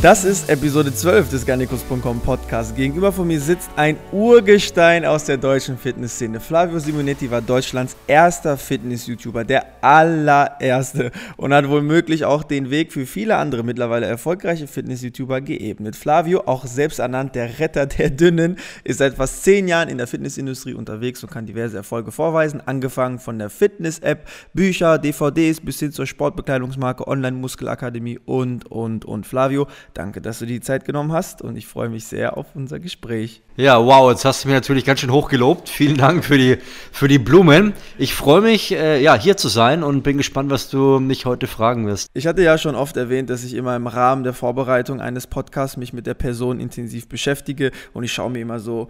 [0.00, 2.74] Das ist Episode 12 des Garnicus.com Podcasts.
[2.74, 6.40] Gegenüber von mir sitzt ein Urgestein aus der deutschen Fitnessszene.
[6.40, 13.06] Flavio Simonetti war Deutschlands erster Fitness-YouTuber, der allererste und hat womöglich auch den Weg für
[13.06, 15.94] viele andere mittlerweile erfolgreiche Fitness-YouTuber geebnet.
[15.94, 20.08] Flavio, auch selbst ernannt der Retter der Dünnen, ist seit fast zehn Jahren in der
[20.08, 25.92] Fitnessindustrie unterwegs und kann diverse Erfolge vorweisen, angefangen von der Fitness-App, Bücher, DVDs bis hin
[25.92, 29.26] zur Sportbekleidungsmarke, Online-Muskelakademie und, und, und.
[29.26, 32.80] Flavio, danke, dass du die Zeit genommen hast und ich freue mich sehr auf unser
[32.80, 33.42] Gespräch.
[33.56, 35.68] Ja, wow, jetzt hast du mir natürlich ganz schön hoch gelobt.
[35.68, 36.56] Vielen Dank für die,
[36.90, 37.74] für die Blumen.
[37.98, 41.46] Ich freue mich, äh, ja, hier zu sein und bin gespannt, was du mich heute
[41.46, 42.08] fragen wirst.
[42.14, 45.76] Ich hatte ja schon oft erwähnt, dass ich immer im Rahmen der Vorbereitung eines Podcasts
[45.76, 48.88] mich mit der Person intensiv beschäftige und ich schaue mir immer so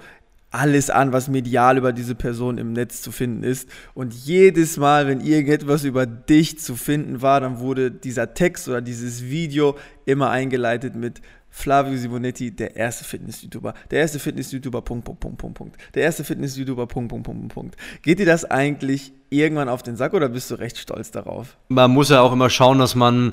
[0.52, 3.68] alles an, was medial über diese Person im Netz zu finden ist.
[3.94, 8.80] Und jedes Mal, wenn irgendetwas über dich zu finden war, dann wurde dieser Text oder
[8.80, 13.74] dieses Video immer eingeleitet mit Flavio Simonetti, der erste Fitness-YouTuber.
[13.90, 15.76] Der erste Fitness-YouTuber, Punkt, Punkt, Punkt, Punkt, Punkt.
[15.94, 17.76] Der erste Fitness-YouTuber, Punkt, Punkt, Punkt, Punkt.
[18.02, 21.58] Geht dir das eigentlich irgendwann auf den Sack oder bist du recht stolz darauf?
[21.68, 23.32] Man muss ja auch immer schauen, dass man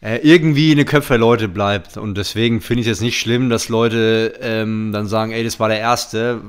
[0.00, 1.96] äh, irgendwie in den Köpfen der Leute bleibt.
[1.96, 5.68] Und deswegen finde ich es nicht schlimm, dass Leute ähm, dann sagen, ey, das war
[5.68, 6.40] der erste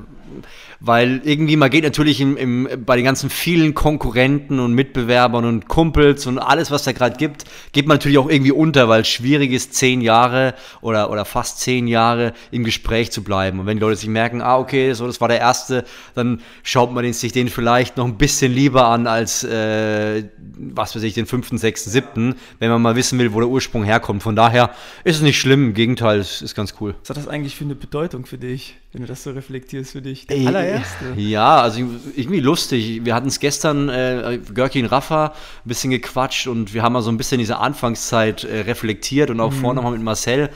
[0.80, 5.68] weil irgendwie man geht natürlich im, im, bei den ganzen vielen Konkurrenten und Mitbewerbern und
[5.68, 9.08] Kumpels und alles, was da gerade gibt, geht man natürlich auch irgendwie unter, weil es
[9.08, 13.60] schwierig ist, zehn Jahre oder, oder fast zehn Jahre im Gespräch zu bleiben.
[13.60, 15.84] Und wenn die Leute sich merken, ah, okay, so, das war der erste,
[16.14, 20.24] dann schaut man sich den vielleicht noch ein bisschen lieber an als, äh,
[20.56, 23.84] was weiß ich, den fünften, sechsten, siebten, wenn man mal wissen will, wo der Ursprung
[23.84, 24.22] herkommt.
[24.22, 24.70] Von daher
[25.04, 26.94] ist es nicht schlimm, im Gegenteil, es ist ganz cool.
[27.00, 30.02] Was hat das eigentlich für eine Bedeutung für dich, wenn du das so reflektierst für
[30.02, 30.21] dich?
[30.28, 31.12] Der Ey, allererste.
[31.16, 31.80] Ja, also
[32.16, 33.04] irgendwie lustig.
[33.04, 35.32] Wir hatten es gestern, äh, Görki und Rafa, ein
[35.64, 39.52] bisschen gequatscht und wir haben mal so ein bisschen diese Anfangszeit äh, reflektiert und auch
[39.52, 39.60] mhm.
[39.60, 40.50] vorne nochmal mit Marcel,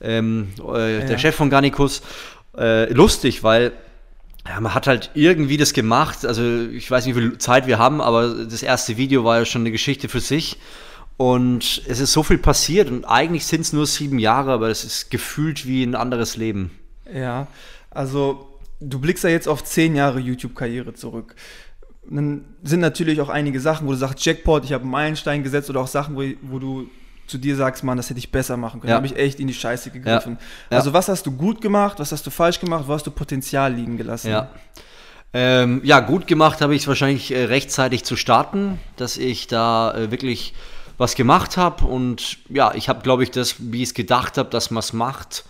[0.00, 1.06] ähm, äh, ja.
[1.06, 2.02] der Chef von Garnicus.
[2.56, 3.72] Äh, lustig, weil
[4.48, 6.26] ja, man hat halt irgendwie das gemacht.
[6.26, 9.44] Also ich weiß nicht, wie viel Zeit wir haben, aber das erste Video war ja
[9.44, 10.58] schon eine Geschichte für sich.
[11.16, 14.82] Und es ist so viel passiert und eigentlich sind es nur sieben Jahre, aber es
[14.82, 16.72] ist gefühlt wie ein anderes Leben.
[17.14, 17.46] Ja,
[17.90, 18.51] also
[18.82, 21.34] du blickst ja jetzt auf zehn Jahre YouTube-Karriere zurück.
[22.08, 25.70] Dann sind natürlich auch einige Sachen, wo du sagst, Jackpot, ich habe einen Meilenstein gesetzt
[25.70, 26.88] oder auch Sachen, wo, wo du
[27.26, 28.90] zu dir sagst, Mann, das hätte ich besser machen können.
[28.90, 29.00] Ja.
[29.00, 30.38] Da habe ich echt in die Scheiße gegriffen.
[30.70, 30.78] Ja.
[30.78, 33.72] Also was hast du gut gemacht, was hast du falsch gemacht, wo hast du Potenzial
[33.72, 34.30] liegen gelassen?
[34.30, 34.50] Ja.
[35.32, 39.94] Ähm, ja, gut gemacht habe ich es wahrscheinlich äh, rechtzeitig zu starten, dass ich da
[39.94, 40.52] äh, wirklich
[40.98, 44.50] was gemacht habe und ja, ich habe, glaube ich, das, wie ich es gedacht habe,
[44.50, 45.44] dass man es macht,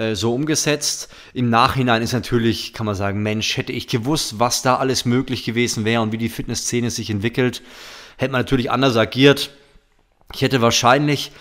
[0.00, 1.10] äh, so umgesetzt.
[1.34, 5.44] Im Nachhinein ist natürlich, kann man sagen, Mensch, hätte ich gewusst, was da alles möglich
[5.44, 7.62] gewesen wäre und wie die Fitnessszene sich entwickelt,
[8.16, 9.50] hätte man natürlich anders agiert.
[10.32, 11.32] Ich hätte wahrscheinlich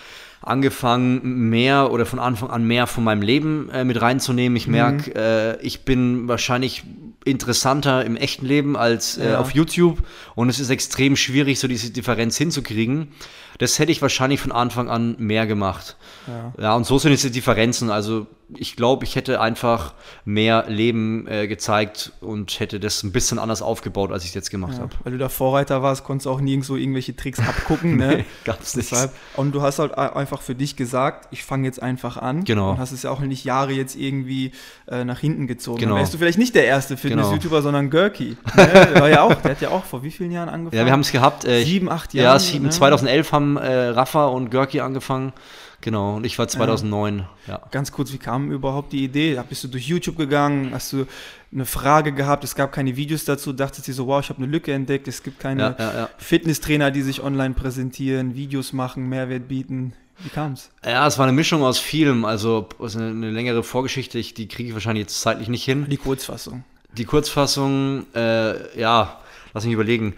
[0.42, 4.56] angefangen, mehr oder von Anfang an mehr von meinem Leben äh, mit reinzunehmen.
[4.56, 5.16] Ich merke, mhm.
[5.16, 6.84] äh, ich bin wahrscheinlich
[7.24, 9.40] interessanter im echten Leben als äh, ja.
[9.40, 10.04] auf YouTube
[10.36, 13.10] und es ist extrem schwierig, so diese Differenz hinzukriegen.
[13.58, 15.98] Das hätte ich wahrscheinlich von Anfang an mehr gemacht.
[16.28, 17.90] Ja, ja und so sind jetzt die Differenzen.
[17.90, 18.28] Also
[18.58, 19.94] ich glaube, ich hätte einfach
[20.26, 24.50] mehr Leben äh, gezeigt und hätte das ein bisschen anders aufgebaut, als ich es jetzt
[24.50, 24.96] gemacht ja, habe.
[25.04, 27.98] Weil du da Vorreiter warst, konntest du auch nirgendwo irgendwelche Tricks abgucken.
[27.98, 28.18] ne?
[28.18, 28.92] nee, gab's nicht.
[28.92, 32.44] Deshalb, und du hast halt einfach für dich gesagt, ich fange jetzt einfach an.
[32.44, 32.72] Genau.
[32.72, 34.52] Und hast es ja auch nicht Jahre jetzt irgendwie
[34.88, 35.80] äh, nach hinten gezogen.
[35.80, 35.92] Genau.
[35.92, 37.62] Dann wärst du vielleicht nicht der erste Fitness-YouTuber, genau.
[37.62, 38.38] sondern Görki.
[38.60, 38.68] Ne?
[38.68, 40.80] Der, war ja auch, der hat ja auch vor wie vielen Jahren angefangen?
[40.80, 41.46] Ja, wir haben es gehabt.
[41.46, 42.36] Äh, sieben, acht Jahre.
[42.36, 42.72] Ja, sieben, ne?
[42.72, 45.34] 2011 haben äh, Rafa und Görki angefangen.
[45.82, 47.20] Genau, und ich war 2009.
[47.48, 47.54] Ja.
[47.54, 47.62] ja.
[47.72, 49.42] Ganz kurz, wie kam überhaupt die Idee?
[49.48, 50.72] Bist du durch YouTube gegangen?
[50.74, 51.06] Hast du
[51.54, 52.44] eine Frage gehabt?
[52.44, 53.54] Es gab keine Videos dazu.
[53.54, 55.08] Dachtest du so, wow, ich habe eine Lücke entdeckt.
[55.08, 59.94] Es gibt keine ja, ja, Fitnesstrainer, die sich online präsentieren, Videos machen, Mehrwert bieten.
[60.22, 60.70] Wie kam es?
[60.84, 62.26] Ja, es war eine Mischung aus vielem.
[62.26, 65.86] Also eine, eine längere Vorgeschichte, ich, die kriege ich wahrscheinlich jetzt zeitlich nicht hin.
[65.90, 66.66] Die Kurzfassung.
[66.98, 69.20] Die Kurzfassung, äh, ja,
[69.54, 70.16] lass mich überlegen.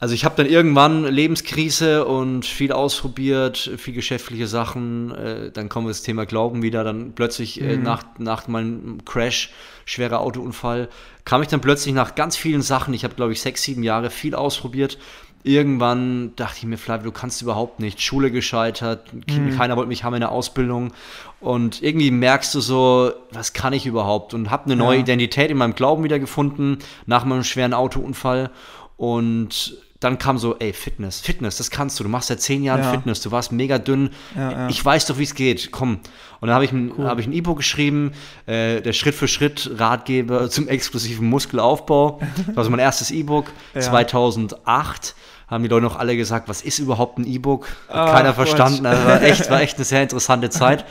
[0.00, 5.14] Also ich habe dann irgendwann Lebenskrise und viel ausprobiert, viel geschäftliche Sachen.
[5.14, 6.84] Äh, dann kommt das Thema Glauben wieder.
[6.84, 7.82] Dann plötzlich äh, mhm.
[7.82, 9.50] nach, nach meinem Crash,
[9.84, 10.88] schwerer Autounfall,
[11.26, 12.94] kam ich dann plötzlich nach ganz vielen Sachen.
[12.94, 14.96] Ich habe, glaube ich, sechs, sieben Jahre viel ausprobiert.
[15.42, 18.00] Irgendwann dachte ich mir, Flavio, du kannst überhaupt nicht.
[18.00, 19.54] Schule gescheitert, mhm.
[19.54, 20.92] keiner wollte mich haben in der Ausbildung.
[21.40, 24.32] Und irgendwie merkst du so, was kann ich überhaupt?
[24.32, 25.02] Und habe eine neue ja.
[25.02, 28.50] Identität in meinem Glauben wiedergefunden nach meinem schweren Autounfall.
[28.96, 32.04] Und dann kam so, ey, Fitness, Fitness, das kannst du.
[32.04, 32.90] Du machst seit zehn Jahren ja.
[32.90, 34.10] Fitness, du warst mega dünn.
[34.34, 34.68] Ja, ja.
[34.68, 35.70] Ich weiß doch, wie es geht.
[35.72, 36.00] Komm.
[36.40, 37.06] Und dann habe ich, ein, cool.
[37.06, 38.12] hab ich ein E-Book geschrieben,
[38.46, 42.20] äh, der Schritt für Schritt Ratgeber zum exklusiven Muskelaufbau.
[42.46, 45.14] Das war so mein erstes E-Book, 2008
[45.50, 47.66] haben die Leute noch alle gesagt, was ist überhaupt ein E-Book?
[47.88, 48.86] Hat oh, keiner verstanden.
[48.86, 50.84] Also war echt, war echt eine sehr interessante Zeit.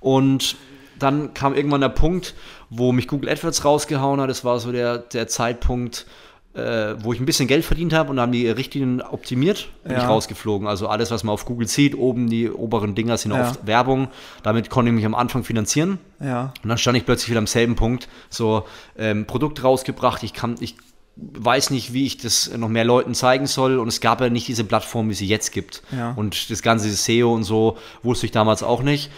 [0.00, 0.56] Und
[0.98, 2.34] dann kam irgendwann der Punkt,
[2.70, 4.28] wo mich Google AdWords rausgehauen hat.
[4.28, 6.06] Das war so der, der Zeitpunkt,
[6.54, 9.98] äh, wo ich ein bisschen Geld verdient habe und haben die Richtlinien optimiert, bin ja.
[9.98, 10.66] ich rausgeflogen.
[10.66, 13.42] Also alles, was man auf Google sieht, oben die oberen Dinger sind ja.
[13.42, 14.08] oft Werbung.
[14.42, 15.98] Damit konnte ich mich am Anfang finanzieren.
[16.18, 16.52] Ja.
[16.62, 18.08] Und dann stand ich plötzlich wieder am selben Punkt.
[18.30, 18.64] So,
[18.98, 20.74] ähm, Produkt rausgebracht, ich kann, ich
[21.16, 23.78] weiß nicht, wie ich das noch mehr Leuten zeigen soll.
[23.78, 25.82] Und es gab ja nicht diese Plattform, wie sie jetzt gibt.
[25.92, 26.12] Ja.
[26.16, 29.10] Und das ganze SEO und so wusste ich damals auch nicht.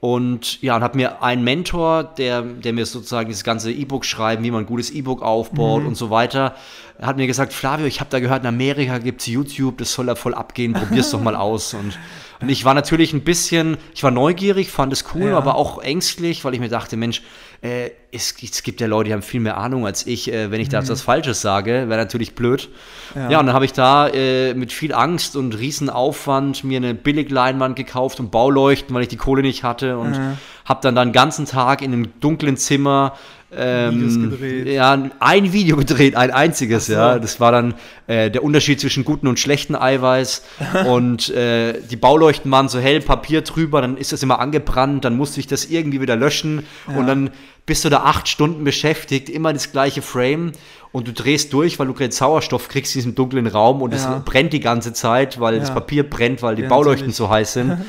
[0.00, 4.44] Und ja, und habe mir einen Mentor, der, der mir sozusagen das ganze E-Book schreiben,
[4.44, 5.88] wie man ein gutes E-Book aufbaut mhm.
[5.88, 6.54] und so weiter,
[7.00, 10.06] hat mir gesagt, Flavio, ich habe da gehört, in Amerika gibt es YouTube, das soll
[10.06, 11.74] da voll abgehen, probier's doch mal aus.
[11.74, 11.98] Und,
[12.40, 15.36] und ich war natürlich ein bisschen, ich war neugierig, fand es cool, ja.
[15.36, 17.22] aber auch ängstlich, weil ich mir dachte, Mensch,
[17.62, 20.32] äh, es, es, gibt ja Leute, die haben viel mehr Ahnung als ich.
[20.32, 20.88] Äh, wenn ich da mhm.
[20.88, 22.68] was Falsches sage, wäre natürlich blöd.
[23.14, 23.30] Ja.
[23.30, 27.76] ja, und dann habe ich da äh, mit viel Angst und Riesenaufwand mir eine Billigleinwand
[27.76, 30.38] gekauft und Bauleuchten, weil ich die Kohle nicht hatte und mhm.
[30.64, 33.14] habe dann da einen ganzen Tag in einem dunklen Zimmer
[33.56, 36.94] ähm, ja, ein Video gedreht, ein einziges, so.
[36.94, 37.18] ja.
[37.18, 37.74] Das war dann
[38.06, 40.42] äh, der Unterschied zwischen guten und schlechten Eiweiß.
[40.88, 45.16] und äh, die Bauleuchten waren so hell, Papier drüber, dann ist das immer angebrannt, dann
[45.16, 46.96] musste ich das irgendwie wieder löschen ja.
[46.96, 47.30] und dann
[47.66, 50.52] bist du da acht Stunden beschäftigt, immer das gleiche Frame
[50.92, 54.04] und du drehst durch, weil du keinen Sauerstoff kriegst in diesem dunklen Raum und es
[54.04, 54.22] ja.
[54.24, 55.60] brennt die ganze Zeit, weil ja.
[55.60, 57.78] das Papier brennt, weil die ja, Bauleuchten so heiß sind.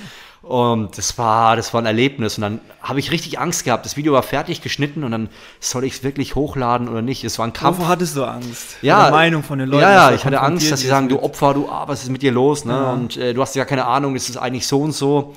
[0.47, 2.37] Und das war, das war ein Erlebnis.
[2.37, 3.85] Und dann habe ich richtig Angst gehabt.
[3.85, 5.29] Das Video war fertig geschnitten und dann
[5.59, 7.25] soll ich es wirklich hochladen oder nicht.
[7.25, 7.79] Es war ein Kampf.
[7.79, 8.77] Wovor hattest du Angst?
[8.81, 9.09] Ja.
[9.11, 9.81] Meinung von den Leuten.
[9.81, 12.21] Ja, ja, ich hatte Angst, dass sie sagen, du Opfer, du, ah, was ist mit
[12.21, 12.63] dir los?
[12.63, 12.71] Ne?
[12.71, 12.93] Ja.
[12.93, 15.33] Und äh, du hast ja keine Ahnung, ist es eigentlich so und so.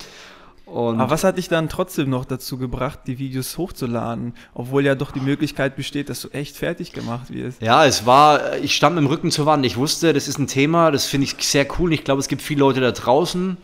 [0.70, 4.94] Und Aber was hat dich dann trotzdem noch dazu gebracht, die Videos hochzuladen, obwohl ja
[4.94, 7.60] doch die Möglichkeit besteht, dass du echt fertig gemacht wirst?
[7.60, 9.66] Ja, es war, ich stand mit dem Rücken zur Wand.
[9.66, 11.92] Ich wusste, das ist ein Thema, das finde ich sehr cool.
[11.92, 13.56] Ich glaube, es gibt viele Leute da draußen,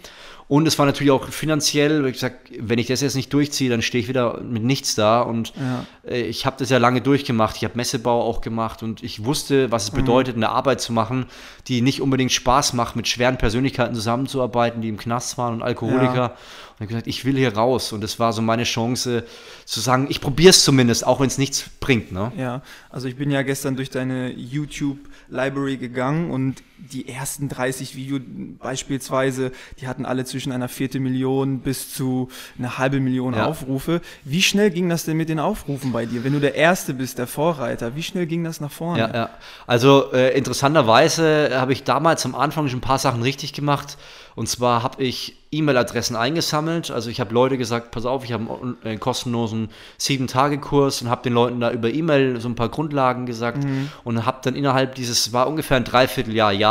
[0.49, 3.83] und es war natürlich auch finanziell, wie gesagt, wenn ich das jetzt nicht durchziehe, dann
[3.83, 5.21] stehe ich wieder mit nichts da.
[5.23, 5.85] Und ja.
[6.09, 7.57] Äh, ich habe das ja lange durchgemacht.
[7.57, 9.97] Ich habe Messebau auch gemacht und ich wusste, was es mhm.
[9.97, 11.27] bedeutet, eine Arbeit zu machen,
[11.67, 16.15] die nicht unbedingt Spaß macht, mit schweren Persönlichkeiten zusammenzuarbeiten, die im Knast waren und Alkoholiker.
[16.15, 16.37] Ja.
[16.79, 17.93] Und ich gesagt, ich will hier raus.
[17.93, 19.25] Und das war so meine Chance
[19.65, 22.13] zu sagen, ich probiere es zumindest, auch wenn es nichts bringt.
[22.13, 22.31] Ne?
[22.37, 28.21] Ja, also ich bin ja gestern durch deine YouTube-Library gegangen und die ersten 30 Videos
[28.59, 32.29] beispielsweise, die hatten alle zwischen einer Viertel Million bis zu
[32.59, 33.47] einer halbe Million ja.
[33.47, 34.01] Aufrufe.
[34.25, 36.25] Wie schnell ging das denn mit den Aufrufen bei dir?
[36.25, 39.01] Wenn du der Erste bist, der Vorreiter, wie schnell ging das nach vorne?
[39.01, 39.31] Ja, ja.
[39.67, 43.97] Also äh, interessanterweise habe ich damals am Anfang schon ein paar Sachen richtig gemacht.
[44.37, 46.91] Und zwar habe ich E-Mail-Adressen eingesammelt.
[46.91, 51.23] Also ich habe Leute gesagt, pass auf, ich habe einen, einen kostenlosen Sieben-Tage-Kurs und habe
[51.23, 53.91] den Leuten da über E-Mail so ein paar Grundlagen gesagt mhm.
[54.05, 56.66] und habe dann innerhalb dieses, war ungefähr ein Dreivierteljahr, Jahr,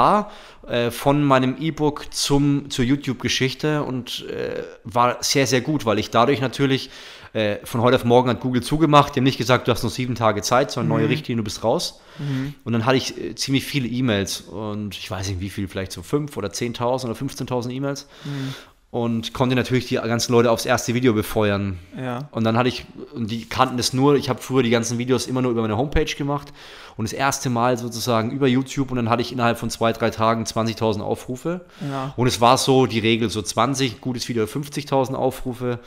[0.67, 6.09] äh, von meinem E-Book zum, zur YouTube-Geschichte und äh, war sehr, sehr gut, weil ich
[6.09, 6.89] dadurch natürlich
[7.33, 9.89] äh, von heute auf morgen hat Google zugemacht, die haben nicht gesagt, du hast noch
[9.89, 11.01] sieben Tage Zeit, sondern mhm.
[11.01, 11.99] neue Richtlinie, du bist raus.
[12.17, 12.55] Mhm.
[12.63, 15.91] Und dann hatte ich äh, ziemlich viele E-Mails und ich weiß nicht wie viel, vielleicht
[15.91, 18.07] so fünf oder 10.000 oder 15.000 E-Mails.
[18.23, 18.53] Mhm.
[18.95, 21.79] Und konnte natürlich die ganzen Leute aufs erste Video befeuern.
[22.01, 22.29] Ja.
[22.31, 25.27] Und dann hatte ich, und die kannten das nur, ich habe früher die ganzen Videos
[25.27, 26.53] immer nur über meine Homepage gemacht
[26.95, 30.11] und das erste Mal sozusagen über YouTube und dann hatte ich innerhalb von zwei, drei
[30.11, 31.65] Tagen 20.000 Aufrufe.
[31.81, 32.13] Ja.
[32.15, 35.79] Und es war so die Regel, so 20, gutes Video 50.000 Aufrufe.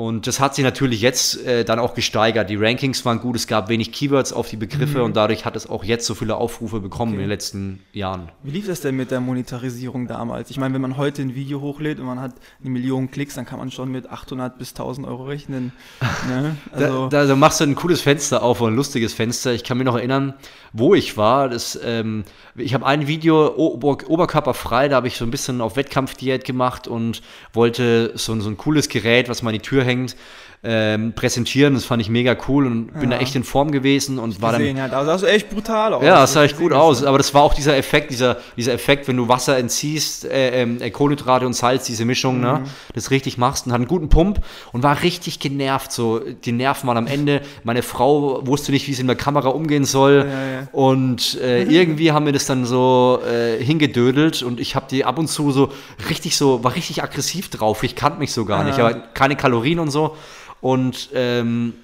[0.00, 2.48] Und das hat sich natürlich jetzt äh, dann auch gesteigert.
[2.48, 5.04] Die Rankings waren gut, es gab wenig Keywords auf die Begriffe mhm.
[5.04, 7.16] und dadurch hat es auch jetzt so viele Aufrufe bekommen okay.
[7.16, 8.30] in den letzten Jahren.
[8.42, 10.48] Wie lief das denn mit der Monetarisierung damals?
[10.48, 13.44] Ich meine, wenn man heute ein Video hochlädt und man hat eine Million Klicks, dann
[13.44, 15.72] kann man schon mit 800 bis 1000 Euro rechnen.
[16.28, 16.56] Ne?
[16.72, 19.52] Also da, da, da, machst du ein cooles Fenster auf, ein lustiges Fenster.
[19.52, 20.34] Ich kann mich noch erinnern,
[20.72, 21.48] wo ich war.
[21.48, 22.24] Das, ähm,
[22.54, 26.88] ich habe ein Video Ober oberkörperfrei, da habe ich so ein bisschen auf Wettkampfdiät gemacht
[26.88, 27.22] und
[27.52, 30.16] wollte so, so ein cooles Gerät, was mal in die Tür hängt,
[30.62, 31.72] ähm, präsentieren.
[31.72, 34.76] Das fand ich mega cool und bin da echt in Form gewesen und war Gesehen,
[34.76, 34.90] dann.
[34.90, 36.04] da sahst du echt brutal aus.
[36.04, 37.02] Ja, das sah echt gut aus.
[37.02, 40.82] Aber das war auch dieser Effekt, dieser, dieser Effekt, wenn du Wasser entziehst, äh, ähm,
[40.82, 42.64] äh, Kohlenhydrate und Salz, diese Mischung, ne,
[42.94, 45.92] das richtig machst und hat einen guten Pump und war richtig genervt.
[45.92, 47.40] So, die Nerven waren am Ende.
[47.64, 50.26] Meine Frau wusste nicht, wie sie in der Kamera umgehen soll.
[50.28, 50.68] Ja, ja.
[50.72, 55.18] Und äh, irgendwie haben wir das dann so äh, hingedödelt und ich habe die ab
[55.18, 55.72] und zu so
[56.10, 57.82] richtig so, war richtig aggressiv drauf.
[57.82, 58.78] Ich kannte mich so gar nicht.
[58.78, 60.16] Aber keine Kalorien und so.
[60.60, 61.74] Und ähm,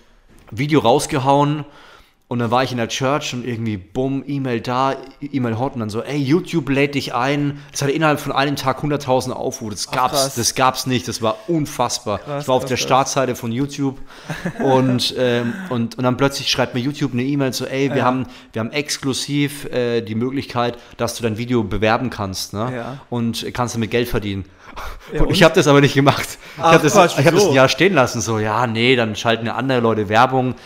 [0.51, 1.65] Video rausgehauen
[2.29, 5.81] und dann war ich in der Church und irgendwie bumm, E-Mail da, E-Mail hot und
[5.81, 7.63] dann so, ey, YouTube lädt dich ein.
[7.71, 9.71] Das hatte innerhalb von einem Tag 100.000 Aufrufe.
[9.71, 10.35] Das gab's, krass.
[10.35, 11.07] das gab's nicht.
[11.07, 12.19] Das war unfassbar.
[12.19, 12.77] Krass, ich war auf krass, der.
[12.79, 13.99] Startseite von YouTube
[14.59, 18.05] und, ähm, und, und dann plötzlich schreibt mir YouTube eine E-Mail so, ey, wir, Ja.
[18.05, 22.73] haben, wir haben exklusiv äh, die Möglichkeit, dass du dein Video bewerben kannst ne?
[22.75, 22.99] Ja.
[23.09, 24.47] und kannst damit Geld verdienen.
[25.13, 25.33] Ja, und, und?
[25.33, 26.27] ich habe das aber nicht gemacht.
[26.57, 28.21] Ich Ach, habe das, Quatsch, ich hab das ein Jahr stehen lassen.
[28.21, 30.57] So, ja, nee, dann schalten ja andere Leute Werbung.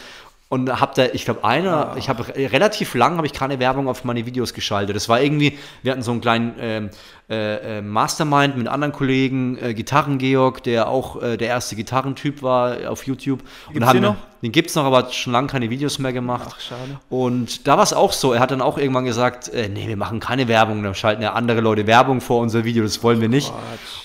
[0.51, 4.03] Und habe da, ich glaube, einer, ich habe relativ lang habe ich keine Werbung auf
[4.03, 4.97] meine Videos geschaltet.
[4.97, 6.91] Das war irgendwie, wir hatten so einen kleinen ähm,
[7.31, 12.91] äh, äh, Mastermind mit anderen Kollegen, äh, Gitarren-Georg, der auch äh, der erste Gitarrentyp war
[12.91, 13.43] auf YouTube.
[13.69, 14.17] Und Gibt's haben den wir- noch?
[14.43, 16.49] Den gibt's noch, aber schon lange keine Videos mehr gemacht.
[16.51, 16.99] Ach, schade.
[17.11, 18.33] Und da war es auch so.
[18.33, 21.35] Er hat dann auch irgendwann gesagt, äh, nee, wir machen keine Werbung, da schalten ja
[21.35, 23.53] andere Leute Werbung vor unser Video, das wollen wir nicht.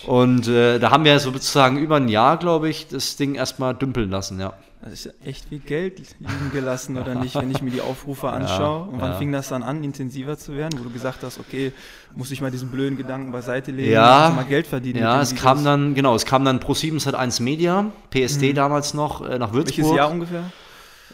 [0.05, 4.11] Und äh, da haben wir sozusagen über ein Jahr, glaube ich, das Ding erstmal dümpeln
[4.11, 4.53] lassen, ja.
[4.85, 8.29] Das ist ja echt viel Geld liegen gelassen oder nicht, wenn ich mir die Aufrufe
[8.31, 8.87] anschaue.
[8.87, 9.17] Und wann ja.
[9.17, 11.71] fing das dann an, intensiver zu werden, wo du gesagt hast, okay,
[12.15, 14.99] muss ich mal diesen blöden Gedanken beiseite legen, Ja, mal Geld verdienen.
[14.99, 18.93] Ja, es kam dann, genau, es kam dann Pro 7 Sat 1 Media, PSD damals
[18.93, 19.85] noch, äh, nach Würzburg.
[19.85, 20.51] Welches Jahr ungefähr?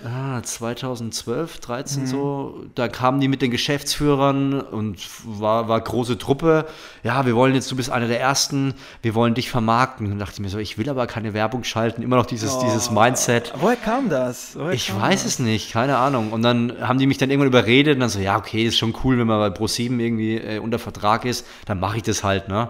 [0.05, 1.61] Ah, 2012, Mhm.
[1.61, 2.63] 13 so.
[2.75, 6.65] Da kamen die mit den Geschäftsführern und war, war große Truppe.
[7.03, 10.11] Ja, wir wollen jetzt, du bist einer der Ersten, wir wollen dich vermarkten.
[10.11, 12.01] Und dachte ich mir so, ich will aber keine Werbung schalten.
[12.01, 13.53] Immer noch dieses, dieses Mindset.
[13.59, 14.55] Woher kam das?
[14.55, 15.33] Woher Ich kam weiß das?
[15.33, 16.31] es nicht, keine Ahnung.
[16.31, 18.95] Und dann haben die mich dann irgendwann überredet und dann so, ja, okay, ist schon
[19.03, 22.47] cool, wenn man bei Pro7 irgendwie äh, unter Vertrag ist, dann mache ich das halt,
[22.47, 22.69] ne?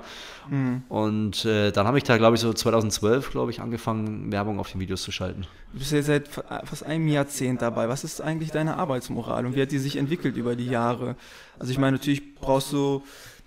[0.52, 0.84] Mhm.
[0.90, 4.70] Und äh, dann habe ich da, glaube ich, so 2012, glaube ich, angefangen, Werbung auf
[4.72, 5.48] den Videos zu schalten.
[5.72, 7.88] Du bist ja seit fa- fast einem Jahrzehnt dabei.
[7.88, 11.16] Was ist eigentlich deine Arbeitsmoral und wie hat die sich entwickelt über die Jahre?
[11.58, 13.02] Also ich meine, natürlich brauchst du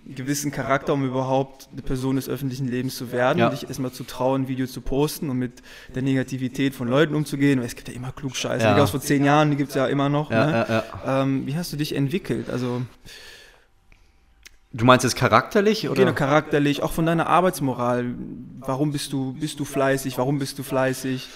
[0.07, 3.47] einen gewissen Charakter, um überhaupt eine Person des öffentlichen Lebens zu werden Ja.
[3.49, 5.63] und dich erstmal zu trauen, ein Video zu posten und mit
[5.95, 7.59] der Negativität von Leuten umzugehen.
[7.59, 8.65] Weil es gibt ja immer Klugscheiße.
[8.65, 8.73] Ja.
[8.75, 10.31] Die gab's vor zehn Jahren, die gibt es ja immer noch.
[10.31, 10.83] Ja, ne?
[11.07, 12.49] Ähm, wie hast du dich entwickelt?
[12.51, 12.83] Also
[14.75, 16.05] Du meinst jetzt charakterlich oder?
[16.05, 18.07] genau, charakterlich, auch von deiner Arbeitsmoral.
[18.59, 20.19] Warum bist du, bist du fleißig?
[20.19, 21.29] Warum bist du fleißig?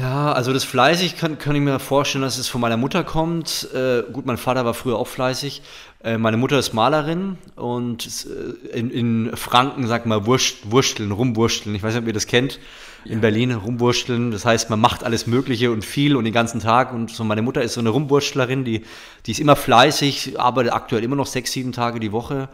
[0.00, 3.68] Ja, also das fleißig kann, kann ich mir vorstellen, dass es von meiner Mutter kommt.
[3.74, 5.60] Äh, gut, mein Vater war früher auch fleißig.
[6.02, 11.74] Äh, meine Mutter ist Malerin und äh, in, in Franken sagt man Wurst, Wursteln, rumwursteln.
[11.74, 12.58] Ich weiß nicht, ob ihr das kennt.
[13.04, 14.30] In Berlin rumwursteln.
[14.30, 16.94] Das heißt, man macht alles Mögliche und viel und den ganzen Tag.
[16.94, 18.84] Und so meine Mutter ist so eine Rumwurstlerin, die,
[19.26, 22.48] die ist immer fleißig, arbeitet aktuell immer noch sechs, sieben Tage die Woche.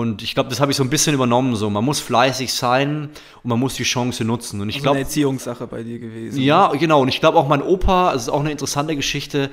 [0.00, 1.54] Und ich glaube, das habe ich so ein bisschen übernommen.
[1.56, 3.10] So, man muss fleißig sein
[3.42, 4.60] und man muss die Chance nutzen.
[4.60, 6.40] Und ich Also eine glaube, Erziehungssache bei dir gewesen.
[6.40, 7.02] ja, genau.
[7.02, 9.50] Und ich glaube auch mein Opa, das ist auch eine interessante Geschichte.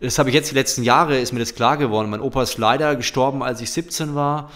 [0.00, 2.10] Das habe ich jetzt die letzten Jahre, ist mir das klar geworden.
[2.10, 4.50] Mein Opa ist leider gestorben, als ich 17 war.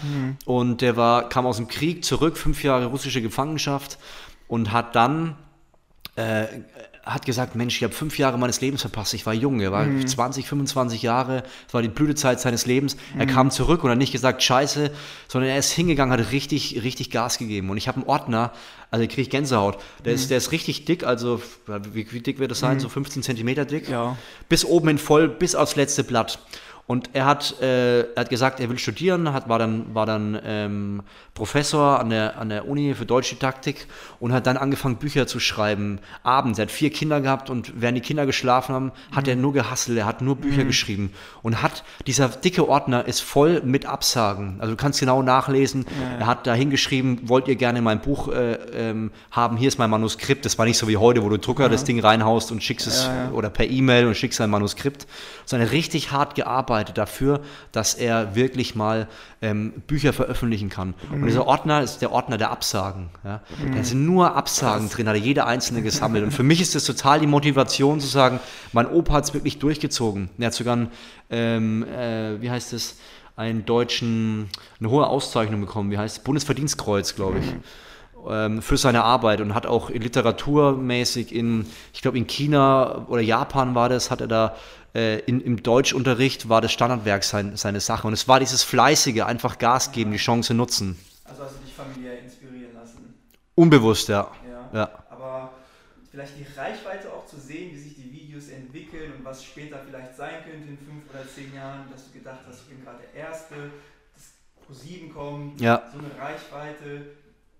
[0.45, 3.97] Und der war, kam aus dem Krieg zurück, fünf Jahre russische Gefangenschaft
[4.47, 5.35] und hat dann
[6.15, 6.45] äh,
[7.07, 9.13] hat gesagt, Mensch, ich habe fünf Jahre meines Lebens verpasst.
[9.13, 12.97] Ich war jung, er war 20, 25 Jahre, es war die Blütezeit seines Lebens.
[13.17, 14.91] Er kam zurück und hat nicht gesagt, scheiße,
[15.27, 17.69] sondern er ist hingegangen, hat richtig, richtig Gas gegeben.
[17.69, 18.51] Und ich habe einen Ordner,
[18.91, 19.77] also ich kriege Gänsehaut.
[20.05, 21.41] Der, ist, der ist richtig dick, also
[21.93, 22.79] wie, wie dick wird das sein?
[22.79, 23.89] So 15 Zentimeter dick.
[23.89, 24.17] Ja.
[24.49, 26.39] Bis oben hin voll, bis aufs letzte Blatt.
[26.87, 30.39] Und er hat, äh, er hat gesagt, er will studieren, hat, war dann, war dann
[30.41, 31.01] ähm,
[31.33, 33.87] Professor an der, an der Uni für Deutschdidaktik
[34.21, 35.99] und hat dann angefangen, Bücher zu schreiben.
[36.23, 36.59] Abends.
[36.59, 39.97] Er hat vier Kinder gehabt und während die Kinder geschlafen haben, hat er nur gehasselt,
[39.97, 41.11] er hat nur Bücher geschrieben.
[41.43, 44.55] Und hat, dieser dicke Ordner ist voll mit Absagen.
[44.59, 45.85] Also du kannst genau nachlesen.
[46.19, 49.89] Er hat da hingeschrieben, wollt ihr gerne mein Buch äh, ähm, haben, hier ist mein
[49.89, 50.45] Manuskript.
[50.45, 53.07] Das war nicht so wie heute, wo du Drucker das Ding reinhaust und schickst es
[53.07, 53.31] Ja, ja.
[53.31, 55.05] oder per E-Mail und schickst ein Manuskript,
[55.45, 57.41] sondern richtig hart gearbeitet dafür,
[57.71, 59.07] dass er wirklich mal
[59.41, 60.93] ähm, Bücher veröffentlichen kann.
[61.11, 63.09] Und dieser Ordner ist der Ordner der Absagen.
[63.23, 63.41] Ja?
[63.75, 66.23] Da sind nur Absagen drin, hat er jede einzelne gesammelt.
[66.23, 68.39] Und für mich ist das total die Motivation zu sagen,
[68.73, 70.29] mein Opa hat es wirklich durchgezogen.
[70.37, 70.91] Er hat sogar einen,
[71.29, 72.97] ähm, äh, wie heißt es,
[73.35, 77.63] einen deutschen, eine hohe Auszeichnung bekommen, wie heißt es, Bundesverdienstkreuz, glaube ich ähm,
[78.61, 83.87] für seine Arbeit und hat auch literaturmäßig in, ich glaube in China oder Japan war
[83.89, 84.55] das, hat er da
[84.95, 88.07] äh, in, im Deutschunterricht war das Standardwerk sein, seine Sache.
[88.07, 90.97] Und es war dieses fleißige, einfach Gas geben, die Chance nutzen.
[91.23, 93.13] Also hast du dich familiär inspirieren lassen.
[93.55, 94.31] Unbewusst, ja.
[94.45, 94.69] Ja.
[94.79, 94.89] Ja.
[95.09, 95.51] Aber
[96.11, 100.15] vielleicht die Reichweite auch zu sehen, wie sich die Videos entwickeln und was später vielleicht
[100.15, 103.21] sein könnte in fünf oder zehn Jahren, dass du gedacht hast, ich bin gerade der
[103.23, 103.55] Erste,
[104.15, 104.33] das
[104.67, 105.83] Pro7 kommt, Ja.
[105.93, 107.05] so eine Reichweite.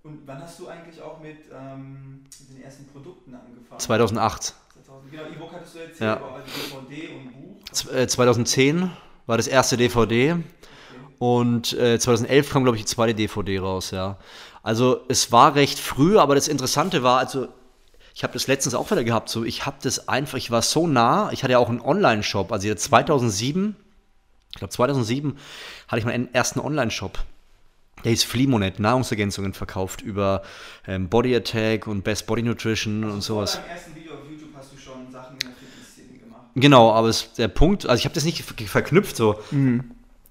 [0.07, 3.77] Und wann hast du eigentlich auch mit ähm, den ersten Produkten angefangen?
[3.79, 4.55] 2008.
[4.73, 5.11] 2000.
[5.11, 6.17] Genau, E-Book hattest du erzählt, Ja.
[6.17, 7.71] aber also DVD und Buch.
[7.71, 8.89] Z- äh, 2010
[9.25, 10.37] war das erste DVD
[11.19, 14.17] und äh, 2011 kam, glaube ich, die zweite DVD raus, ja.
[14.63, 17.47] Also es war recht früh, aber das Interessante war, also
[18.15, 20.87] ich habe das letztens auch wieder gehabt, so ich habe das einfach, ich war so
[20.87, 23.75] nah, ich hatte ja auch einen Online-Shop, also jetzt 2007,
[24.51, 25.37] ich glaube 2007
[25.87, 27.19] hatte ich meinen ersten Online-Shop.
[28.03, 30.43] Der hieß Fleamonet, Nahrungsergänzungen verkauft über
[30.87, 33.55] ähm, Body Attack und Best Body Nutrition und sowas.
[33.55, 36.41] Vor deinem ersten Video auf YouTube hast du schon Sachen in der Fitnessszene gemacht.
[36.55, 39.39] Genau, aber es, der Punkt, also ich habe das nicht ver- verknüpft so.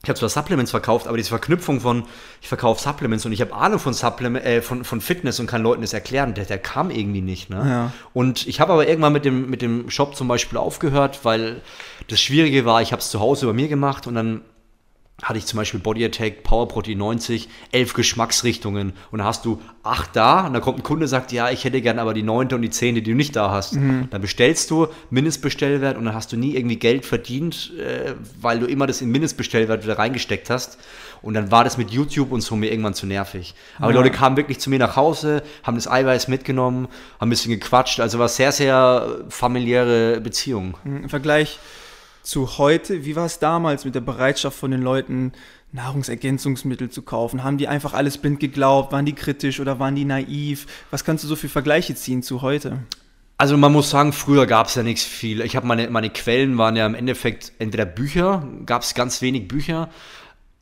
[0.03, 2.05] Ich habe zwar Supplements verkauft, aber diese Verknüpfung von,
[2.41, 5.63] ich verkaufe Supplements und ich habe Ahnung von, Supplement, äh, von, von Fitness und kann
[5.65, 7.51] Leuten das erklären, der, der kam irgendwie nicht.
[7.51, 7.57] Ne?
[7.57, 7.93] Ja.
[8.13, 11.61] Und ich habe aber irgendwann mit dem, mit dem Shop zum Beispiel aufgehört, weil
[12.07, 14.43] das Schwierige war, ich habe es zu Hause bei mir gemacht und dann
[15.23, 19.63] hatte ich zum Beispiel Body Attack, Power Protein 90, elf Geschmacksrichtungen und dann hast du
[19.83, 22.23] acht da und dann kommt ein Kunde und sagt, ja, ich hätte gern aber die
[22.23, 23.75] neunte und die zehnte, die du nicht da hast.
[24.11, 28.67] Dann bestellst du Mindestbestellwert und dann hast du nie irgendwie Geld verdient, äh, weil du
[28.67, 30.79] immer das in Mindestbestellwert wieder reingesteckt hast.
[31.23, 33.55] Und dann war das mit YouTube und so mir irgendwann zu nervig.
[33.79, 37.31] Aber die Leute kamen wirklich zu mir nach Hause, haben das Eiweiß mitgenommen, haben ein
[37.31, 38.01] bisschen gequatscht.
[38.01, 40.77] Also war sehr, sehr familiäre Beziehung.
[40.85, 41.59] Im Vergleich
[42.27, 45.33] zu heute, wie war es damals mit der Bereitschaft von den Leuten,
[45.73, 47.45] Nahrungsergänzungsmittel zu kaufen?
[47.45, 48.93] Haben die einfach alles blind geglaubt?
[48.93, 50.67] Waren die kritisch oder waren die naiv?
[50.91, 52.81] Was kannst du so für Vergleiche ziehen zu heute?
[53.39, 55.41] Also man muss sagen, früher gab es ja nichts viel.
[55.43, 59.47] Ich habe meine, meine Quellen waren ja im Endeffekt entweder Bücher, gab es ganz wenig
[59.47, 59.91] Bücher,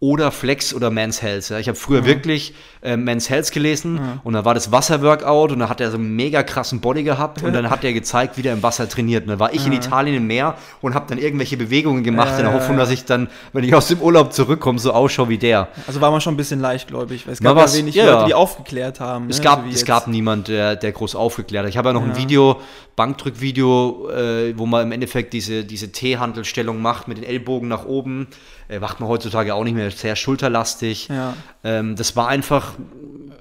[0.04, 1.48] oder Flex oder Men's Health.
[1.48, 1.58] Ja.
[1.58, 5.70] Ich habe früher wirklich äh, Men's Health gelesen und da war das Wasserworkout und da
[5.70, 8.52] hat er so einen mega krassen Body gehabt und dann hat er gezeigt, wie der
[8.52, 9.24] im Wasser trainiert.
[9.24, 12.38] Und dann war ich in Italien im Meer und habe dann irgendwelche Bewegungen gemacht Ja,
[12.40, 15.38] in der Hoffnung, dass ich dann, wenn ich aus dem Urlaub zurückkomme, so ausschaue wie
[15.38, 15.68] der.
[15.86, 18.34] Also war man schon ein bisschen leichtgläubig, weil es gab ja wenig ja, Leute, die
[18.34, 19.30] aufgeklärt haben.
[19.30, 19.44] Es ne?
[19.44, 19.86] gab, So es jetzt.
[19.86, 21.70] gab niemand, der, der groß aufgeklärt hat.
[21.70, 22.16] Ich habe ja noch ein Ja.
[22.18, 22.60] Video,
[22.96, 28.28] Bankdrückvideo, äh, wo man im Endeffekt diese, diese T-Handelstellung macht mit den Ellbogen nach oben.
[28.68, 31.08] Äh, macht man heutzutage auch nicht mehr, sehr schulterlastig.
[31.08, 31.34] Ja.
[31.62, 32.72] Ähm, das war einfach,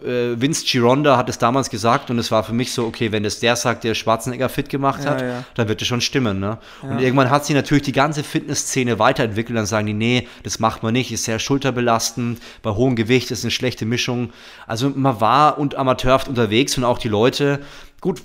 [0.04, 3.24] äh, Vince Gironda hat es damals gesagt und es war für mich so, okay, wenn
[3.24, 5.44] es der sagt, der Schwarzenegger fit gemacht Ja, hat, ja.
[5.56, 6.40] dann wird es schon stimmen.
[6.40, 6.58] Ne?
[6.82, 7.00] Und Ja.
[7.00, 9.58] irgendwann hat sich natürlich die ganze Fitnessszene weiterentwickelt.
[9.58, 13.44] Dann sagen die, nee, das macht man nicht, ist sehr schulterbelastend, bei hohem Gewicht ist
[13.44, 14.32] eine schlechte Mischung.
[14.68, 17.62] Also man war und amateurhaft unterwegs und auch die Leute,
[18.02, 18.22] gut,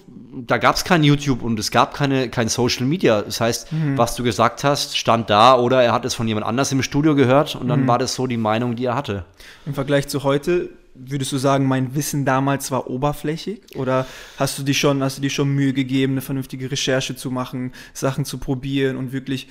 [0.47, 3.23] da gab es kein YouTube und es gab keine, kein Social Media.
[3.23, 6.71] Das heißt, was du gesagt hast, stand da oder er hat es von jemand anders
[6.73, 9.25] im Studio gehört und dann war das so die Meinung, die er hatte.
[9.67, 13.61] Im Vergleich zu heute, würdest du sagen, mein Wissen damals war oberflächig?
[13.77, 17.31] Oder hast du dich schon, hast du dir schon Mühe gegeben, eine vernünftige Recherche zu
[17.31, 19.49] machen, Sachen zu probieren und wirklich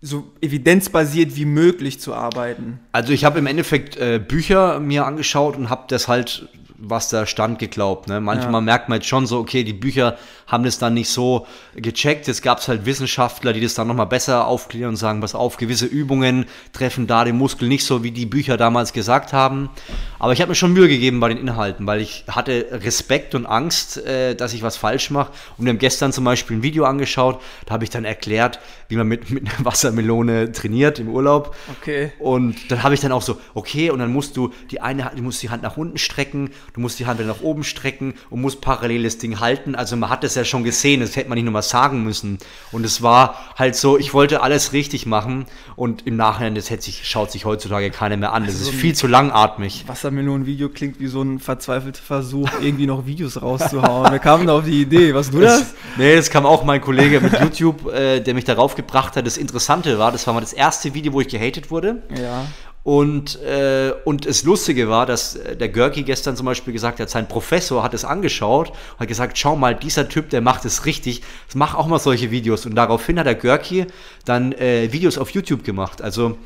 [0.00, 2.80] so evidenzbasiert wie möglich zu arbeiten?
[2.92, 6.48] Also ich habe im Endeffekt äh, Bücher mir angeschaut und habe das halt,
[6.86, 8.08] was da stand, geglaubt.
[8.08, 8.20] Ne?
[8.20, 8.60] Manchmal Ja.
[8.60, 10.16] merkt man jetzt schon so, okay, die Bücher
[10.46, 12.26] haben das dann nicht so gecheckt.
[12.26, 15.56] Jetzt gab es halt Wissenschaftler, die das dann nochmal besser aufklären und sagen, pass auf,
[15.56, 19.70] gewisse Übungen treffen da den Muskel nicht so, wie die Bücher damals gesagt haben.
[20.18, 23.46] Aber ich habe mir schon Mühe gegeben bei den Inhalten, weil ich hatte Respekt und
[23.46, 25.32] Angst, äh, dass ich was falsch mache.
[25.56, 28.96] Und wir haben gestern zum Beispiel ein Video angeschaut, da habe ich dann erklärt, wie
[28.96, 31.56] man mit, mit einer Wassermelone trainiert im Urlaub.
[31.80, 32.12] Okay.
[32.18, 35.22] Und dann habe ich dann auch so, okay, und dann musst du die eine du
[35.22, 38.40] musst die Hand nach unten strecken, du musst die Hand wieder nach oben strecken und
[38.42, 39.74] musst parallel das Ding halten.
[39.74, 42.38] Also man hat das ja schon gesehen, das hätte man nicht nochmal sagen müssen.
[42.72, 47.08] Und es war halt so, ich wollte alles richtig machen und im Nachhinein, das sich,
[47.08, 48.44] schaut sich heutzutage keiner mehr an.
[48.44, 49.84] Das ist viel zu langatmig.
[49.86, 54.10] Wassermelonen-Video klingt wie so ein verzweifelter Versuch, irgendwie noch Videos rauszuhauen.
[54.10, 55.14] Wer kam denn auf die Idee?
[55.14, 55.60] Was du das?
[55.60, 59.24] Das, nee, das kam auch mein Kollege mit YouTube, äh, der mich darauf gebracht hat.
[59.26, 62.02] Das Interessante war, das war mal das erste Video, wo ich gehatet wurde.
[62.20, 62.46] Ja.
[62.84, 67.08] Und, äh, und das Lustige war, dass äh, der Görki gestern zum Beispiel gesagt hat,
[67.08, 70.84] sein Professor hat es angeschaut und hat gesagt, schau mal, dieser Typ, der macht es
[70.84, 71.22] richtig,
[71.54, 72.66] mach auch mal solche Videos.
[72.66, 73.86] Und daraufhin hat der Görki
[74.26, 76.02] dann äh, Videos auf YouTube gemacht.
[76.02, 76.36] Also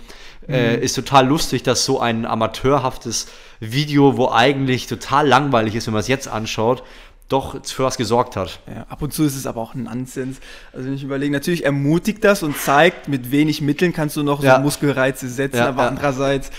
[0.48, 3.26] äh, ist total lustig, dass so ein amateurhaftes
[3.60, 6.84] Video, wo eigentlich total langweilig ist, wenn man es jetzt anschaut,
[7.28, 8.60] doch für was gesorgt hat.
[8.66, 10.38] Ja, ab und zu ist es aber auch Nonsens.
[10.72, 14.42] Also wenn ich überlege, natürlich ermutigt das und zeigt, mit wenig Mitteln kannst du noch
[14.42, 14.56] Ja.
[14.56, 16.50] so Muskelreize setzen, Ja, aber andererseits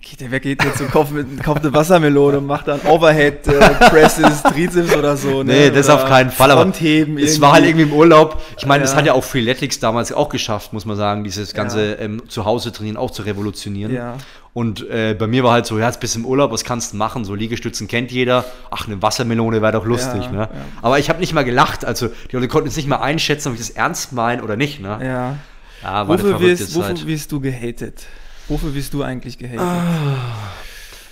[0.00, 3.48] Geht der weg, geht jetzt und kauft, mit, kauft eine Wassermelone und macht dann Overhead
[3.48, 3.58] äh,
[3.90, 5.42] Presses, Trizeps oder so.
[5.42, 5.52] Ne?
[5.52, 6.52] Nee, das oder auf keinen Fall.
[6.52, 8.40] Aber es war halt irgendwie im Urlaub.
[8.56, 8.86] Ich meine, ja.
[8.86, 11.98] das hat ja auch Freeletics damals auch geschafft, muss man sagen, dieses ganze ja.
[11.98, 13.92] ähm, Zuhause trainieren auch zu revolutionieren.
[13.92, 14.18] Ja.
[14.54, 16.92] Und äh, bei mir war halt so, ja, jetzt bist du im Urlaub, was kannst
[16.92, 17.24] du machen?
[17.24, 18.44] So Liegestützen kennt jeder.
[18.70, 20.48] Ach, eine Wassermelone wäre doch lustig, ne?
[20.82, 21.86] Aber ich habe nicht mal gelacht.
[21.86, 24.80] Also die Leute konnten es nicht mal einschätzen, ob ich das ernst meine oder nicht,
[24.80, 24.98] ne?
[25.02, 25.36] Ja.
[25.82, 28.04] ja wofür, wirst, wofür wirst du gehatet?
[28.48, 29.60] Wofür wirst du eigentlich gehatet?
[29.60, 30.16] Ah.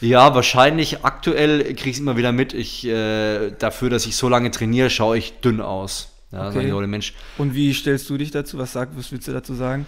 [0.02, 2.52] Ja, wahrscheinlich aktuell kriege ich es immer wieder mit.
[2.52, 6.12] Ich, äh, dafür, dass ich so lange trainiere, schaue ich dünn aus.
[6.32, 6.68] Ja, okay.
[6.68, 7.14] ich, Mensch.
[7.38, 8.58] Und wie stellst du dich dazu?
[8.58, 9.86] Was, sag, was willst du dazu sagen?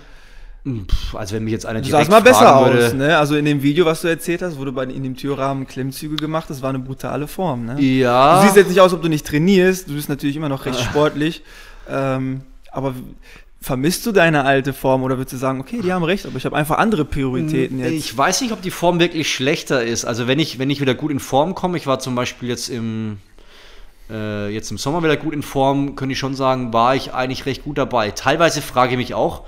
[1.15, 3.19] Also wenn mich jetzt einer du direkt sahst mal besser würde, aus, ne?
[3.19, 6.63] Also in dem Video, was du erzählt hast, bei, in dem Türrahmen Klemmzüge gemacht hast,
[6.63, 7.81] war eine brutale Form, ne?
[7.81, 8.37] Ja.
[8.37, 9.89] Du siehst jetzt nicht aus, ob du nicht trainierst.
[9.89, 11.43] Du bist natürlich immer noch recht sportlich.
[11.89, 12.95] Ähm, aber
[13.63, 16.45] Vermisst du deine alte Form oder würdest du sagen, okay, die haben recht, aber ich
[16.45, 17.93] habe einfach andere Prioritäten jetzt?
[17.93, 20.05] Ich weiß nicht, ob die Form wirklich schlechter ist.
[20.05, 22.69] Also wenn ich, wenn ich wieder gut in Form komme, ich war zum Beispiel jetzt
[22.69, 23.19] im,
[24.11, 27.47] äh, jetzt im Sommer wieder gut in Form, könnte ich schon sagen, war ich eigentlich
[27.47, 28.11] recht gut dabei.
[28.11, 29.43] Teilweise frage ich mich auch,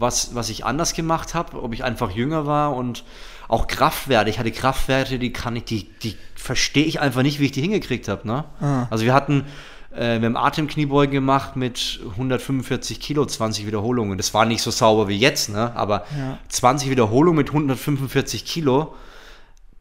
[0.00, 3.04] was, was ich anders gemacht habe, ob ich einfach jünger war und
[3.48, 4.30] auch Kraftwerte.
[4.30, 7.60] Ich hatte Kraftwerte, die kann ich, die, die verstehe ich einfach nicht, wie ich die
[7.60, 8.26] hingekriegt habe.
[8.26, 8.44] Ne?
[8.60, 8.86] Ah.
[8.90, 9.44] Also wir hatten
[9.92, 14.16] äh, wir haben Atemkniebeugen gemacht mit 145 Kilo, 20 Wiederholungen.
[14.16, 15.72] Das war nicht so sauber wie jetzt, ne?
[15.74, 16.38] aber ja.
[16.48, 18.94] 20 Wiederholungen mit 145 Kilo,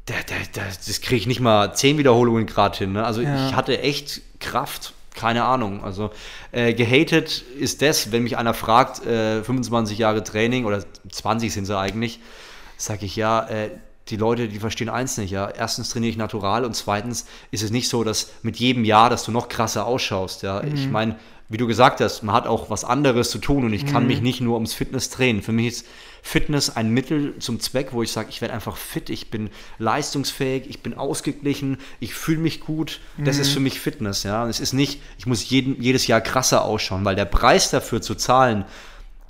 [0.06, 2.94] da, da, da, das kriege ich nicht mal 10 Wiederholungen gerade hin.
[2.94, 3.06] Ne?
[3.06, 3.48] Also ja.
[3.48, 5.84] ich hatte echt Kraft, keine Ahnung.
[5.84, 6.12] Also
[6.52, 11.66] äh, gehatet ist das, wenn mich einer fragt, äh, 25 Jahre Training oder 20 sind
[11.66, 12.20] sie eigentlich,
[12.78, 13.70] sage ich ja, äh,
[14.08, 15.50] die Leute, die verstehen eins nicht, ja.
[15.50, 19.24] Erstens trainiere ich natural und zweitens ist es nicht so, dass mit jedem Jahr, dass
[19.24, 20.62] du noch krasser ausschaust, ja.
[20.62, 20.74] Mhm.
[20.74, 21.16] Ich meine,
[21.50, 24.08] wie du gesagt hast, man hat auch was anderes zu tun und ich kann mhm.
[24.08, 25.42] mich nicht nur ums Fitness drehen.
[25.42, 25.88] Für mich ist
[26.22, 30.70] Fitness ein Mittel zum Zweck, wo ich sage, ich werde einfach fit, ich bin leistungsfähig,
[30.70, 33.00] ich bin ausgeglichen, ich fühle mich gut.
[33.18, 33.42] Das mhm.
[33.42, 34.44] ist für mich Fitness, ja.
[34.44, 38.02] Und es ist nicht, ich muss jeden, jedes Jahr krasser ausschauen, weil der Preis dafür
[38.02, 38.66] zu zahlen,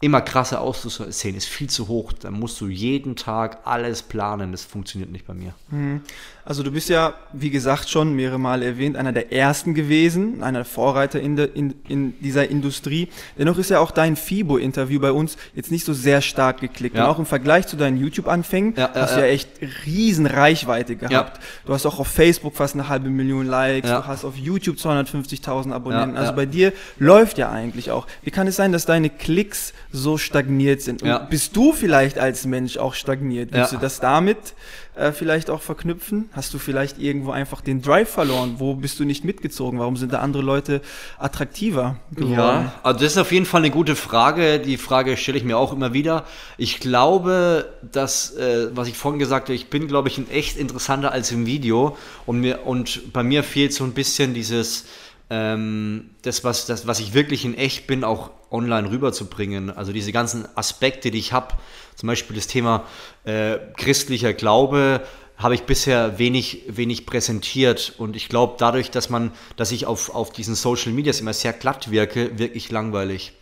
[0.02, 2.14] immer krasser auszusehen, ist viel zu hoch.
[2.14, 4.52] Da musst du jeden Tag alles planen.
[4.52, 5.54] Das funktioniert nicht bei mir.
[5.70, 6.02] Mhm.
[6.50, 10.58] Also du bist ja, wie gesagt, schon mehrere Male erwähnt, einer der ersten gewesen, einer
[10.58, 13.10] der Vorreiter in, de, in, in dieser Industrie.
[13.38, 16.96] Dennoch ist ja auch dein FIBO-Interview bei uns jetzt nicht so sehr stark geklickt.
[16.96, 17.04] Ja.
[17.04, 19.48] Und auch im Vergleich zu deinen YouTube-Anfängen ja, hast du ja, ja, echt
[19.86, 21.40] riesen Reichweite gehabt.
[21.68, 25.72] Du hast auch auf Facebook fast eine halbe Million Likes, du hast auf YouTube 250.000
[25.72, 26.18] Abonnenten.
[26.18, 28.08] also bei dir läuft ja eigentlich auch.
[28.24, 31.04] Wie kann es sein, dass deine Klicks so stagniert sind?
[31.04, 33.50] Und bist du vielleicht als Mensch auch stagniert?
[33.52, 34.56] Willst du das damit
[35.00, 36.30] äh, vielleicht auch verknüpfen?
[36.34, 38.56] Hast du vielleicht irgendwo einfach den Drive verloren?
[38.58, 39.80] Wo bist du nicht mitgezogen?
[39.80, 40.82] Warum sind da andere Leute
[41.18, 42.34] attraktiver geworden?
[42.34, 44.60] Ja, also das ist auf jeden Fall eine gute Frage.
[44.60, 46.26] Die Frage stelle ich mir auch immer wieder.
[46.58, 50.58] Ich glaube, dass, äh, was ich vorhin gesagt habe, ich bin, glaube ich, ein echt
[50.58, 51.98] interessanter als im Video.
[52.26, 54.86] Und, mir, und bei mir fehlt so ein bisschen dieses,
[55.30, 59.70] ähm, das, was, das, was ich wirklich in echt bin, auch online rüberzubringen.
[59.70, 61.56] Also diese ganzen Aspekte, die ich habe,
[62.00, 62.86] zum Beispiel das Thema
[63.26, 65.02] äh, christlicher Glaube,
[65.36, 67.94] habe ich bisher wenig, wenig präsentiert.
[67.98, 71.52] Und ich glaube, dadurch, dass man, dass ich auf, auf diesen Social Medias immer sehr
[71.52, 73.34] glatt wirke, wirklich langweilig.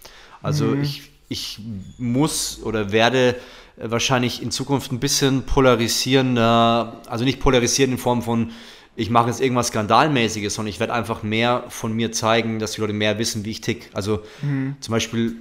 [0.42, 0.82] Also mhm.
[0.82, 1.60] ich, ich
[2.00, 3.36] muss oder werde
[3.78, 8.52] wahrscheinlich in Zukunft ein bisschen polarisierender, also nicht polarisieren in Form von
[8.96, 12.82] ich mache jetzt irgendwas Skandalmäßiges, sondern ich werde einfach mehr von mir zeigen, dass die
[12.82, 13.92] Leute mehr wissen, wie ich tick.
[13.94, 14.76] Also mhm.
[14.80, 15.36] zum Beispiel,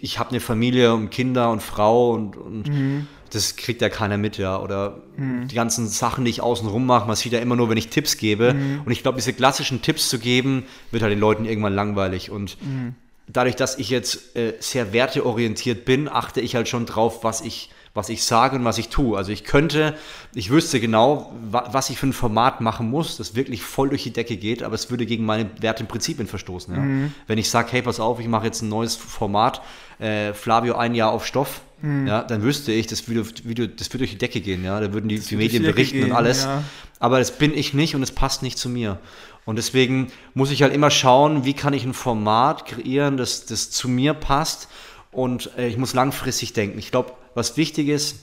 [0.00, 3.06] ich habe eine Familie und Kinder und Frau und, und mhm.
[3.30, 4.60] das kriegt ja keiner mit, ja.
[4.60, 5.48] Oder mhm.
[5.48, 8.16] die ganzen Sachen, die ich außenrum mache, man sieht ja immer nur, wenn ich Tipps
[8.16, 8.54] gebe.
[8.54, 8.82] Mhm.
[8.84, 12.30] Und ich glaube, diese klassischen Tipps zu geben, wird halt den Leuten irgendwann langweilig.
[12.30, 12.94] Und mhm.
[13.26, 17.70] dadurch, dass ich jetzt äh, sehr werteorientiert bin, achte ich halt schon drauf, was ich
[17.94, 19.16] was ich sage und was ich tue.
[19.16, 19.94] Also ich könnte,
[20.34, 24.12] ich wüsste genau, was ich für ein Format machen muss, das wirklich voll durch die
[24.12, 26.74] Decke geht, aber es würde gegen meine Werte und Prinzipien verstoßen.
[26.74, 26.80] Ja?
[26.80, 27.14] Mhm.
[27.28, 29.62] Wenn ich sage, hey, pass auf, ich mache jetzt ein neues Format,
[30.00, 32.08] äh, Flavio ein Jahr auf Stoff, mhm.
[32.08, 34.64] ja, dann wüsste ich, das würde, würde, das würde durch die Decke gehen.
[34.64, 34.80] Ja?
[34.80, 36.44] Da würden die, die Medien berichten gehen, und alles.
[36.44, 36.64] Ja.
[36.98, 38.98] Aber das bin ich nicht und es passt nicht zu mir.
[39.44, 43.70] Und deswegen muss ich halt immer schauen, wie kann ich ein Format kreieren, das, das
[43.70, 44.68] zu mir passt.
[45.12, 46.78] Und äh, ich muss langfristig denken.
[46.78, 48.20] Ich glaube, was wichtig ist,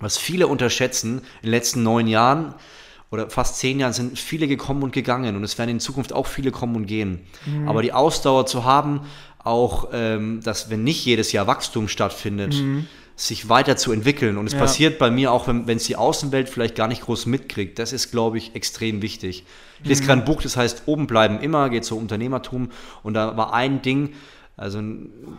[0.00, 2.54] was viele unterschätzen, in den letzten neun Jahren
[3.10, 6.26] oder fast zehn Jahren sind viele gekommen und gegangen und es werden in Zukunft auch
[6.26, 7.20] viele kommen und gehen.
[7.46, 7.68] Mhm.
[7.68, 9.02] Aber die Ausdauer zu haben,
[9.46, 12.86] auch, ähm, dass wenn nicht jedes Jahr Wachstum stattfindet, mhm.
[13.14, 14.36] sich weiterzuentwickeln.
[14.36, 14.58] Und es ja.
[14.58, 17.78] passiert bei mir auch, wenn es die Außenwelt vielleicht gar nicht groß mitkriegt.
[17.78, 19.44] Das ist, glaube ich, extrem wichtig.
[19.82, 20.06] Ich lese mhm.
[20.06, 22.70] gerade ein Buch, das heißt Oben bleiben immer, geht so um Unternehmertum.
[23.04, 24.14] Und da war ein Ding,
[24.58, 24.80] Also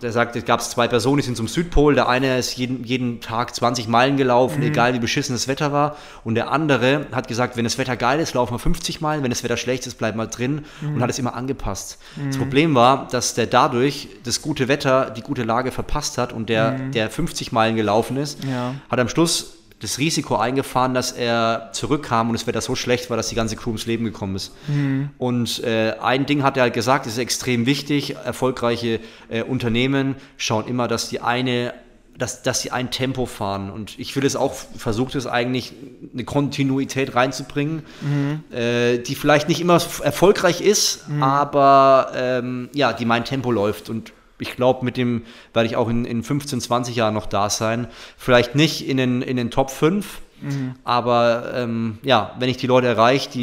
[0.04, 1.96] der sagt, es gab zwei Personen, die sind zum Südpol.
[1.96, 4.68] Der eine ist jeden, jeden Tag 20 Meilen gelaufen, mhm.
[4.68, 5.98] egal wie beschissen das Wetter war.
[6.24, 9.24] Und der andere hat gesagt, wenn das Wetter geil ist, laufen wir 50 Meilen.
[9.24, 10.66] Wenn das Wetter schlecht ist, bleiben wir drin.
[10.82, 10.96] Mhm.
[10.96, 11.98] Und hat es immer angepasst.
[12.16, 12.28] Mhm.
[12.28, 16.32] Das Problem war, dass der dadurch das gute Wetter, die gute Lage verpasst hat.
[16.32, 16.92] Und der, mhm.
[16.92, 18.76] der 50 Meilen gelaufen ist, ja.
[18.88, 23.18] hat am Schluss das Risiko eingefahren, dass er zurückkam und es Wetter so schlecht war,
[23.18, 24.54] dass die ganze Crew ums Leben gekommen ist.
[24.68, 25.12] Mhm.
[25.20, 28.16] Und äh, ein Ding hat er halt gesagt, das ist extrem wichtig.
[28.16, 31.74] Erfolgreiche äh, Unternehmen schauen immer, dass die eine
[32.18, 33.70] dass, dass sie ein Tempo fahren.
[33.70, 35.74] Und ich will es auch, versucht es eigentlich,
[36.13, 38.44] eine Kontinuität reinzubringen, mhm.
[38.52, 41.22] äh, die vielleicht nicht immer erfolgreich ist, mhm.
[41.22, 43.90] aber ähm, ja, die mein Tempo läuft.
[43.90, 45.23] Und ich glaube, mit dem
[45.54, 47.88] werde ich auch in, in 15, 20 Jahren noch da sein.
[48.17, 50.76] Vielleicht nicht in den, in den Top 5, mhm.
[50.84, 53.41] aber ähm, ja, wenn ich die Leute erreiche, die,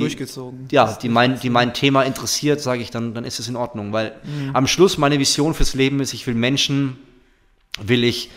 [0.71, 3.93] Ja, die, mein, die mein Thema interessiert, sage ich, dann, dann ist es in Ordnung.
[3.93, 4.55] Weil mhm.
[4.55, 6.97] am Schluss meine Vision fürs Leben ist, ich will Menschen,
[7.81, 8.31] will ich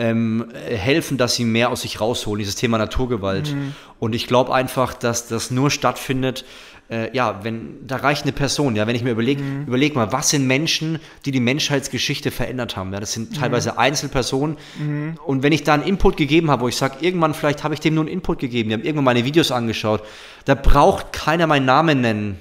[0.00, 3.54] ähm, helfen, dass sie mehr aus sich rausholen, dieses Thema Naturgewalt.
[3.54, 3.74] Mhm.
[3.98, 6.44] Und ich glaube einfach, dass das nur stattfindet,
[6.90, 9.66] äh, ja, wenn, da reicht eine Person, ja, wenn ich mir überlege, mhm.
[9.66, 13.78] überleg mal, was sind Menschen, die die Menschheitsgeschichte verändert haben, ja, das sind teilweise mhm.
[13.78, 15.18] Einzelpersonen mhm.
[15.24, 17.80] und wenn ich da einen Input gegeben habe, wo ich sage, irgendwann vielleicht habe ich
[17.80, 20.02] dem nur einen Input gegeben, die haben irgendwann meine Videos angeschaut,
[20.44, 22.38] da braucht keiner meinen Namen nennen,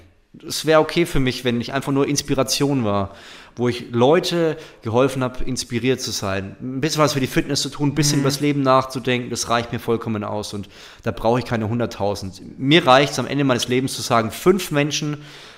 [0.48, 3.16] es wäre okay für mich, wenn ich einfach nur Inspiration war,
[3.56, 6.56] wo ich Leute geholfen habe, inspiriert zu sein.
[6.62, 8.22] Ein bisschen was für die Fitness zu tun, ein bisschen mhm.
[8.22, 10.70] über das Leben nachzudenken, das reicht mir vollkommen aus und
[11.04, 12.42] da brauche ich keine 100.000.
[12.58, 15.18] Mir reicht es am Ende meines Lebens zu sagen, fünf Menschen,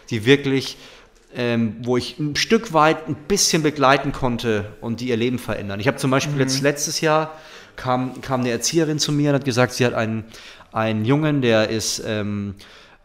[0.09, 0.77] die wirklich,
[1.35, 5.79] ähm, wo ich ein Stück weit ein bisschen begleiten konnte und die ihr Leben verändern.
[5.81, 6.41] Ich habe zum Beispiel mhm.
[6.41, 7.37] jetzt letztes Jahr
[7.75, 10.23] kam, kam eine Erzieherin zu mir und hat gesagt, sie hat einen,
[10.71, 12.01] einen Jungen, der ist...
[12.05, 12.55] Ähm,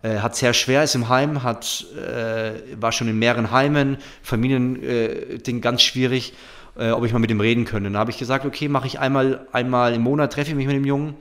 [0.07, 4.83] äh, hat sehr schwer, ist im Heim, hat, äh, war schon in mehreren Heimen, Familiending
[4.83, 6.35] äh, ganz schwierig,
[6.79, 7.91] äh, ob ich mal mit ihm reden könnte.
[7.91, 10.77] Da habe ich gesagt, okay, mache ich einmal, einmal im Monat, treffe ich mich mit
[10.77, 11.15] dem Jungen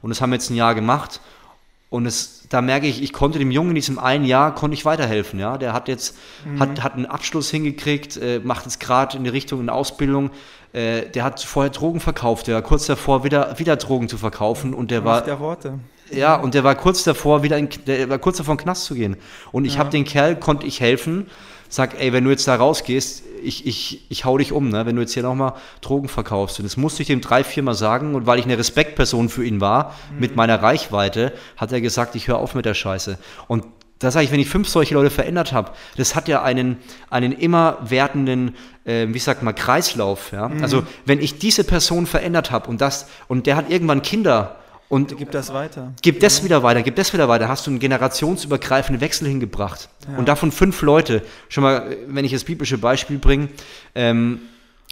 [0.00, 1.20] und das haben wir jetzt ein Jahr gemacht.
[1.88, 4.86] Und es, da merke ich, ich konnte dem Jungen in diesem einen Jahr konnte ich
[4.86, 5.38] weiterhelfen.
[5.38, 6.58] Ja, der hat jetzt mhm.
[6.58, 10.30] hat, hat einen Abschluss hingekriegt, äh, macht jetzt gerade in die Richtung eine Ausbildung.
[10.72, 14.72] Äh, der hat vorher Drogen verkauft, der war kurz davor wieder wieder Drogen zu verkaufen
[14.72, 15.78] und der war der Worte.
[16.14, 18.84] Ja, und der war kurz davor, wieder in, der war kurz davor, in den Knast
[18.84, 19.16] zu gehen.
[19.50, 19.78] Und ich ja.
[19.80, 21.26] habe den Kerl, konnte ich helfen,
[21.68, 24.86] sag, ey, wenn du jetzt da rausgehst, ich, ich, ich hau dich um, ne?
[24.86, 26.58] wenn du jetzt hier nochmal Drogen verkaufst.
[26.58, 28.14] Und das musste ich dem drei, vier Mal sagen.
[28.14, 30.20] Und weil ich eine Respektperson für ihn war, mhm.
[30.20, 33.18] mit meiner Reichweite, hat er gesagt, ich höre auf mit der Scheiße.
[33.48, 33.64] Und
[33.98, 37.32] da sage ich, wenn ich fünf solche Leute verändert habe, das hat ja einen, einen
[37.32, 40.32] immer wertenden, äh, wie sagt man, Kreislauf.
[40.32, 40.48] Ja?
[40.48, 40.62] Mhm.
[40.62, 44.56] Also wenn ich diese Person verändert habe und das, und der hat irgendwann Kinder
[44.92, 45.94] und gib das weiter.
[46.02, 47.48] Gib das wieder weiter, gib das wieder weiter.
[47.48, 49.88] Hast du einen generationsübergreifenden Wechsel hingebracht.
[50.06, 50.18] Ja.
[50.18, 51.22] Und davon fünf Leute.
[51.48, 53.48] Schon mal, wenn ich das biblische Beispiel bringe,
[53.94, 54.42] ähm,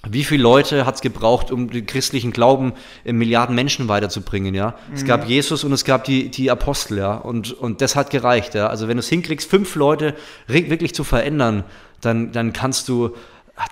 [0.08, 2.72] wie viele Leute hat es gebraucht, um den christlichen Glauben
[3.04, 4.68] in Milliarden Menschen weiterzubringen, ja?
[4.88, 4.94] Mhm.
[4.94, 7.16] Es gab Jesus und es gab die, die Apostel, ja?
[7.16, 8.68] Und, und das hat gereicht, ja?
[8.68, 10.14] Also wenn du es hinkriegst, fünf Leute
[10.46, 11.62] wirklich zu verändern,
[12.00, 13.14] dann, dann kannst du,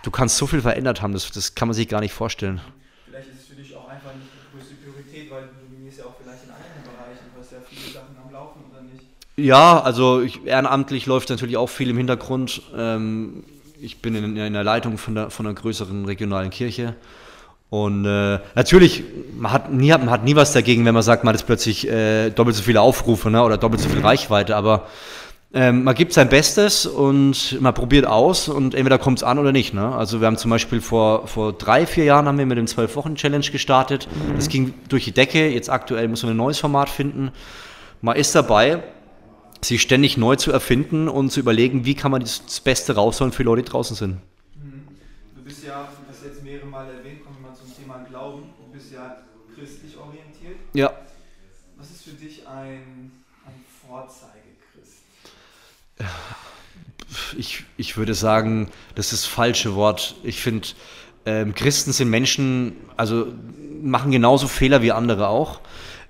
[0.03, 2.61] du kannst so viel verändert haben, das, das kann man sich gar nicht vorstellen.
[9.39, 12.61] Ja, also ich, ehrenamtlich läuft natürlich auch viel im Hintergrund.
[12.77, 13.45] Ähm,
[13.81, 16.97] ich bin in, in, der Leitung von, der, von einer größeren regionalen Kirche.
[17.71, 19.05] Und äh, natürlich,
[19.39, 21.89] man hat, nie, man hat nie was dagegen, wenn man sagt, man hat jetzt plötzlich
[21.89, 24.89] äh, doppelt so viele Aufrufe ne, oder doppelt so viel Reichweite, aber
[25.55, 29.53] ähm, man gibt sein Bestes und man probiert aus und entweder kommt es an oder
[29.53, 29.73] nicht.
[29.73, 29.95] Ne?
[29.95, 33.47] Also wir haben zum Beispiel vor, vor drei, vier Jahren haben wir mit dem 12-Wochen-Challenge
[33.53, 34.09] gestartet.
[34.35, 35.49] Das ging durch die Decke.
[35.49, 37.31] Jetzt aktuell müssen wir ein neues Format finden.
[38.03, 38.83] Man ist dabei
[39.63, 43.43] sich ständig neu zu erfinden und zu überlegen, wie kann man das Beste rausholen für
[43.43, 44.19] Leute, die draußen sind.
[44.57, 44.89] Mhm.
[45.37, 48.51] Du bist ja, das jetzt mehrere Mal erwähnt, kommen wir mal zum Thema Glauben.
[48.59, 49.17] Du bist ja
[49.55, 50.57] christlich orientiert.
[50.75, 50.93] Ja.
[51.77, 53.11] Was ist für dich ein,
[53.47, 55.03] ein Vorzeigechrist?
[57.37, 60.17] Ich, ich würde sagen, das ist das falsche Wort.
[60.23, 60.69] Ich finde,
[61.27, 63.33] ähm, Christen sind Menschen, also
[63.83, 65.61] machen genauso Fehler wie andere auch.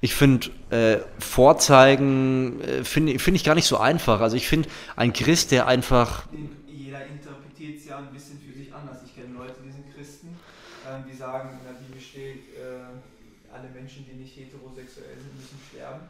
[0.01, 4.21] Ich finde, äh, Vorzeigen äh, finde find ich gar nicht so einfach.
[4.21, 6.25] Also ich finde, ein Christ, der einfach...
[6.67, 8.99] Jeder interpretiert es ja ein bisschen für sich anders.
[9.05, 10.37] Ich kenne Leute, die sind Christen,
[10.87, 15.59] äh, die sagen, in der Bibel steht, äh, alle Menschen, die nicht heterosexuell sind, müssen
[15.73, 16.01] sterben.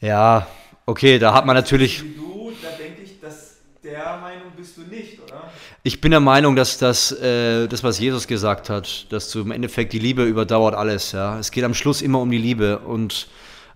[0.00, 0.46] Ja,
[0.86, 2.02] okay, da hat man natürlich...
[2.02, 5.50] Wie du, da denke ich, dass der Meinung bist du nicht, oder?
[5.82, 9.50] Ich bin der Meinung, dass das, äh, das, was Jesus gesagt hat, dass du im
[9.50, 11.12] Endeffekt die Liebe überdauert alles.
[11.12, 11.38] Ja?
[11.38, 12.80] Es geht am Schluss immer um die Liebe.
[12.80, 13.28] Und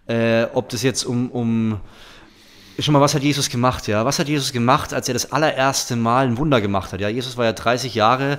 [0.06, 1.80] äh, ob das jetzt um, um
[2.78, 3.88] schon mal, was hat Jesus gemacht?
[3.88, 4.04] Ja?
[4.04, 7.00] Was hat Jesus gemacht, als er das allererste Mal ein Wunder gemacht hat?
[7.00, 7.08] Ja?
[7.08, 8.38] Jesus war ja 30 Jahre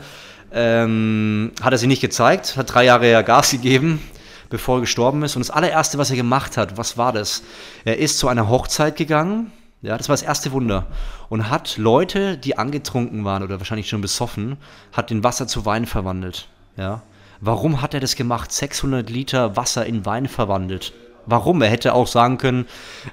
[0.52, 4.02] ähm, hat er sie nicht gezeigt, hat drei Jahre ja Gas gegeben,
[4.50, 5.36] bevor er gestorben ist.
[5.36, 7.44] Und das allererste, was er gemacht hat, was war das?
[7.84, 9.52] Er ist zu einer Hochzeit gegangen,
[9.86, 10.88] ja, das war das erste Wunder.
[11.30, 14.58] Und hat Leute, die angetrunken waren oder wahrscheinlich schon besoffen,
[14.92, 16.48] hat den Wasser zu Wein verwandelt.
[16.76, 17.04] Ja.
[17.40, 18.52] Warum hat er das gemacht?
[18.52, 20.94] 600 Liter Wasser in Wein verwandelt.
[21.28, 21.62] Warum?
[21.62, 22.68] Er hätte auch sagen können,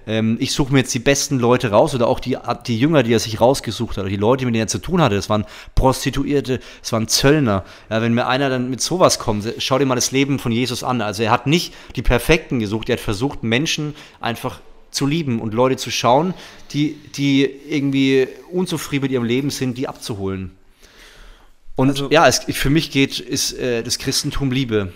[0.07, 3.13] ähm, ich suche mir jetzt die besten Leute raus oder auch die, die Jünger, die
[3.13, 5.15] er sich rausgesucht hat, oder die Leute, mit denen er zu tun hatte.
[5.15, 7.65] Das waren Prostituierte, das waren Zöllner.
[7.91, 10.85] Ja, wenn mir einer dann mit sowas kommt, schau dir mal das Leben von Jesus
[10.85, 11.01] an.
[11.01, 14.61] Also er hat nicht die Perfekten gesucht, er hat versucht, Menschen einfach
[14.93, 16.35] zu lieben und Leute zu schauen,
[16.71, 20.53] die, die irgendwie unzufrieden mit ihrem Leben sind, die abzuholen.
[21.75, 24.93] Und also, ja, es, für mich geht ist äh, das Christentum Liebe.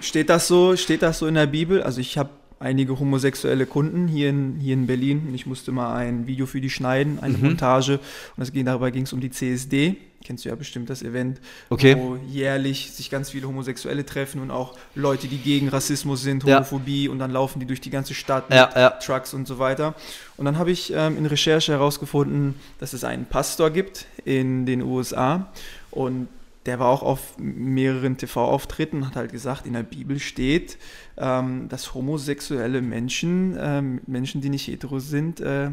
[0.00, 0.76] Steht das so?
[0.76, 1.82] Steht das so in der Bibel?
[1.82, 5.32] Also ich habe einige homosexuelle Kunden hier in, hier in Berlin.
[5.34, 7.44] Ich musste mal ein Video für die schneiden, eine mhm.
[7.44, 7.94] Montage.
[7.94, 8.00] Und
[8.38, 9.96] das ging, dabei ging es um die CSD.
[10.24, 11.96] Kennst du ja bestimmt das Event, okay.
[11.96, 17.06] wo jährlich sich ganz viele Homosexuelle treffen und auch Leute, die gegen Rassismus sind, Homophobie
[17.06, 17.10] ja.
[17.10, 18.90] und dann laufen die durch die ganze Stadt mit ja, ja.
[18.90, 19.94] Trucks und so weiter.
[20.36, 24.82] Und dann habe ich ähm, in Recherche herausgefunden, dass es einen Pastor gibt in den
[24.82, 25.50] USA
[25.90, 26.28] und
[26.66, 30.78] der war auch auf mehreren TV-Auftritten und hat halt gesagt, in der Bibel steht,
[31.16, 35.70] ähm, dass homosexuelle Menschen, ähm, Menschen, die nicht hetero sind, äh,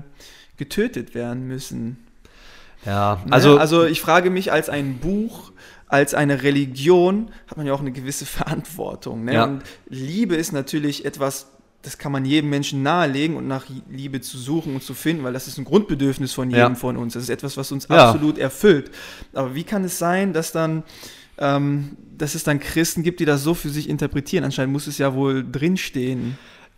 [0.57, 1.97] getötet werden müssen.
[2.85, 3.31] Ja, ne?
[3.31, 5.51] also, also ich frage mich, als ein Buch,
[5.87, 9.25] als eine Religion hat man ja auch eine gewisse Verantwortung.
[9.25, 9.33] Ne?
[9.33, 9.43] Ja.
[9.45, 11.47] Und Liebe ist natürlich etwas,
[11.81, 15.33] das kann man jedem Menschen nahelegen und nach Liebe zu suchen und zu finden, weil
[15.33, 16.75] das ist ein Grundbedürfnis von jedem ja.
[16.75, 17.13] von uns.
[17.13, 18.09] Das ist etwas, was uns ja.
[18.09, 18.91] absolut erfüllt.
[19.33, 20.83] Aber wie kann es sein, dass dann,
[21.37, 24.43] ähm, dass es dann Christen gibt, die das so für sich interpretieren?
[24.43, 26.37] Anscheinend muss es ja wohl drinstehen.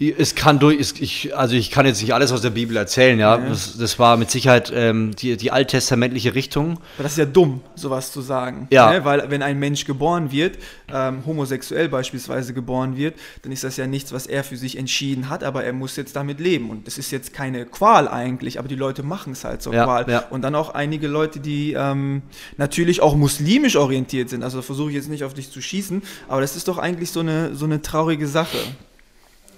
[0.09, 3.37] Es kann durch, ich, also ich kann jetzt nicht alles aus der Bibel erzählen, ja.
[3.37, 3.49] ja.
[3.49, 6.79] Das, das, war mit Sicherheit ähm, die, die alttestamentliche Richtung.
[6.95, 8.67] Aber das ist ja dumm, sowas zu sagen.
[8.71, 8.91] Ja.
[8.91, 9.05] Ne?
[9.05, 10.57] Weil wenn ein Mensch geboren wird,
[10.91, 15.29] ähm, homosexuell beispielsweise geboren wird, dann ist das ja nichts, was er für sich entschieden
[15.29, 16.71] hat, aber er muss jetzt damit leben.
[16.71, 19.83] Und das ist jetzt keine Qual eigentlich, aber die Leute machen es halt zur ja,
[19.83, 20.09] Qual.
[20.09, 20.25] Ja.
[20.31, 22.23] Und dann auch einige Leute, die ähm,
[22.57, 24.43] natürlich auch muslimisch orientiert sind.
[24.43, 27.19] Also versuche ich jetzt nicht auf dich zu schießen, aber das ist doch eigentlich so
[27.19, 28.57] eine, so eine traurige Sache.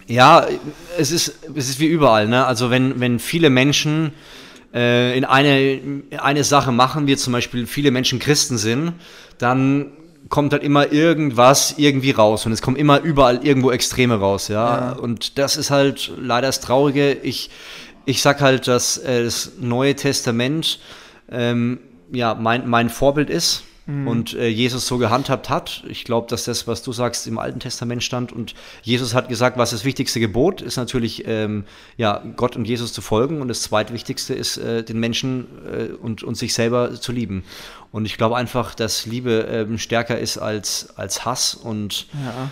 [0.08, 0.46] Ja,
[0.98, 2.28] es ist, es ist wie überall.
[2.28, 2.46] Ne?
[2.46, 4.12] Also wenn, wenn viele Menschen
[4.74, 5.82] äh, in eine,
[6.18, 8.94] eine Sache machen, wie zum Beispiel viele Menschen Christen sind,
[9.38, 9.92] dann
[10.30, 14.78] kommt halt immer irgendwas irgendwie raus und es kommen immer überall irgendwo Extreme raus, ja.
[14.78, 14.92] ja.
[14.94, 17.14] Und das ist halt leider das Traurige.
[17.14, 17.50] Ich,
[18.06, 20.80] ich sag halt, dass äh, das Neue Testament
[21.32, 21.80] ähm,
[22.12, 24.08] ja mein, mein Vorbild ist mhm.
[24.08, 25.84] und äh, Jesus so gehandhabt hat.
[25.88, 29.58] Ich glaube, dass das, was du sagst, im Alten Testament stand und Jesus hat gesagt,
[29.58, 31.66] was das wichtigste Gebot ist natürlich, ähm,
[31.98, 36.24] ja, Gott und Jesus zu folgen und das zweitwichtigste ist, äh, den Menschen äh, und,
[36.24, 37.44] und sich selber zu lieben.
[37.92, 42.52] Und ich glaube einfach, dass Liebe ähm, stärker ist als, als Hass und ja.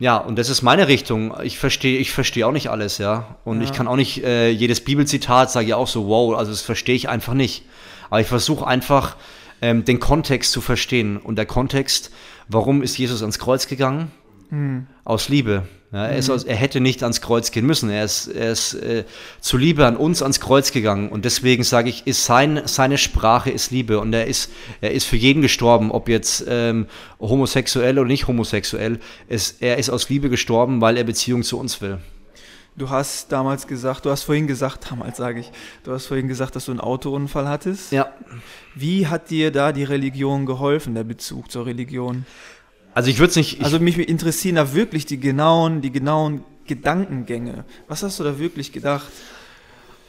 [0.00, 1.34] Ja, und das ist meine Richtung.
[1.42, 3.36] Ich verstehe ich verstehe auch nicht alles, ja.
[3.44, 3.64] Und ja.
[3.64, 6.94] ich kann auch nicht äh, jedes Bibelzitat, sage ich auch so, wow, also das verstehe
[6.94, 7.64] ich einfach nicht.
[8.08, 9.16] Aber ich versuche einfach,
[9.62, 11.16] ähm, den Kontext zu verstehen.
[11.16, 12.10] Und der Kontext,
[12.48, 14.10] warum ist Jesus ans Kreuz gegangen?
[14.50, 14.86] Hm.
[15.04, 15.64] Aus Liebe.
[15.92, 17.90] Ja, er, ist aus, er, hätte nicht ans Kreuz gehen müssen.
[17.90, 19.04] Er ist, er ist äh,
[19.40, 21.08] zu Liebe an uns ans Kreuz gegangen.
[21.08, 23.98] Und deswegen sage ich, ist sein, seine Sprache ist Liebe.
[23.98, 26.86] Und er ist, er ist für jeden gestorben, ob jetzt ähm,
[27.18, 29.00] homosexuell oder nicht homosexuell.
[29.28, 31.98] Es, er ist aus Liebe gestorben, weil er Beziehung zu uns will.
[32.76, 35.50] Du hast damals gesagt, du hast vorhin gesagt, damals sage ich,
[35.84, 37.92] du hast vorhin gesagt, dass du einen Autounfall hattest.
[37.92, 38.12] Ja.
[38.74, 42.24] Wie hat dir da die Religion geholfen, der Bezug zur Religion?
[42.94, 43.62] Also ich würde es nicht.
[43.62, 47.64] also mich interessieren da wirklich die genauen, die genauen Gedankengänge.
[47.88, 49.10] Was hast du da wirklich gedacht?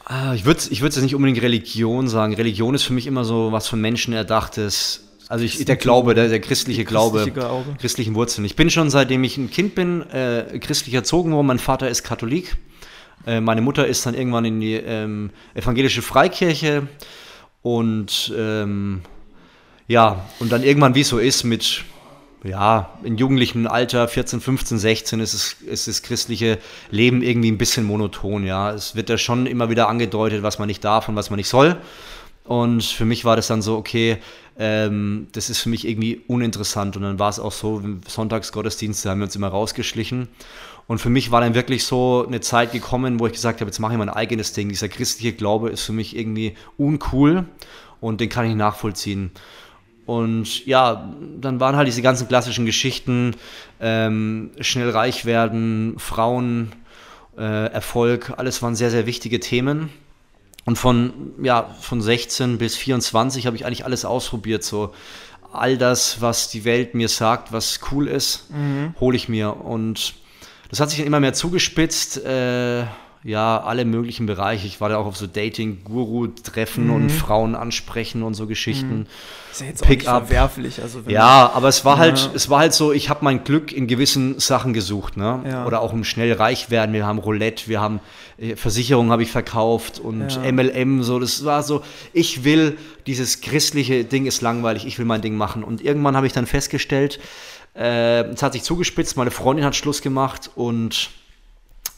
[0.05, 2.33] Ah, ich würde ich jetzt nicht unbedingt Religion sagen.
[2.33, 5.10] Religion ist für mich immer so was von Menschen erdachtes.
[5.31, 8.43] Also ich, der Glaube, der, der christliche Glaube, Glaube, christlichen Wurzeln.
[8.43, 11.47] Ich bin schon, seitdem ich ein Kind bin, äh, christlich erzogen worden.
[11.47, 12.57] Mein Vater ist Katholik.
[13.25, 16.89] Äh, meine Mutter ist dann irgendwann in die ähm, evangelische Freikirche.
[17.61, 19.03] Und ähm,
[19.87, 21.85] ja, und dann irgendwann, wie es so ist, mit
[22.43, 26.57] ja, in jugendlichem Alter, 14, 15, 16, ist es, ist das christliche
[26.89, 28.73] Leben irgendwie ein bisschen monoton, ja.
[28.73, 31.47] Es wird da schon immer wieder angedeutet, was man nicht darf und was man nicht
[31.47, 31.77] soll.
[32.43, 34.17] Und für mich war das dann so, okay,
[34.57, 36.95] ähm, das ist für mich irgendwie uninteressant.
[36.97, 40.27] Und dann war es auch so, Sonntagsgottesdienste haben wir uns immer rausgeschlichen.
[40.87, 43.79] Und für mich war dann wirklich so eine Zeit gekommen, wo ich gesagt habe, jetzt
[43.79, 44.69] mache ich mein eigenes Ding.
[44.69, 47.45] Dieser christliche Glaube ist für mich irgendwie uncool
[48.01, 49.31] und den kann ich nachvollziehen.
[50.05, 53.35] Und ja, dann waren halt diese ganzen klassischen Geschichten,
[53.79, 56.73] ähm, schnell reich werden, Frauen,
[57.37, 59.89] äh, Erfolg, alles waren sehr, sehr wichtige Themen.
[60.65, 64.93] Und von, ja, von 16 bis 24 habe ich eigentlich alles ausprobiert, so
[65.51, 68.95] all das, was die Welt mir sagt, was cool ist, mhm.
[68.99, 69.57] hole ich mir.
[69.57, 70.13] Und
[70.69, 72.23] das hat sich dann immer mehr zugespitzt.
[72.23, 72.85] Äh,
[73.23, 74.65] ja, alle möglichen Bereiche.
[74.65, 76.93] Ich war da auch auf so Dating-Guru-Treffen mhm.
[76.93, 78.99] und Frauen ansprechen und so Geschichten.
[78.99, 79.05] Mhm.
[79.51, 80.81] Ist ja jetzt Pick auch verwerflich.
[80.81, 82.25] Also ja, aber es war halt, ja.
[82.25, 85.43] halt, es war halt so, ich habe mein Glück in gewissen Sachen gesucht, ne?
[85.47, 85.65] Ja.
[85.67, 86.93] Oder auch um schnell reich werden.
[86.93, 87.99] Wir haben Roulette, wir haben
[88.37, 90.51] äh, Versicherungen habe ich verkauft und ja.
[90.51, 95.21] MLM, so, das war so, ich will, dieses christliche Ding ist langweilig, ich will mein
[95.21, 95.63] Ding machen.
[95.63, 97.19] Und irgendwann habe ich dann festgestellt,
[97.75, 101.11] äh, es hat sich zugespitzt, meine Freundin hat Schluss gemacht und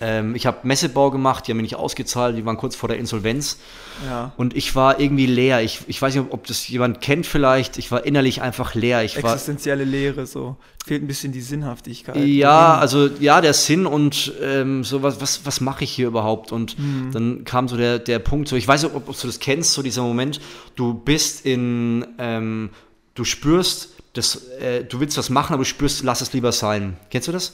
[0.04, 2.98] ähm, ich habe Messebau gemacht, die haben mir nicht ausgezahlt, die waren kurz vor der
[2.98, 3.58] Insolvenz.
[4.06, 4.34] Ja.
[4.36, 5.62] Und ich war irgendwie leer.
[5.62, 7.78] Ich, ich weiß nicht, ob das jemand kennt vielleicht.
[7.78, 9.04] Ich war innerlich einfach leer.
[9.04, 10.58] Ich Existenzielle war, Leere, so.
[10.86, 12.18] Fehlt ein bisschen die Sinnhaftigkeit.
[12.18, 16.52] Ja, also ja, der Sinn und ähm, so, was, was, was mache ich hier überhaupt?
[16.52, 17.12] Und mhm.
[17.14, 19.72] dann kam so der, der Punkt, so, ich weiß nicht, ob, ob du das kennst,
[19.72, 20.42] so dieser Moment,
[20.76, 22.72] du bist in, ähm,
[23.16, 26.98] du spürst, das, äh, du willst was machen, aber du spürst, lass es lieber sein.
[27.10, 27.54] Kennst du das?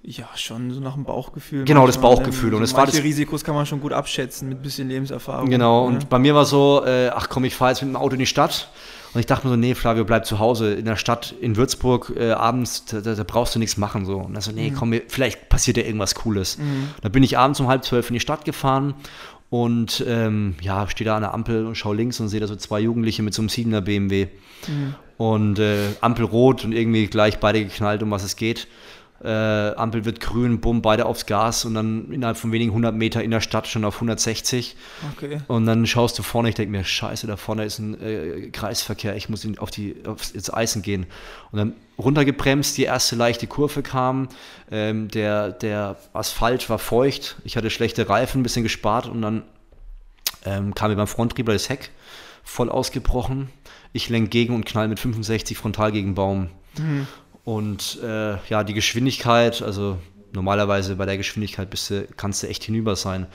[0.00, 1.64] Ja, schon so nach dem Bauchgefühl.
[1.64, 2.54] Genau, das Bauchgefühl.
[2.54, 5.50] Und es war das Risikos kann man schon gut abschätzen mit ein bisschen Lebenserfahrung.
[5.50, 6.08] Genau, und ja.
[6.08, 8.26] bei mir war so, äh, ach komm, ich fahre jetzt mit dem Auto in die
[8.26, 8.70] Stadt.
[9.12, 12.12] Und ich dachte mir so, nee, Flavio, bleib zu Hause in der Stadt in Würzburg
[12.16, 14.04] äh, abends, da, da, brauchst du nichts machen.
[14.04, 14.18] So.
[14.18, 14.74] Und dann so, nee, mhm.
[14.74, 16.58] komm, vielleicht passiert ja irgendwas Cooles.
[16.58, 16.90] Mhm.
[17.00, 18.94] Da bin ich abends um halb zwölf in die Stadt gefahren
[19.50, 22.54] und ähm, ja, stehe da an der Ampel und schaue links und sehe da so
[22.54, 24.28] zwei Jugendliche mit so einem 7er BMW.
[24.66, 24.94] Mhm.
[25.16, 28.68] Und äh, Ampel rot und irgendwie gleich beide geknallt, um was es geht
[29.22, 33.22] äh, Ampel wird grün, bumm, beide aufs Gas und dann innerhalb von wenigen 100 Meter
[33.22, 34.76] in der Stadt schon auf 160.
[35.16, 35.40] Okay.
[35.48, 39.16] Und dann schaust du vorne, ich denke mir, scheiße, da vorne ist ein äh, Kreisverkehr,
[39.16, 41.06] ich muss auf die, aufs, ins Eisen gehen.
[41.50, 44.28] Und dann runtergebremst, die erste leichte Kurve kam,
[44.70, 49.42] ähm, der, der Asphalt war feucht, ich hatte schlechte Reifen, ein bisschen gespart und dann
[50.44, 51.90] ähm, kam mir beim Fronttrieber das Heck
[52.44, 53.50] voll ausgebrochen.
[53.92, 56.50] Ich lenke gegen und knall mit 65 frontal gegen Baum.
[56.78, 57.06] Mhm.
[57.48, 59.96] Und äh, ja, die Geschwindigkeit, also
[60.34, 63.26] normalerweise bei der Geschwindigkeit bist du, kannst du echt hinüber sein.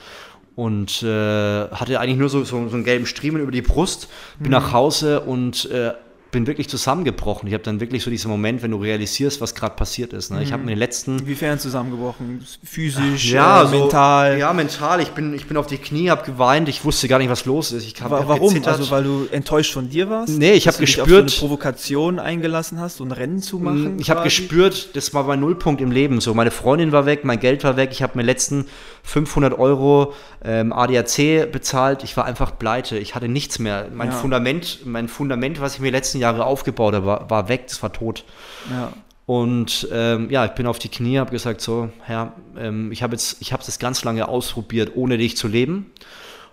[0.54, 4.06] Und äh, hatte eigentlich nur so, so, so einen gelben Striemen über die Brust,
[4.38, 4.52] bin mhm.
[4.52, 5.94] nach Hause und äh,
[6.34, 7.46] bin wirklich zusammengebrochen.
[7.46, 10.32] Ich habe dann wirklich so diesen Moment, wenn du realisierst, was gerade passiert ist.
[10.32, 10.42] Ne?
[10.42, 10.66] Ich habe mhm.
[10.66, 11.18] mir den letzten.
[11.20, 12.44] Inwiefern zusammengebrochen?
[12.64, 14.38] Physisch, ja, äh, so, mental?
[14.38, 15.00] Ja, mental.
[15.00, 16.68] Ich bin, ich bin auf die Knie, habe geweint.
[16.68, 17.86] Ich wusste gar nicht, was los ist.
[17.86, 18.48] Ich hab, Warum?
[18.48, 18.78] Gezittert.
[18.78, 20.36] Also, weil du enttäuscht von dir warst?
[20.36, 21.06] Nee, ich habe gespürt.
[21.06, 24.00] Dich auf so eine Provokation eingelassen hast, so ein Rennen zu machen?
[24.00, 26.20] Ich habe gespürt, das war mein Nullpunkt im Leben.
[26.20, 27.90] So, meine Freundin war weg, mein Geld war weg.
[27.92, 28.66] Ich habe mir letzten
[29.04, 30.14] 500 Euro
[30.44, 32.02] ähm, ADAC bezahlt.
[32.02, 32.98] Ich war einfach pleite.
[32.98, 33.86] Ich hatte nichts mehr.
[33.94, 34.14] Mein ja.
[34.14, 37.66] Fundament, mein Fundament, was ich mir letzten Jahre aufgebaut habe, war, weg.
[37.68, 38.24] Das war tot.
[38.70, 38.92] Ja.
[39.26, 43.14] Und ähm, ja, ich bin auf die Knie, habe gesagt, so, Herr, ähm, ich habe
[43.14, 45.92] jetzt, ich habe das ganz lange ausprobiert, ohne dich zu leben.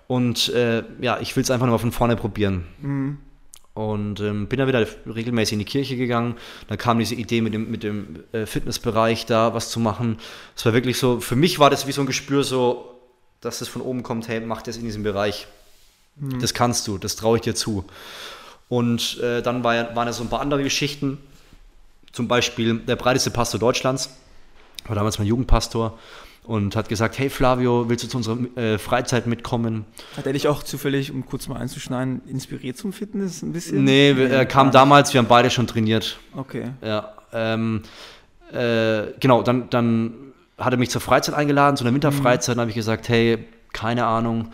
[0.08, 2.66] Und äh, ja, ich will es einfach nur von vorne probieren.
[2.82, 3.18] Mhm.
[3.74, 6.36] Und ähm, bin dann wieder regelmäßig in die Kirche gegangen.
[6.68, 10.18] Dann kam diese Idee mit dem, mit dem äh, Fitnessbereich da was zu machen.
[10.56, 13.00] Es war wirklich so, für mich war das wie so ein Gespür, so,
[13.40, 15.48] dass es von oben kommt, hey, mach das in diesem Bereich.
[16.18, 16.40] Mhm.
[16.40, 17.86] Das kannst du, das traue ich dir zu.
[18.72, 21.18] Und äh, dann war, waren da so ein paar andere Geschichten.
[22.14, 24.16] Zum Beispiel der breiteste Pastor Deutschlands,
[24.88, 26.00] war damals mein Jugendpastor
[26.44, 29.84] und hat gesagt, hey Flavio, willst du zu unserer äh, Freizeit mitkommen?
[30.16, 33.84] Hat er dich auch zufällig, um kurz mal einzuschneiden, inspiriert zum Fitness ein bisschen?
[33.84, 36.18] Nee, er kam damals, wir haben beide schon trainiert.
[36.34, 36.72] Okay.
[36.82, 37.82] Ja, ähm,
[38.54, 40.14] äh, genau, dann, dann
[40.58, 42.58] hat er mich zur Freizeit eingeladen, zu einer Winterfreizeit, mhm.
[42.58, 44.52] dann habe ich gesagt, hey, keine Ahnung,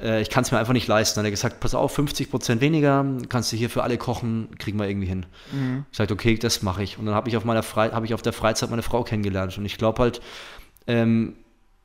[0.00, 1.16] äh, ich kann es mir einfach nicht leisten.
[1.16, 4.48] Dann hat er gesagt, pass auf, 50 Prozent weniger, kannst du hier für alle kochen,
[4.58, 5.26] kriegen wir irgendwie hin.
[5.52, 5.84] Mhm.
[5.90, 6.98] Ich sagte, okay, das mache ich.
[6.98, 9.56] Und dann habe ich, auf meiner habe ich auf der Freizeit meine Frau kennengelernt.
[9.58, 10.20] Und ich glaube halt,
[10.86, 11.34] ähm,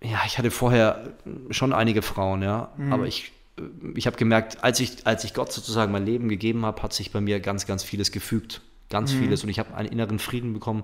[0.01, 1.13] ja, ich hatte vorher
[1.49, 2.93] schon einige Frauen, ja, mhm.
[2.93, 3.63] aber ich, äh,
[3.95, 7.11] ich habe gemerkt, als ich, als ich Gott sozusagen mein Leben gegeben habe, hat sich
[7.11, 8.61] bei mir ganz, ganz vieles gefügt.
[8.89, 9.19] Ganz mhm.
[9.19, 9.43] vieles.
[9.43, 10.83] Und ich habe einen inneren Frieden bekommen.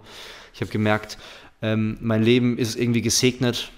[0.54, 1.18] Ich habe gemerkt,
[1.62, 3.72] ähm, mein Leben ist irgendwie gesegnet.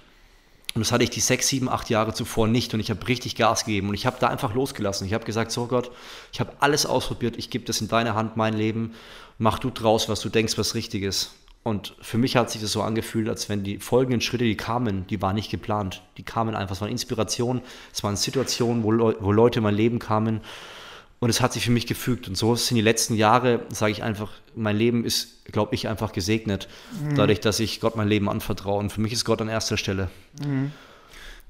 [0.76, 2.74] Und das hatte ich die sechs, sieben, acht Jahre zuvor nicht.
[2.74, 3.90] Und ich habe richtig Gas gegeben.
[3.90, 5.06] Und ich habe da einfach losgelassen.
[5.06, 5.92] Ich habe gesagt, so Gott,
[6.32, 7.38] ich habe alles ausprobiert.
[7.38, 8.94] Ich gebe das in deine Hand, mein Leben.
[9.38, 11.36] Mach du draus, was du denkst, was richtig ist.
[11.64, 15.08] Und für mich hat sich das so angefühlt, als wenn die folgenden Schritte, die kamen,
[15.08, 16.02] die waren nicht geplant.
[16.18, 17.62] Die kamen einfach, es waren Inspirationen,
[17.94, 20.42] es waren Situationen, wo, Le wo Leute in mein Leben kamen.
[21.24, 22.28] Und es hat sich für mich gefügt.
[22.28, 26.12] Und so sind die letzten Jahre, sage ich einfach, mein Leben ist, glaube ich, einfach
[26.12, 26.68] gesegnet.
[27.02, 27.16] Mhm.
[27.16, 28.80] Dadurch, dass ich Gott mein Leben anvertraue.
[28.80, 30.10] Und für mich ist Gott an erster Stelle.
[30.46, 30.74] Mhm.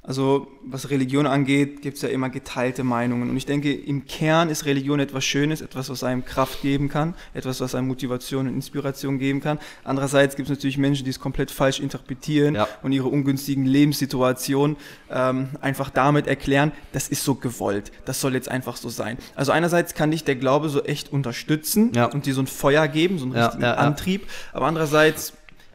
[0.06, 3.30] Also was Religion angeht, gibt es ja immer geteilte Meinungen.
[3.30, 7.16] Und ich denke, im Kern ist Religion etwas Schönes, etwas, was einem Kraft geben kann,
[7.34, 9.60] etwas, was einem Motivation und Inspiration geben kann.
[9.86, 12.68] Andererseits gibt es natürlich Menschen, die es komplett falsch interpretieren ja.
[12.82, 14.76] und ihre ungünstigen Lebenssituationen
[15.10, 19.18] ähm, einfach damit erklären, das ist so gewollt, das soll jetzt einfach so sein.
[19.36, 22.06] Also einerseits kann dich der Glaube so echt unterstützen ja.
[22.06, 25.34] und dir so ein Feuer geben, so einen ja, richtigen Antrieb, aber andererseits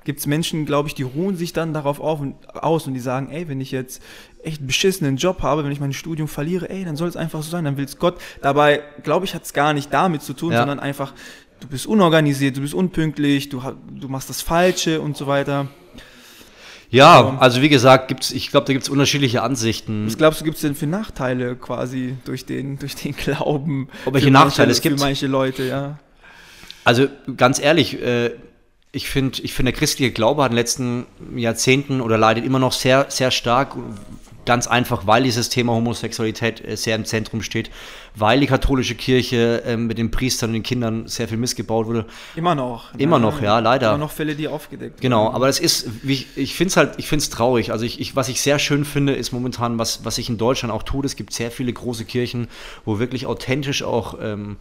[0.09, 3.01] gibt es Menschen, glaube ich, die ruhen sich dann darauf auf und, aus und die
[3.01, 4.01] sagen, ey, wenn ich jetzt
[4.43, 7.43] echt einen beschissenen Job habe, wenn ich mein Studium verliere, ey, dann soll es einfach
[7.43, 8.19] so sein, dann will es Gott.
[8.41, 10.61] Dabei, glaube ich, hat es gar nicht damit zu tun, ja.
[10.61, 11.13] sondern einfach,
[11.61, 13.63] du bist unorganisiert, du bist unpünktlich, du,
[14.01, 15.69] du machst das Falsche und so weiter.
[16.89, 20.07] Ja, also wie gesagt, gibt's, ich glaube, da gibt es unterschiedliche Ansichten.
[20.07, 23.89] Was glaubst du, gibt es denn für Nachteile quasi durch den, durch den Glauben?
[24.07, 24.99] Ob welche Nachteile es gibt?
[24.99, 25.99] Für manche Leute, ja.
[26.85, 28.31] Also ganz ehrlich, äh,
[28.93, 32.59] ich finde, ich find, der christliche Glaube hat in den letzten Jahrzehnten oder leidet immer
[32.59, 33.76] noch sehr, sehr stark,
[34.47, 37.70] ganz einfach, weil dieses Thema Homosexualität äh, sehr im Zentrum steht,
[38.16, 42.07] weil die katholische Kirche äh, mit den Priestern und den Kindern sehr viel missgebaut wurde.
[42.34, 42.95] Immer noch.
[42.95, 43.03] Ne?
[43.03, 43.91] Immer noch, ja, leider.
[43.91, 45.34] Immer noch Fälle, die aufgedeckt Genau, werden.
[45.34, 47.72] aber es ist, ich, ich finde es halt, ich finde es traurig.
[47.72, 50.72] Also ich, ich, was ich sehr schön finde, ist momentan, was, was sich in Deutschland
[50.72, 52.49] auch tut, es gibt sehr viele große Kirchen,
[52.86, 54.57] wo wirklich authentisch auch ähm,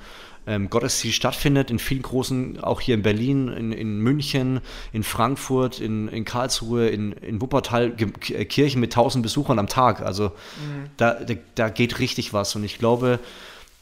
[0.47, 4.61] ähm, Gottesdienst stattfindet, in vielen großen, auch hier in Berlin, in, in München,
[4.93, 7.93] in Frankfurt, in, in Karlsruhe, in, in Wuppertal,
[8.29, 10.01] äh, Kirchen mit 1000 Besuchern am Tag.
[10.01, 10.89] Also mhm.
[10.95, 12.55] da, da, da, geht richtig was.
[12.55, 13.19] Und ich glaube,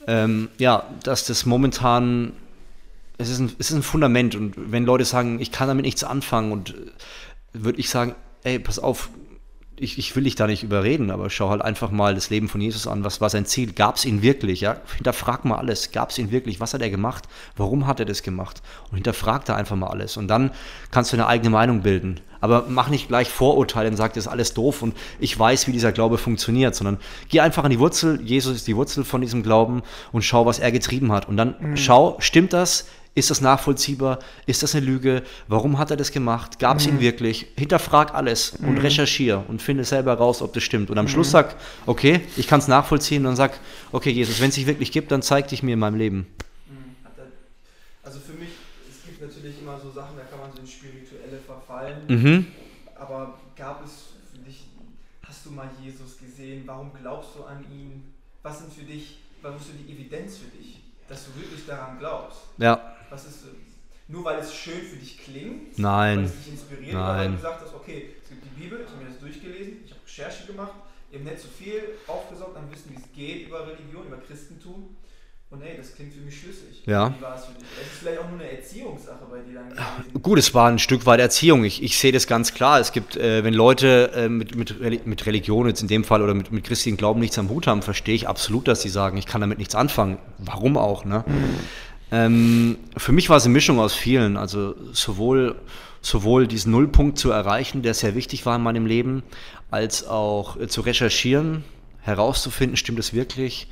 [0.07, 2.33] ähm, ja, dass das momentan,
[3.19, 4.35] es ist, ein, es ist ein Fundament.
[4.35, 6.73] Und wenn Leute sagen, ich kann damit nichts anfangen, und äh,
[7.53, 9.09] würde ich sagen, ey, pass auf,
[9.77, 12.61] ich, ich will dich da nicht überreden, aber schau halt einfach mal das Leben von
[12.61, 13.03] Jesus an.
[13.03, 13.73] Was war sein Ziel?
[13.73, 14.61] Gab es ihn wirklich?
[14.61, 14.77] Ja?
[14.95, 15.91] Hinterfrag mal alles.
[15.91, 16.59] Gab es ihn wirklich?
[16.59, 17.25] Was hat er gemacht?
[17.57, 18.61] Warum hat er das gemacht?
[18.89, 20.15] Und hinterfrag da einfach mal alles.
[20.17, 20.51] Und dann
[20.91, 22.21] kannst du eine eigene Meinung bilden.
[22.39, 25.71] Aber mach nicht gleich Vorurteile und sag, das ist alles doof und ich weiß, wie
[25.71, 26.99] dieser Glaube funktioniert, sondern
[27.29, 28.21] geh einfach an die Wurzel.
[28.21, 31.27] Jesus ist die Wurzel von diesem Glauben und schau, was er getrieben hat.
[31.27, 31.77] Und dann mhm.
[31.77, 32.87] schau, stimmt das?
[33.15, 34.19] Ist das nachvollziehbar?
[34.45, 35.23] Ist das eine Lüge?
[35.47, 36.59] Warum hat er das gemacht?
[36.59, 36.95] Gab es mhm.
[36.95, 37.47] ihn wirklich?
[37.57, 38.67] Hinterfrag alles mhm.
[38.67, 40.89] und recherchiere und finde selber raus, ob das stimmt.
[40.89, 41.09] Und am mhm.
[41.09, 41.55] Schluss sag,
[41.85, 43.57] okay, ich kann es nachvollziehen und dann sag,
[43.93, 46.27] okay, Jesus, wenn es sich wirklich gibt, dann zeig dich mir in meinem Leben.
[46.67, 46.95] Mhm.
[48.03, 48.49] Also für mich,
[48.89, 51.95] es gibt natürlich immer so Sachen, da kann man so ins Spirituelle verfallen.
[52.09, 52.47] Mhm.
[52.95, 53.91] Aber gab es
[54.33, 54.65] für dich,
[55.25, 56.63] hast du mal Jesus gesehen?
[56.65, 58.03] Warum glaubst du an ihn?
[58.43, 61.97] Was sind für dich, was ist so die Evidenz für dich, dass du wirklich daran
[61.97, 62.39] glaubst?
[62.57, 62.94] Ja.
[64.15, 65.77] Nur weil es schön für dich klingt?
[65.77, 66.19] Nein.
[66.19, 67.17] Weil es dich inspiriert, Nein.
[67.17, 69.91] weil du gesagt hast, okay, es gibt die Bibel, ich habe mir das durchgelesen, ich
[69.91, 70.71] habe Recherche gemacht,
[71.11, 74.95] eben nicht so viel aufgesaugt an Wissen, wie es geht über Religion, über Christentum.
[75.49, 76.83] Und hey, das klingt für mich schlüssig.
[76.85, 77.13] Ja.
[77.15, 77.63] Wie war es für dich?
[77.79, 80.21] Es ist vielleicht auch nur eine Erziehungssache bei dir dann.
[80.21, 81.65] Gut, es war ein Stück weit Erziehung.
[81.65, 82.79] Ich, ich sehe das ganz klar.
[82.79, 86.33] Es gibt, äh, wenn Leute äh, mit, mit, mit Religion jetzt in dem Fall oder
[86.33, 89.25] mit, mit christlichen Glauben nichts am Hut haben, verstehe ich absolut, dass sie sagen, ich
[89.25, 90.17] kann damit nichts anfangen.
[90.39, 91.25] Warum auch, ne?
[92.15, 94.37] Ähm, für mich war es eine Mischung aus vielen.
[94.37, 95.55] Also sowohl,
[96.01, 99.23] sowohl diesen Nullpunkt zu erreichen, der sehr wichtig war in meinem Leben,
[99.69, 101.65] als auch äh, zu recherchieren,
[102.01, 103.67] herauszufinden, stimmt es wirklich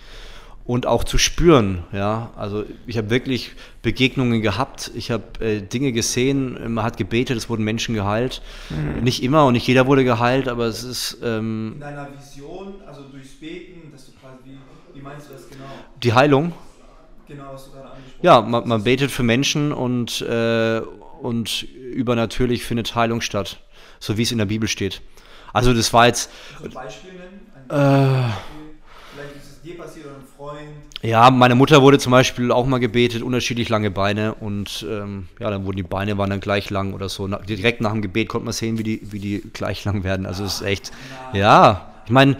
[0.65, 1.83] und auch zu spüren.
[1.91, 7.37] Ja, also ich habe wirklich Begegnungen gehabt, ich habe äh, Dinge gesehen, man hat gebetet,
[7.37, 8.41] es wurden Menschen geheilt.
[8.69, 9.03] Mhm.
[9.03, 13.03] Nicht immer und nicht jeder wurde geheilt, aber es ist ähm, in deiner Vision, also
[13.03, 14.57] durchs Beten, dass du quasi wie,
[14.97, 15.65] wie meinst du das genau?
[16.01, 16.53] Die Heilung.
[17.27, 17.89] Genau, was du gerade
[18.21, 20.81] ja, man, man betet für Menschen und, äh,
[21.21, 23.59] und übernatürlich findet Heilung statt,
[23.99, 25.01] so wie es in der Bibel steht.
[25.53, 26.31] Also das war jetzt...
[26.63, 27.41] Ein Beispiel nennen?
[27.69, 28.29] Ein äh,
[29.13, 30.69] Vielleicht ist es dir passiert oder ein Freund?
[31.01, 35.49] Ja, meine Mutter wurde zum Beispiel auch mal gebetet, unterschiedlich lange Beine und ähm, ja,
[35.49, 37.27] dann wurden die Beine waren dann gleich lang oder so.
[37.27, 40.25] direkt nach dem Gebet konnte man sehen, wie die, wie die gleich lang werden.
[40.25, 40.91] Also es ist echt,
[41.33, 42.37] ja, ich meine,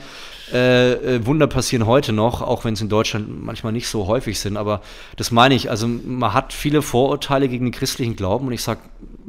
[0.51, 4.39] äh, äh, Wunder passieren heute noch, auch wenn es in Deutschland manchmal nicht so häufig
[4.39, 4.57] sind.
[4.57, 4.81] Aber
[5.15, 5.69] das meine ich.
[5.69, 8.81] Also man hat viele Vorurteile gegen den christlichen Glauben und ich sage,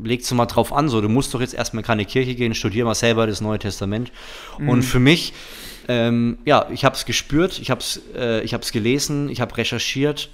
[0.03, 0.89] legst du mal drauf an.
[0.89, 3.59] So, du musst doch jetzt erstmal in keine Kirche gehen, studier mal selber das Neue
[3.59, 4.11] Testament.
[4.59, 4.69] Mhm.
[4.69, 5.35] Und für mich,
[5.89, 10.31] ähm, ja, ich habe es gespürt, ich habe es äh, gelesen, ich habe recherchiert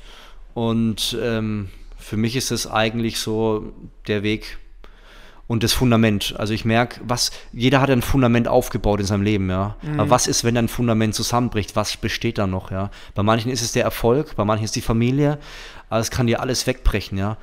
[0.55, 1.68] und ähm,
[1.99, 3.72] für mich ist es eigentlich so
[4.07, 4.59] der Weg,
[5.51, 6.36] und das Fundament.
[6.38, 9.74] Also ich merke, was, jeder hat ein Fundament aufgebaut in seinem Leben, ja.
[9.82, 9.98] Mhm.
[9.98, 11.74] Aber was ist, wenn ein Fundament zusammenbricht?
[11.74, 12.92] Was besteht da noch, ja?
[13.16, 15.38] Bei manchen ist es der Erfolg, bei manchen ist die Familie,
[15.88, 17.36] aber es kann dir alles wegbrechen, ja.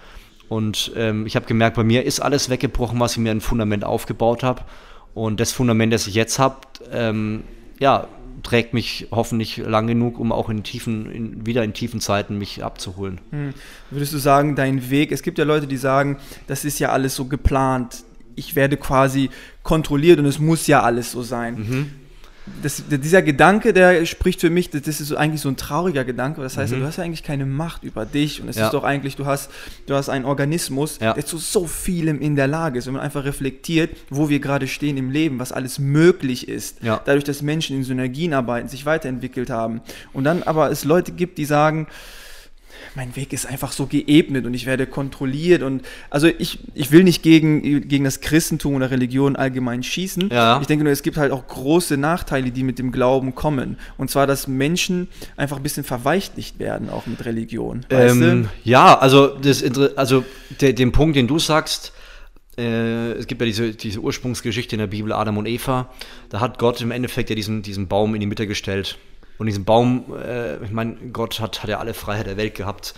[0.47, 3.83] Und ähm, ich habe gemerkt, bei mir ist alles weggebrochen, was ich mir ein Fundament
[3.83, 4.61] aufgebaut habe.
[5.13, 6.55] Und das Fundament, das ich jetzt habe,
[6.93, 7.43] ähm,
[7.77, 8.07] ja,
[8.43, 12.63] trägt mich hoffentlich lang genug, um auch in tiefen, in, wieder in tiefen Zeiten mich
[12.63, 13.19] abzuholen.
[13.31, 13.53] Hm.
[13.89, 16.17] Würdest du sagen, dein Weg, es gibt ja Leute, die sagen,
[16.47, 18.03] das ist ja alles so geplant,
[18.35, 19.29] ich werde quasi
[19.63, 21.55] kontrolliert und es muss ja alles so sein.
[21.55, 21.91] Mhm.
[22.61, 26.41] Das, dieser Gedanke, der spricht für mich, das ist so eigentlich so ein trauriger Gedanke.
[26.41, 26.79] Das heißt, Mhm.
[26.79, 28.65] du hast ja eigentlich keine Macht über dich und es Ja.
[28.65, 29.51] ist doch eigentlich, du hast,
[29.85, 31.13] du hast einen Organismus, Ja.
[31.13, 32.87] der zu so vielem in der Lage ist.
[32.87, 37.01] Wenn man einfach reflektiert, wo wir gerade stehen im Leben, was alles möglich ist, Ja.
[37.05, 39.81] dadurch, dass Menschen in Synergien arbeiten, sich weiterentwickelt haben.
[40.13, 41.87] Und dann aber es Leute gibt, die sagen,
[42.95, 47.03] mein Weg ist einfach so geebnet und ich werde kontrolliert und also ich, ich will
[47.03, 50.29] nicht gegen, gegen das Christentum oder Religion allgemein schießen.
[50.31, 50.59] Ja.
[50.61, 53.77] Ich denke nur, es gibt halt auch große Nachteile, die mit dem Glauben kommen.
[53.97, 57.85] Und zwar, dass Menschen einfach ein bisschen verweichlicht werden, auch mit Religion.
[57.89, 59.63] Ähm, ja, also, das,
[59.95, 60.23] also
[60.61, 61.93] der, den Punkt, den du sagst,
[62.57, 65.89] äh, es gibt ja diese, diese Ursprungsgeschichte in der Bibel, Adam und Eva,
[66.29, 68.97] da hat Gott im Endeffekt ja diesen, diesen Baum in die Mitte gestellt.
[69.37, 72.95] Und diesen Baum, äh, ich meine, Gott hat, hat ja alle Freiheit der Welt gehabt,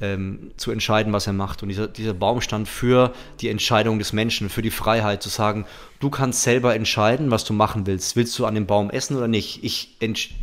[0.00, 1.62] ähm, zu entscheiden, was er macht.
[1.62, 5.66] Und dieser, dieser Baum stand für die Entscheidung des Menschen, für die Freiheit zu sagen,
[6.00, 8.16] du kannst selber entscheiden, was du machen willst.
[8.16, 9.62] Willst du an dem Baum essen oder nicht?
[9.62, 9.96] Ich,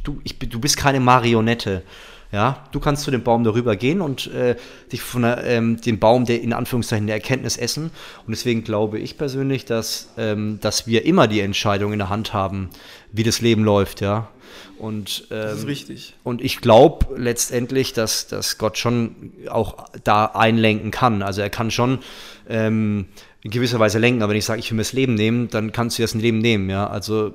[0.04, 1.84] du, ich, du bist keine Marionette.
[2.30, 4.58] Ja, du kannst zu dem Baum darüber gehen und äh,
[4.92, 7.86] dich von der, ähm, den Baum der in Anführungszeichen der Erkenntnis essen.
[7.86, 12.34] Und deswegen glaube ich persönlich, dass, ähm, dass wir immer die Entscheidung in der Hand
[12.34, 12.70] haben,
[13.14, 14.28] wie das Leben läuft, ja.
[14.80, 16.14] Und, ähm, Das ist richtig.
[16.24, 21.22] und ich glaube letztendlich, dass, dass Gott schon auch da einlenken kann.
[21.22, 22.00] Also er kann schon
[22.48, 23.06] ähm,
[23.42, 25.72] in gewisser Weise lenken, aber wenn ich sage, ich will mir das Leben nehmen, dann
[25.72, 26.88] kannst du das Leben nehmen, ja.
[26.88, 27.34] Also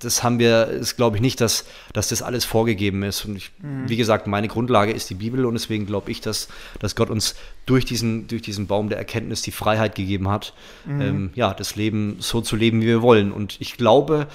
[0.00, 3.24] das haben wir, ist glaube ich nicht, dass, dass das alles vorgegeben ist.
[3.24, 3.52] Und ich,
[3.86, 6.48] wie gesagt, meine Grundlage ist die Bibel und deswegen glaube ich, dass,
[6.80, 10.54] dass Gott uns durch diesen, durch diesen Baum der Erkenntnis die Freiheit gegeben hat,
[10.88, 13.30] ähm, ja, das Leben so zu leben, wie wir wollen.
[13.30, 14.26] Und ich glaube,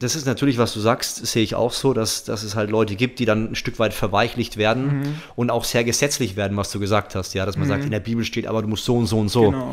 [0.00, 2.94] das ist natürlich, was du sagst, sehe ich auch so, dass, dass es halt Leute
[2.94, 5.14] gibt, die dann ein Stück weit verweichlicht werden Mhm.
[5.34, 8.00] und auch sehr gesetzlich werden, was du gesagt hast, ja, dass man sagt, in der
[8.00, 9.50] Bibel steht, aber du musst so und so und so.
[9.50, 9.72] Genau.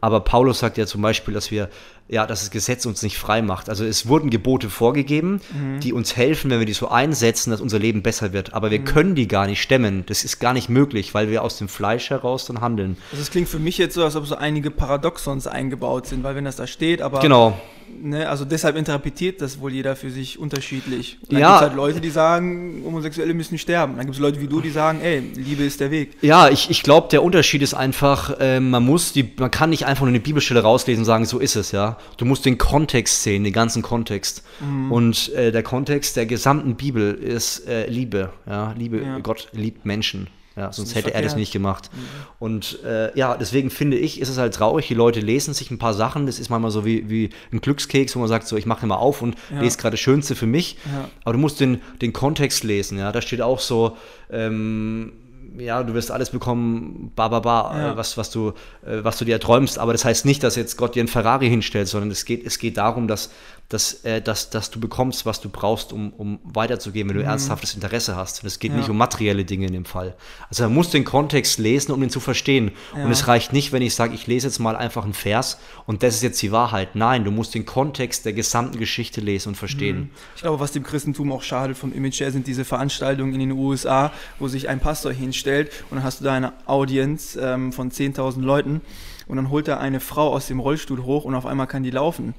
[0.00, 1.70] Aber Paulus sagt ja zum Beispiel, dass wir,
[2.08, 3.68] ja, dass das Gesetz uns nicht frei macht.
[3.70, 5.80] Also es wurden Gebote vorgegeben, Mhm.
[5.80, 8.52] die uns helfen, wenn wir die so einsetzen, dass unser Leben besser wird.
[8.52, 8.84] Aber wir Mhm.
[8.84, 10.04] können die gar nicht stemmen.
[10.06, 12.98] Das ist gar nicht möglich, weil wir aus dem Fleisch heraus dann handeln.
[13.10, 16.34] Also es klingt für mich jetzt so, als ob so einige Paradoxons eingebaut sind, weil
[16.36, 17.58] wenn das da steht, aber Genau.
[18.02, 21.18] ne, also deshalb interpretiert das wohl jeder für sich unterschiedlich.
[21.30, 21.46] Dann Ja.
[21.48, 23.96] gibt es halt Leute, die sagen, Homosexuelle müssen sterben.
[23.96, 26.12] Dann gibt es Leute wie du, die sagen, ey, Liebe ist der Weg.
[26.20, 29.86] Ja, ich, ich glaube, der Unterschied ist einfach, äh, man muss die, man kann nicht
[29.86, 31.93] einfach nur eine Bibelstelle rauslesen und sagen, so ist es, ja.
[32.16, 34.42] Du musst den Kontext sehen, den ganzen Kontext.
[34.90, 38.72] Und äh, der Kontext der gesamten Bibel ist äh, Liebe, ja.
[38.76, 39.18] Liebe, Ja.
[39.18, 40.28] Gott liebt Menschen.
[40.56, 41.36] Ja, sonst hätte er das verkehrt.
[41.40, 41.90] nicht gemacht.
[42.38, 45.78] Und äh, ja, deswegen finde ich, ist es halt traurig, die Leute lesen sich ein
[45.78, 48.64] paar Sachen, das ist manchmal so wie, wie ein Glückskeks, wo man sagt, so ich
[48.64, 49.60] mache mal auf und Ja.
[49.62, 50.76] lese gerade das Schönste für mich.
[50.84, 51.08] Ja.
[51.24, 53.10] Aber du musst den, den Kontext lesen, ja.
[53.10, 53.96] Da steht auch so,
[54.30, 55.12] ähm,
[55.58, 57.96] ja, du wirst alles bekommen, ba, ba, ba, Ja.
[57.96, 58.48] was, was, du,
[58.86, 59.78] äh, was du dir erträumst.
[59.78, 62.58] Aber das heißt nicht, dass jetzt Gott dir einen Ferrari hinstellt, sondern es geht, es
[62.58, 63.30] geht darum, dass,
[63.70, 67.74] dass, äh, dass, dass du bekommst, was du brauchst, um, um weiterzugehen, wenn du ernsthaftes
[67.74, 68.42] Interesse hast.
[68.42, 68.76] Und es geht Mhm.
[68.76, 68.80] Ja.
[68.82, 70.14] nicht um materielle Dinge in dem Fall.
[70.50, 72.72] Also man muss den Kontext lesen, um ihn zu verstehen.
[72.96, 73.04] Ja.
[73.04, 76.02] Und es reicht nicht, wenn ich sage, ich lese jetzt mal einfach einen Vers und
[76.02, 76.94] das ist jetzt die Wahrheit.
[76.94, 80.10] Nein, du musst den Kontext der gesamten Geschichte lesen und verstehen.
[80.36, 83.52] Ich glaube, was dem Christentum auch schadet vom Image her, sind diese Veranstaltungen in den
[83.52, 87.90] USA, wo sich ein Pastor hinstellt und dann hast du da eine Audienz ähm, von
[87.90, 88.82] 10.000 Leuten
[89.26, 91.90] und dann holt er eine Frau aus dem Rollstuhl hoch und auf einmal kann die
[91.90, 92.34] laufen.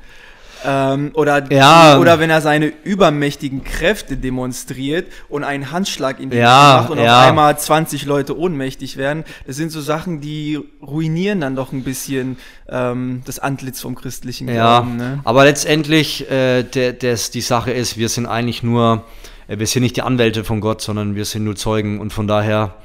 [0.63, 1.97] Ähm, oder, Ja.
[1.99, 6.99] oder wenn er seine übermächtigen Kräfte demonstriert und einen Handschlag in die Ja, macht und
[6.99, 7.21] ja.
[7.21, 9.25] auf einmal 20 Leute ohnmächtig werden.
[9.45, 12.37] Das sind so Sachen, die ruinieren dann doch ein bisschen
[12.69, 14.97] ähm, das Antlitz vom christlichen Ja, Glauben.
[14.97, 15.19] Ne?
[15.23, 19.03] aber letztendlich, äh, der, des, die Sache ist, wir sind eigentlich nur,
[19.47, 22.27] äh, wir sind nicht die Anwälte von Gott, sondern wir sind nur Zeugen und von
[22.27, 22.75] daher,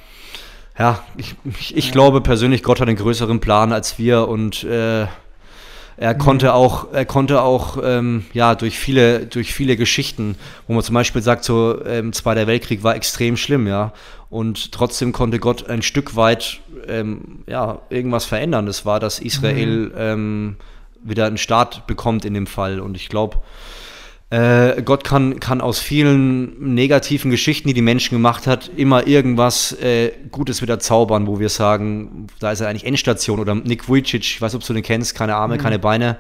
[0.79, 5.07] ja, ich, ich, ich glaube persönlich, Gott hat einen größeren Plan als wir und äh,
[6.01, 10.35] er konnte auch, er konnte auch, ähm, ja, durch viele, durch viele Geschichten,
[10.67, 13.93] wo man zum Beispiel sagt, so, ähm, Zweiter Weltkrieg war extrem schlimm, ja,
[14.31, 18.65] und trotzdem konnte Gott ein Stück weit, ähm, ja, irgendwas verändern.
[18.65, 20.57] Das war, dass Israel ähm,
[21.03, 22.81] wieder einen Staat bekommt in dem Fall.
[22.81, 23.37] Und ich glaube,
[24.31, 29.73] äh, Gott kann, kann aus vielen negativen Geschichten, die die Menschen gemacht hat, immer irgendwas
[29.81, 33.41] äh, Gutes wieder zaubern, wo wir sagen, da ist er eigentlich Endstation.
[33.41, 36.17] Oder Nick Vujicic, ich weiß, ob du den kennst, keine Arme, keine Beine,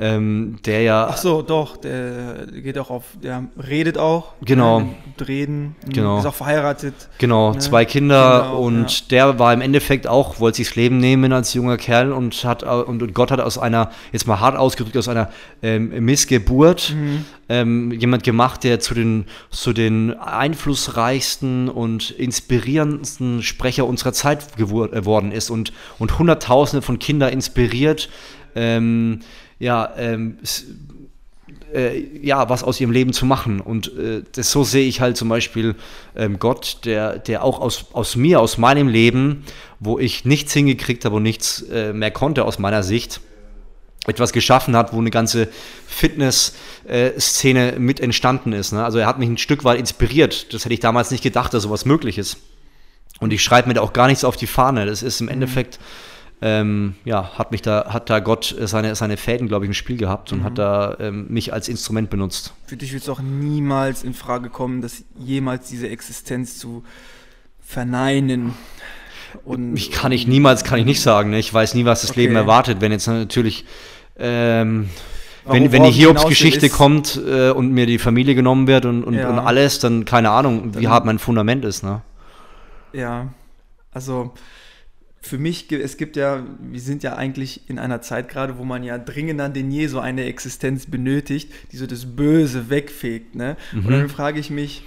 [0.00, 4.34] ähm, der ja Ach so, doch, der geht auch auf, der redet auch.
[4.42, 4.80] Genau.
[4.80, 5.74] Ne, gibt Reden.
[5.88, 6.18] Genau.
[6.18, 6.94] Ist auch verheiratet.
[7.18, 7.58] Genau, Ne?
[7.58, 11.52] zwei Kinder auch, und der war im Endeffekt auch, wollte sich das Leben nehmen als
[11.54, 15.30] junger Kerl und hat und, Gott hat aus einer, jetzt mal hart ausgedrückt, aus einer
[15.62, 17.24] ähm, Missgeburt Mhm.
[17.48, 20.14] ähm, jemand gemacht, der zu den, zu den
[20.82, 28.08] einflussreichsten und inspirierendsten Sprecher unserer Zeit gewor- geworden ist und, und Hunderttausende von Kindern inspiriert,
[28.54, 29.20] ähm,
[29.58, 30.38] ja, ähm,
[31.72, 33.60] äh, ja, was aus ihrem Leben zu machen.
[33.60, 35.74] Und äh, das, so sehe ich halt zum Beispiel
[36.16, 39.44] ähm, Gott, der, der auch aus, aus mir, aus meinem Leben,
[39.80, 43.20] wo ich nichts hingekriegt habe und nichts äh, mehr konnte aus meiner Sicht,
[44.06, 45.48] etwas geschaffen hat, wo eine ganze
[45.86, 48.72] Fitness-Szene mit entstanden ist.
[48.72, 48.82] Ne?
[48.82, 50.54] Also er hat mich ein Stück weit inspiriert.
[50.54, 52.38] Das hätte ich damals nicht gedacht, dass sowas möglich ist.
[53.20, 54.86] Und ich schreibe mir da auch gar nichts auf die Fahne.
[54.86, 55.32] Das ist im mhm.
[55.32, 55.78] Endeffekt
[56.40, 59.96] ähm, ja, hat mich da, hat da Gott seine, seine Fäden, glaube ich, im Spiel
[59.96, 60.44] gehabt und mhm.
[60.44, 62.54] hat da ähm, mich als Instrument benutzt.
[62.66, 66.84] Für dich wird es auch niemals in Frage kommen, dass jemals diese Existenz zu
[67.60, 68.54] verneinen.
[69.44, 71.30] Und, ich kann ich niemals, kann ich nicht sagen.
[71.30, 71.38] Ne?
[71.38, 72.20] Ich weiß nie, was das okay.
[72.20, 72.80] Leben erwartet.
[72.80, 73.64] Wenn jetzt natürlich,
[74.16, 74.88] ähm,
[75.44, 79.28] wenn, wenn die Hiobs-Geschichte kommt äh, und mir die Familie genommen wird und, und, ja.
[79.28, 81.82] und alles, dann keine Ahnung, wie hart mein Fundament ist.
[81.82, 82.00] Ne?
[82.92, 83.28] Ja,
[83.92, 84.32] also
[85.28, 88.82] für mich, es gibt ja, wir sind ja eigentlich in einer Zeit gerade, wo man
[88.82, 93.34] ja dringender denn je so eine Existenz benötigt, die so das Böse wegfegt.
[93.34, 93.56] Ne?
[93.72, 93.86] Mhm.
[93.86, 94.82] Und dann frage ich mich,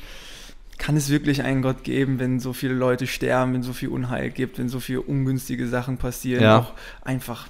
[0.78, 4.32] kann es wirklich einen Gott geben, wenn so viele Leute sterben, wenn so viel Unheil
[4.32, 6.58] gibt, wenn so viele ungünstige Sachen passieren, ja.
[6.58, 6.74] auch
[7.04, 7.48] einfach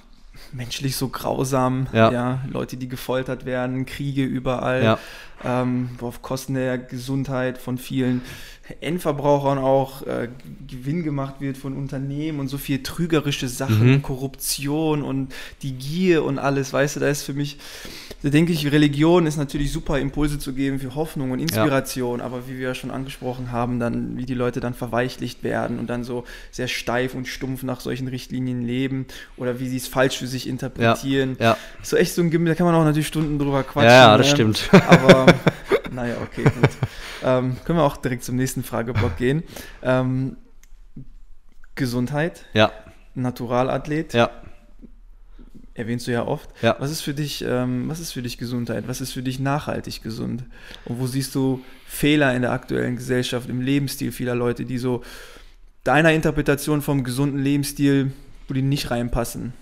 [0.52, 2.12] menschlich so grausam, ja.
[2.12, 2.44] ja.
[2.50, 4.98] Leute, die gefoltert werden, Kriege überall, ja.
[5.44, 8.20] ähm, auf Kosten der Gesundheit von vielen.
[8.80, 10.28] Endverbrauchern auch äh,
[10.68, 14.02] Gewinn gemacht wird von Unternehmen und so viel trügerische Sachen, mhm.
[14.02, 15.32] Korruption und
[15.62, 17.58] die Gier und alles, weißt du, da ist für mich,
[18.22, 22.24] da denke ich, Religion ist natürlich super, Impulse zu geben für Hoffnung und Inspiration, ja.
[22.24, 25.90] aber wie wir ja schon angesprochen haben, dann, wie die Leute dann verweichlicht werden und
[25.90, 29.06] dann so sehr steif und stumpf nach solchen Richtlinien leben
[29.36, 31.36] oder wie sie es falsch für sich interpretieren.
[31.40, 31.44] Ja.
[31.44, 31.56] ja.
[31.82, 33.90] So echt so ein Gimmel, da kann man auch natürlich Stunden drüber quatschen.
[33.90, 34.34] Ja, das ne?
[34.34, 34.70] stimmt.
[34.88, 35.26] Aber
[35.90, 36.70] naja, okay, gut.
[37.24, 39.42] ähm, können wir auch direkt zum nächsten Frageblock gehen.
[39.82, 40.36] Ähm,
[41.74, 42.46] Gesundheit.
[42.52, 42.72] Ja.
[43.14, 44.12] Naturalathlet.
[44.14, 44.30] Ja.
[45.74, 46.50] Erwähnst du ja oft.
[46.60, 46.76] Ja.
[46.78, 48.84] Was ist für dich, ähm, was ist für dich Gesundheit?
[48.88, 50.44] Was ist für dich nachhaltig gesund?
[50.84, 55.02] Und wo siehst du Fehler in der aktuellen Gesellschaft, im Lebensstil vieler Leute, die so
[55.84, 58.12] deiner Interpretation vom gesunden Lebensstil,
[58.48, 59.54] wo die nicht reinpassen?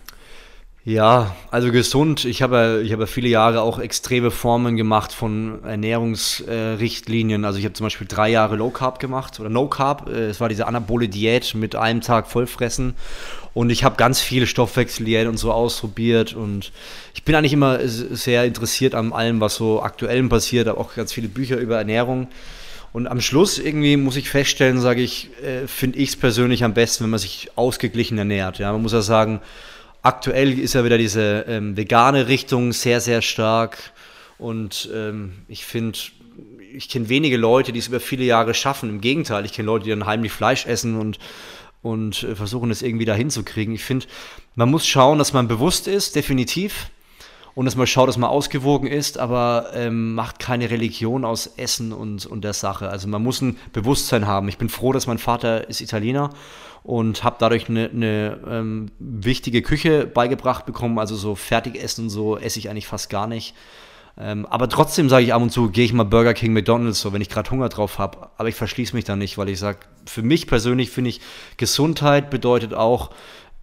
[0.91, 2.25] Ja, also gesund.
[2.25, 7.45] Ich habe, ich habe viele Jahre auch extreme Formen gemacht von Ernährungsrichtlinien.
[7.45, 10.09] also ich habe zum Beispiel drei Jahre Low Carb gemacht oder No Carb.
[10.09, 12.95] Es war diese anabole Diät mit einem Tag Vollfressen.
[13.55, 16.35] Und ich habe ganz viele Stoffwechseldiät und so ausprobiert.
[16.35, 16.73] Und
[17.15, 20.67] ich bin eigentlich immer sehr interessiert an allem, was so aktuell passiert.
[20.67, 22.27] Habe auch ganz viele Bücher über Ernährung.
[22.93, 26.75] Und am Schluss irgendwie muss ich feststellen, sage ich, äh, finde ich es persönlich am
[26.75, 28.59] besten, wenn man sich ausgeglichen ernährt.
[28.59, 29.41] Ja, man muss ja sagen,
[30.03, 33.93] aktuell ist ja wieder diese ähm, vegane Richtung sehr, sehr stark.
[34.39, 35.99] Und ähm, ich finde,
[36.75, 38.89] ich kenne wenige Leute, die es über viele Jahre schaffen.
[38.89, 41.19] Im Gegenteil, ich kenne Leute, die dann heimlich Fleisch essen und,
[41.83, 43.75] und äh, versuchen, es irgendwie da hinzukriegen.
[43.75, 44.07] Ich finde,
[44.55, 46.91] man muss schauen, dass man bewusst ist, definitiv.
[47.55, 51.93] Und dass man schaut, dass man ausgewogen ist, aber ähm, macht keine Religion aus Essen
[51.93, 52.89] und, und der Sache.
[52.89, 54.49] Also man muss ein Bewusstsein haben.
[54.49, 56.31] Ich bin froh, dass mein Vater ist Italiener
[56.83, 60.99] und habe dadurch eine, eine ähm, wichtige Küche beigebracht bekommen.
[60.99, 63.55] Also so Fertigessen und so esse ich eigentlich fast gar nicht.
[64.19, 67.13] Ähm, aber trotzdem sage ich ab und zu, gehe ich mal Burger King, McDonald's, so
[67.13, 68.29] wenn ich gerade Hunger drauf habe.
[68.37, 71.21] Aber ich verschließe mich da nicht, weil ich sage, für mich persönlich finde ich,
[71.57, 73.11] Gesundheit bedeutet auch,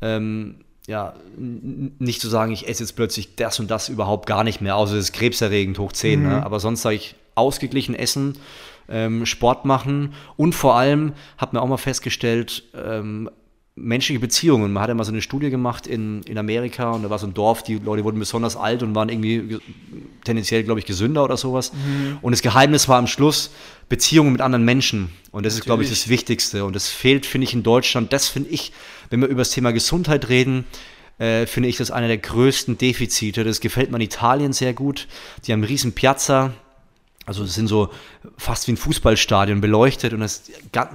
[0.01, 4.61] ähm, ja, nicht zu sagen, ich esse jetzt plötzlich das und das überhaupt gar nicht
[4.61, 6.21] mehr, außer es ist krebserregend hoch 10.
[6.21, 6.27] Ne?
[6.27, 6.33] Mhm.
[6.33, 6.45] Ne?
[6.45, 8.37] Aber sonst sage ich, ausgeglichen essen
[8.89, 13.29] ähm, Sport machen und vor allem, hat man auch mal festgestellt, ähm,
[13.77, 14.73] menschliche Beziehungen.
[14.73, 17.27] Man hat ja mal so eine Studie gemacht in, in Amerika und da war so
[17.27, 19.59] ein Dorf, die Leute wurden besonders alt und waren irgendwie
[20.23, 21.71] tendenziell, glaube ich, gesünder oder sowas.
[21.73, 22.17] Mhm.
[22.21, 23.51] Und das Geheimnis war am Schluss
[23.87, 25.09] Beziehungen mit anderen Menschen.
[25.31, 25.59] Und das Natürlich.
[25.59, 26.65] ist, glaube ich, das Wichtigste.
[26.65, 28.11] Und das fehlt, finde ich, in Deutschland.
[28.11, 28.73] Das finde ich,
[29.11, 30.65] wenn wir über das Thema Gesundheit reden,
[31.19, 33.43] äh, finde ich das einer der größten Defizite.
[33.43, 35.07] Das gefällt mir in Italien sehr gut.
[35.45, 36.53] Die haben einen riesen Piazza,
[37.27, 37.89] also es sind so
[38.37, 40.43] fast wie ein Fußballstadion beleuchtet und das,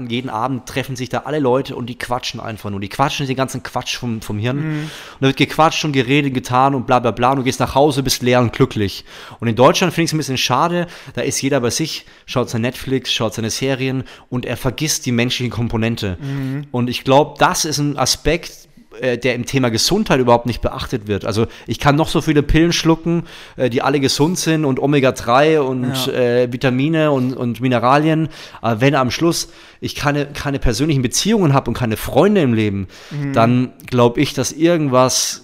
[0.09, 2.81] jeden Abend treffen sich da alle Leute und die quatschen einfach nur.
[2.81, 4.57] Die quatschen den ganzen Quatsch vom, vom Hirn.
[4.57, 4.81] Mhm.
[4.81, 7.75] Und da wird gequatscht und geredet, getan und bla bla bla und du gehst nach
[7.75, 9.05] Hause, bist leer und glücklich.
[9.41, 12.49] Und in Deutschland finde ich es ein bisschen schade, da ist jeder bei sich, schaut
[12.49, 16.17] sein Netflix, schaut seine Serien und er vergisst die menschliche Komponente.
[16.19, 16.67] Mhm.
[16.71, 18.69] Und ich glaube, das ist ein Aspekt,
[19.17, 21.25] der im Thema Gesundheit überhaupt nicht beachtet wird.
[21.25, 23.25] Also ich kann noch so viele Pillen schlucken,
[23.57, 26.13] äh, die alle gesund sind und Omega-3 und ja.
[26.13, 28.29] äh, Vitamine und, und Mineralien,
[28.61, 29.49] aber wenn am Schluss
[29.81, 33.33] ich keine, keine persönlichen Beziehungen habe und keine Freunde im Leben, mhm.
[33.33, 35.43] dann glaube ich, dass irgendwas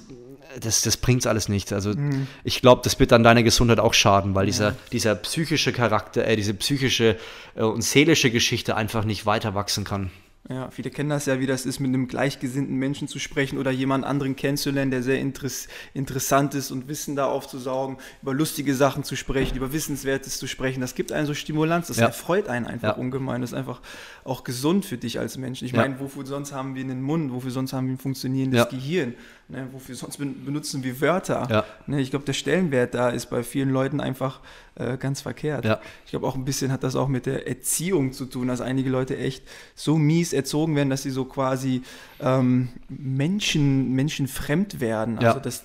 [0.61, 1.72] das, das bringt alles nicht.
[1.72, 2.26] Also mhm.
[2.44, 6.36] ich glaube, das wird dann deiner Gesundheit auch schaden, weil dieser, dieser psychische Charakter, äh,
[6.36, 7.16] diese psychische
[7.55, 10.11] äh, und seelische Geschichte einfach nicht weiter wachsen kann.
[10.51, 13.70] Ja, viele kennen das ja, wie das ist, mit einem gleichgesinnten Menschen zu sprechen oder
[13.70, 19.05] jemand anderen kennenzulernen, der sehr interess interessant ist und Wissen da aufzusaugen, über lustige Sachen
[19.05, 20.80] zu sprechen, über Wissenswertes zu sprechen.
[20.80, 22.07] Das gibt einen so Stimulanz, das ja.
[22.07, 22.94] erfreut einen einfach ja.
[22.94, 23.42] ungemein.
[23.42, 23.82] Das ist einfach
[24.24, 25.61] auch gesund für dich als Mensch.
[25.61, 29.14] Ich meine, wofür sonst haben wir einen Mund, wofür sonst haben wir ein funktionierendes Gehirn,
[29.49, 29.68] ne?
[29.72, 31.66] wofür sonst benutzen wir Wörter.
[31.86, 32.01] Ne?
[32.01, 34.40] Ich glaube, der Stellenwert da ist bei vielen Leuten einfach
[34.79, 35.66] äh, ganz verkehrt.
[36.05, 38.91] Ich glaube, auch ein bisschen hat das auch mit der Erziehung zu tun, dass einige
[38.91, 39.43] Leute echt
[39.74, 41.83] so mies erzogen werden, dass sie so quasi
[42.20, 45.18] ähm, Menschen, menschenfremd werden.
[45.18, 45.64] Also dass,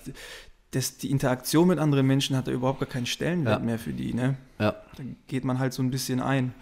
[0.71, 3.65] dass die Interaktion mit anderen Menschen hat da überhaupt gar keinen Stellenwert ja.
[3.65, 4.13] mehr für die.
[4.13, 4.35] Ne?
[4.59, 4.71] Ja.
[4.97, 6.53] Da geht man halt so ein bisschen ein.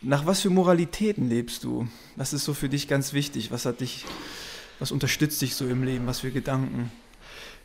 [0.00, 1.86] Nach was für Moralitäten lebst du?
[2.16, 3.52] Was ist so für dich ganz wichtig?
[3.52, 4.04] Was hat dich,
[4.80, 6.08] was unterstützt dich so im Leben?
[6.08, 6.90] Was für Gedanken?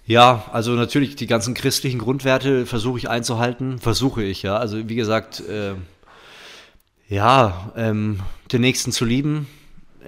[0.08, 4.56] Ja, also natürlich die ganzen christlichen Grundwerte versuche ich einzuhalten, versuche ich, ja.
[4.56, 5.74] Also wie gesagt, äh,
[7.10, 8.22] ja, ähm,
[8.54, 9.48] den Nächsten zu lieben,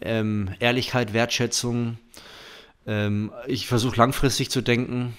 [0.01, 1.97] ähm, Ehrlichkeit, Wertschätzung.
[2.87, 5.17] Ähm, ich versuche langfristig zu denken.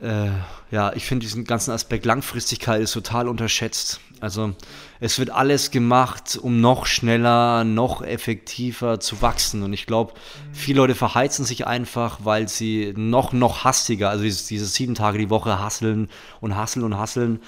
[0.00, 0.30] Äh,
[0.70, 4.00] ja, ich finde diesen ganzen Aspekt Langfristigkeit ist total unterschätzt.
[4.20, 4.54] Also
[5.00, 9.62] es wird alles gemacht, um noch schneller, noch effektiver zu wachsen.
[9.62, 10.14] Und ich glaube,
[10.52, 15.18] viele Leute verheizen sich einfach, weil sie noch, noch hastiger, also diese, diese sieben Tage
[15.18, 16.08] die Woche hasseln
[16.40, 17.40] und hasseln und hasseln.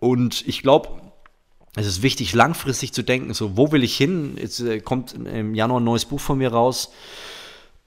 [0.00, 1.00] Und ich glaube,
[1.74, 4.36] es ist wichtig, langfristig zu denken, so, wo will ich hin?
[4.40, 6.90] Jetzt äh, kommt im Januar ein neues Buch von mir raus.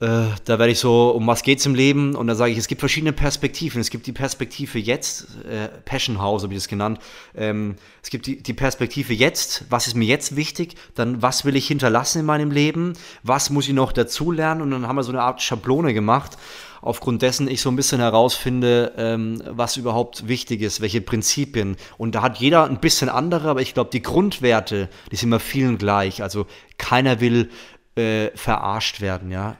[0.02, 2.16] Äh, da werde ich so, um was geht es im Leben?
[2.16, 3.80] Und da sage ich, es gibt verschiedene Perspektiven.
[3.80, 6.98] Es gibt die Perspektive jetzt, äh, Passion House habe ich das genannt.
[7.36, 10.74] Ähm, es gibt die, die Perspektive jetzt, was ist mir jetzt wichtig?
[10.96, 12.94] Dann, was will ich hinterlassen in meinem Leben?
[13.22, 14.60] Was muss ich noch dazulernen?
[14.60, 16.36] Und dann haben wir so eine Art Schablone gemacht,
[16.80, 21.76] aufgrund dessen ich so ein bisschen herausfinde, ähm, was überhaupt wichtig ist, welche Prinzipien.
[21.96, 25.38] Und da hat jeder ein bisschen andere, aber ich glaube, die Grundwerte, die sind immer
[25.38, 26.24] vielen gleich.
[26.24, 26.46] Also
[26.76, 27.50] keiner will
[27.94, 29.56] äh, verarscht werden, ja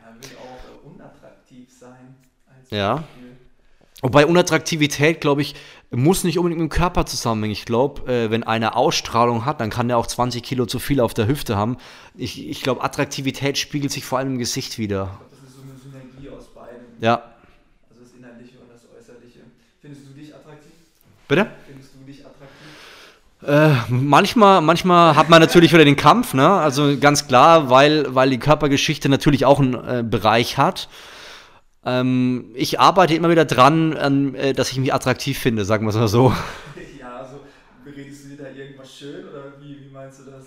[2.73, 3.05] ja.
[4.03, 5.55] Wobei Unattraktivität, glaube ich,
[5.93, 7.53] muss nicht unbedingt mit dem Körper zusammenhängen.
[7.53, 11.01] Ich glaube, äh, wenn einer Ausstrahlung hat, dann kann der auch 20 Kilo zu viel
[11.01, 11.77] auf der Hüfte haben.
[12.17, 15.21] Ich, ich glaube, Attraktivität spiegelt sich vor allem im Gesicht wieder.
[15.31, 16.81] Ich das ist so eine Synergie aus beiden.
[17.01, 17.23] Ja.
[17.91, 19.41] Also das Innerliche und das Äußerliche.
[19.81, 20.73] Findest du dich attraktiv?
[21.29, 21.47] Bitte?
[21.69, 23.89] Findest du dich attraktiv?
[23.89, 26.49] Äh, manchmal, manchmal hat man natürlich wieder den Kampf, ne?
[26.49, 30.89] Also ganz klar, weil, weil die Körpergeschichte natürlich auch einen äh, Bereich hat.
[31.85, 35.91] Ähm, ich arbeite immer wieder dran, an, äh, dass ich mich attraktiv finde, sagen wir
[35.91, 36.33] es mal so.
[36.99, 37.41] Ja, also
[37.85, 40.47] beredest du dir da irgendwas schön oder wie, wie meinst du das?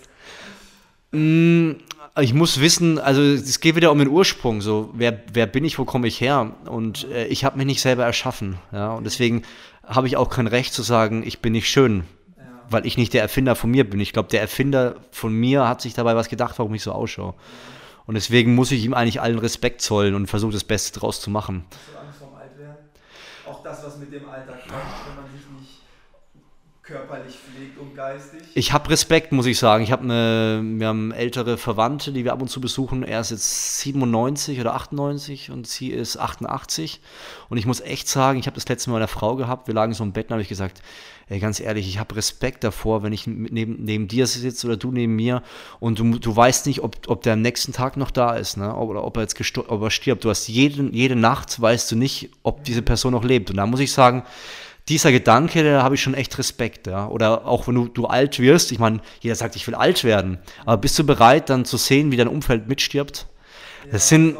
[1.11, 1.81] Mm,
[2.21, 5.77] ich muss wissen, also es geht wieder um den Ursprung, so wer, wer bin ich,
[5.77, 6.55] wo komme ich her?
[6.65, 9.43] Und äh, ich habe mich nicht selber erschaffen, ja, und deswegen
[9.86, 12.05] habe ich auch kein Recht zu sagen, ich bin nicht schön,
[12.38, 12.43] ja.
[12.69, 13.99] weil ich nicht der Erfinder von mir bin.
[13.99, 17.33] Ich glaube, der Erfinder von mir hat sich dabei was gedacht, warum ich so ausschaue.
[18.08, 21.30] Und deswegen muss ich ihm eigentlich allen Respekt zollen und versuche das Beste draus zu
[21.30, 21.66] machen.
[21.72, 22.86] Hast du Angst vorm Altwerden?
[23.47, 25.26] Auch das, was mit dem Alter kommt, wenn man
[26.86, 28.41] körperlich pflegt und geistig?
[28.53, 29.83] Ich habe Respekt, muss ich sagen.
[29.83, 33.03] Ich habe eine, wir haben ältere Verwandte, die wir ab und zu besuchen.
[33.03, 37.01] Er ist jetzt 97 oder 98 und sie ist 88.
[37.49, 39.67] Und ich muss echt sagen, ich habe das letzte Mal eine Frau gehabt.
[39.67, 40.83] Wir lagen so im Bett und habe ich gesagt,
[41.27, 44.91] ey, ganz ehrlich, ich habe Respekt davor, wenn ich neben, neben dir sitze oder du
[44.91, 45.41] neben mir
[45.79, 48.75] und du, du weißt nicht, ob, ob der am nächsten Tag noch da ist, ne?
[48.75, 50.23] oder ob er jetzt ob er stirbt.
[50.23, 53.49] Du hast jeden, jede Nacht, weißt du nicht, ob diese Person noch lebt.
[53.49, 54.23] Und da muss ich sagen,
[54.88, 56.88] dieser Gedanke, da habe ich schon echt Respekt.
[56.88, 57.07] Ja?
[57.07, 60.38] Oder auch wenn du, du alt wirst, ich meine, jeder sagt, ich will alt werden,
[60.65, 63.27] aber bist du bereit, dann zu sehen, wie dein Umfeld mitstirbt?
[63.91, 64.38] Das sind,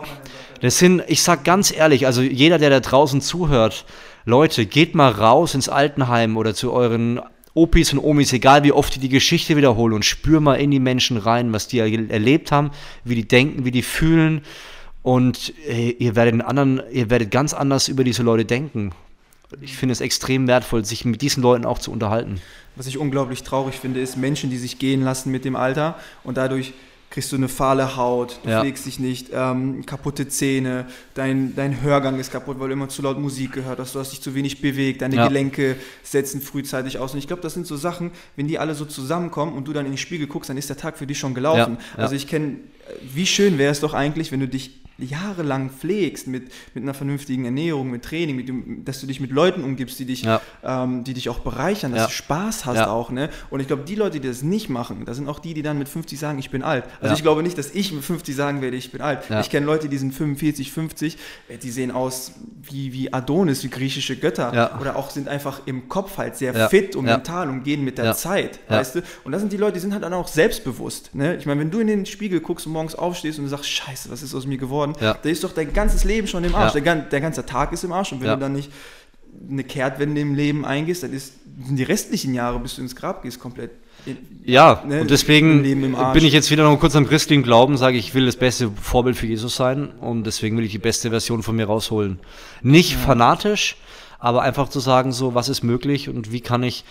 [0.62, 3.86] das sind, ich sag ganz ehrlich, also jeder, der da draußen zuhört,
[4.26, 7.22] Leute, geht mal raus ins Altenheim oder zu euren
[7.54, 10.80] Opis und Omis, egal wie oft die die Geschichte wiederholen und spür mal in die
[10.80, 12.72] Menschen rein, was die erlebt haben,
[13.04, 14.42] wie die denken, wie die fühlen
[15.04, 18.92] und äh, ihr werdet anderen, ihr werdet ganz anders über diese Leute denken.
[19.62, 22.42] Ich finde es extrem wertvoll, sich mit diesen Leuten auch zu unterhalten.
[22.76, 26.38] Was ich unglaublich traurig finde, ist Menschen, die sich gehen lassen mit dem Alter und
[26.38, 26.74] dadurch
[27.16, 28.60] kriegst du eine fahle Haut, du ja.
[28.60, 33.02] pflegst dich nicht, ähm, kaputte Zähne, dein, dein Hörgang ist kaputt, weil du immer zu
[33.02, 35.28] laut Musik gehört hast, du hast dich zu wenig bewegt, deine ja.
[35.28, 37.14] Gelenke setzen frühzeitig aus.
[37.14, 39.86] Und ich glaube, das sind so Sachen, wenn die alle so zusammenkommen und du dann
[39.86, 41.78] in den Spiegel guckst, dann ist der Tag für dich schon gelaufen.
[41.96, 42.04] Ja.
[42.04, 42.58] Also ich kenne,
[43.02, 47.46] wie schön wäre es doch eigentlich, wenn du dich jahrelang pflegst mit, mit einer vernünftigen
[47.46, 50.42] Ernährung, mit Training, mit dass du dich mit Leuten umgibst, die dich, ja.
[50.64, 52.08] ähm, die dich auch bereichern, dass ja.
[52.08, 52.88] du Spaß hast ja.
[52.88, 53.12] auch.
[53.12, 53.30] Ne?
[53.50, 55.78] Und ich glaube, die Leute, die das nicht machen, das sind auch die, die dann
[55.78, 56.86] mit 50 sagen, ich bin alt.
[57.02, 59.24] Also ich glaube nicht, dass ich mit 50 sagen werde, ich bin alt.
[59.42, 61.18] Ich kenne Leute, die sind 45, 50,
[61.50, 62.34] äh, die sehen aus
[62.64, 64.80] wie, wie Adonis, wie griechische Götter.
[64.80, 68.14] Oder auch sind einfach im Kopf halt sehr fit und mental und gehen mit der
[68.14, 69.02] Zeit, weißt du?
[69.24, 71.14] Und das sind die Leute, die sind halt dann auch selbstbewusst.
[71.14, 71.36] Ne?
[71.36, 74.24] Ich meine, wenn du in den Spiegel guckst und morgens aufstehst und sagst, scheiße, was
[74.24, 74.85] ist aus mir geworden?
[74.94, 75.18] Geworden, ja.
[75.22, 76.76] da ist doch dein ganzes Leben schon im Arsch.
[76.76, 76.82] Ja.
[76.82, 78.12] Der, der, ganze Tag ist im Arsch.
[78.12, 78.36] Und wenn ja.
[78.36, 78.72] du dann nicht
[79.50, 81.34] eine Kehrtwende im Leben eingehst, dann ist,
[81.66, 83.72] sind die restlichen Jahre, bis du ins Grab gehst, komplett.
[84.06, 87.98] In, ja, ne, und deswegen bin ich jetzt wieder noch kurz am christlichen Glauben, sage
[87.98, 91.42] ich, will das beste Vorbild für Jesus sein und deswegen will ich die beste Version
[91.42, 92.20] von mir rausholen.
[92.62, 93.78] Nicht fanatisch,
[94.20, 96.84] aber einfach zu sagen, so, was ist möglich und wie kann ich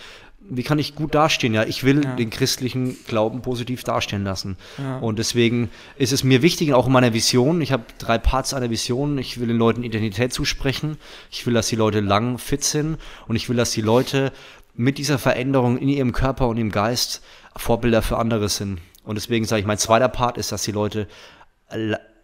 [0.49, 1.53] wie kann ich gut dastehen?
[1.53, 2.15] Ja, ich will ja.
[2.15, 4.57] den christlichen Glauben positiv dastehen lassen.
[4.77, 4.97] Ja.
[4.99, 8.69] Und deswegen ist es mir wichtig, auch in meiner Vision, ich habe drei Parts einer
[8.69, 10.97] Vision, ich will den Leuten Identität zusprechen,
[11.31, 14.31] ich will, dass die Leute lang fit sind und ich will, dass die Leute
[14.75, 17.23] mit dieser Veränderung in ihrem Körper und im Geist
[17.55, 18.79] Vorbilder für andere sind.
[19.03, 21.07] Und deswegen sage ich, mein zweiter Part ist, dass die Leute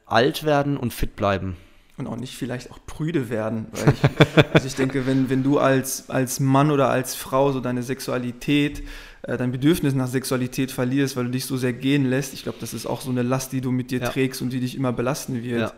[0.05, 1.55] alt werden und fit bleiben
[1.97, 3.67] und auch nicht vielleicht auch prüde werden.
[3.73, 7.83] Ich, also ich denke, wenn, wenn du als, als Mann oder als Frau so deine
[7.83, 8.83] Sexualität,
[9.23, 12.57] äh, dein Bedürfnis nach Sexualität verlierst, weil du dich so sehr gehen lässt, ich glaube,
[12.59, 14.09] das ist auch so eine Last, die du mit dir ja.
[14.09, 15.73] trägst und die dich immer belasten wird, ja.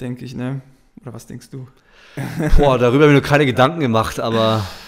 [0.00, 0.60] denke ich, ne?
[1.02, 1.66] Oder was denkst du?
[2.58, 4.66] Boah, darüber habe ich mir keine Gedanken gemacht, aber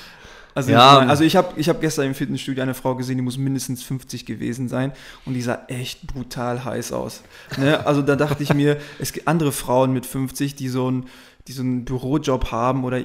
[0.57, 1.02] also, ja.
[1.02, 3.82] ich, also ich habe ich hab gestern im Fitnessstudio eine Frau gesehen, die muss mindestens
[3.82, 4.92] 50 gewesen sein
[5.26, 7.22] und die sah echt brutal heiß aus.
[7.59, 7.86] Ne?
[7.86, 11.04] Also da dachte ich mir, es gibt andere Frauen mit 50, die so ein
[11.49, 13.01] die so einen Bürojob haben oder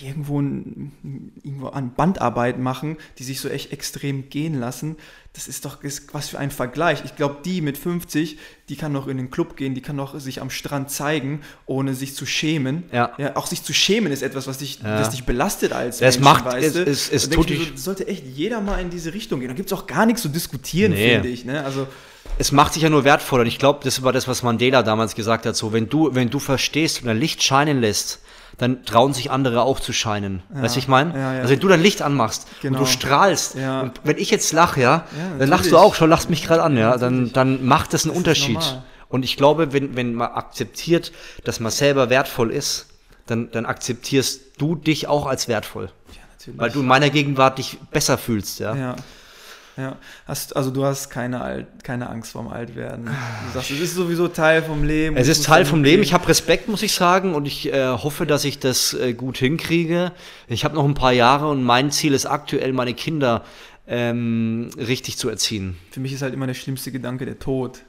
[0.00, 0.92] irgendwo, ein,
[1.42, 4.96] irgendwo an Bandarbeit machen, die sich so echt extrem gehen lassen,
[5.32, 5.78] das ist doch
[6.12, 7.04] was für ein Vergleich.
[7.04, 8.38] Ich glaube, die mit 50,
[8.68, 11.94] die kann noch in den Club gehen, die kann noch sich am Strand zeigen, ohne
[11.94, 12.84] sich zu schämen.
[12.92, 13.12] Ja.
[13.18, 14.98] ja auch sich zu schämen ist etwas, was dich, ja.
[14.98, 16.82] das dich belastet als das Menschen, macht, weißt du?
[16.82, 19.48] Es, es, es tut ich, so, sollte echt jeder mal in diese Richtung gehen.
[19.48, 21.14] Da gibt es auch gar nichts zu diskutieren, nee.
[21.14, 21.44] finde ich.
[21.44, 21.64] Ne?
[21.64, 21.86] Also,
[22.40, 23.42] es macht sich ja nur wertvoller.
[23.42, 25.56] Und ich glaube, das war das, was Mandela damals gesagt hat.
[25.56, 28.20] So, wenn du, wenn du verstehst und ein Licht scheinen lässt,
[28.56, 30.42] dann trauen sich andere auch zu scheinen.
[30.54, 30.62] Ja.
[30.62, 31.12] Weißt du, ich meine?
[31.12, 31.40] Ja, ja.
[31.40, 32.78] Also wenn du dein Licht anmachst genau.
[32.78, 35.04] und du strahlst, und wenn ich jetzt lache, ja,
[35.38, 38.12] dann lachst du auch schon, lachst mich gerade an, ja, dann, dann macht das einen
[38.12, 38.80] das Unterschied.
[39.08, 41.12] Und ich glaube, wenn, wenn man akzeptiert,
[41.44, 42.86] dass man selber wertvoll ist,
[43.26, 45.90] dann, dann akzeptierst du dich auch als wertvoll.
[46.12, 46.58] Ja, natürlich.
[46.58, 48.96] Weil du in meiner Gegenwart dich besser fühlst, ja.
[49.80, 49.96] Ja.
[50.26, 53.06] Hast, also du hast keine, Alt, keine Angst vorm Altwerden.
[53.06, 55.16] Du sagst, es ist sowieso Teil vom Leben.
[55.16, 56.02] Es ist Teil vom Leben.
[56.02, 59.38] Ich habe Respekt, muss ich sagen, und ich äh, hoffe, dass ich das äh, gut
[59.38, 60.12] hinkriege.
[60.48, 63.44] Ich habe noch ein paar Jahre und mein Ziel ist aktuell, meine Kinder
[63.86, 65.76] ähm, richtig zu erziehen.
[65.90, 67.80] Für mich ist halt immer der schlimmste Gedanke der Tod.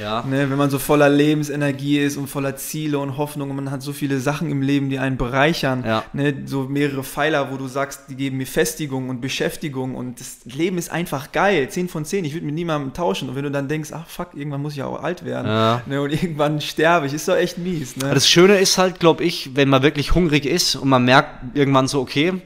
[0.00, 0.22] Ja.
[0.22, 3.82] Ne, wenn man so voller Lebensenergie ist und voller Ziele und Hoffnung und man hat
[3.82, 5.84] so viele Sachen im Leben, die einen bereichern.
[5.86, 6.04] Ja.
[6.12, 10.38] Ne, so mehrere Pfeiler, wo du sagst, die geben mir Festigung und Beschäftigung und das
[10.44, 11.68] Leben ist einfach geil.
[11.68, 13.28] 10 von 10, ich würde mit niemandem tauschen.
[13.28, 15.82] Und wenn du dann denkst, ach fuck, irgendwann muss ich auch alt werden ja.
[15.86, 17.96] ne, und irgendwann sterbe ich, ist doch echt mies.
[17.96, 18.12] Ne?
[18.14, 21.88] Das Schöne ist halt, glaube ich, wenn man wirklich hungrig ist und man merkt irgendwann
[21.88, 22.40] so, okay,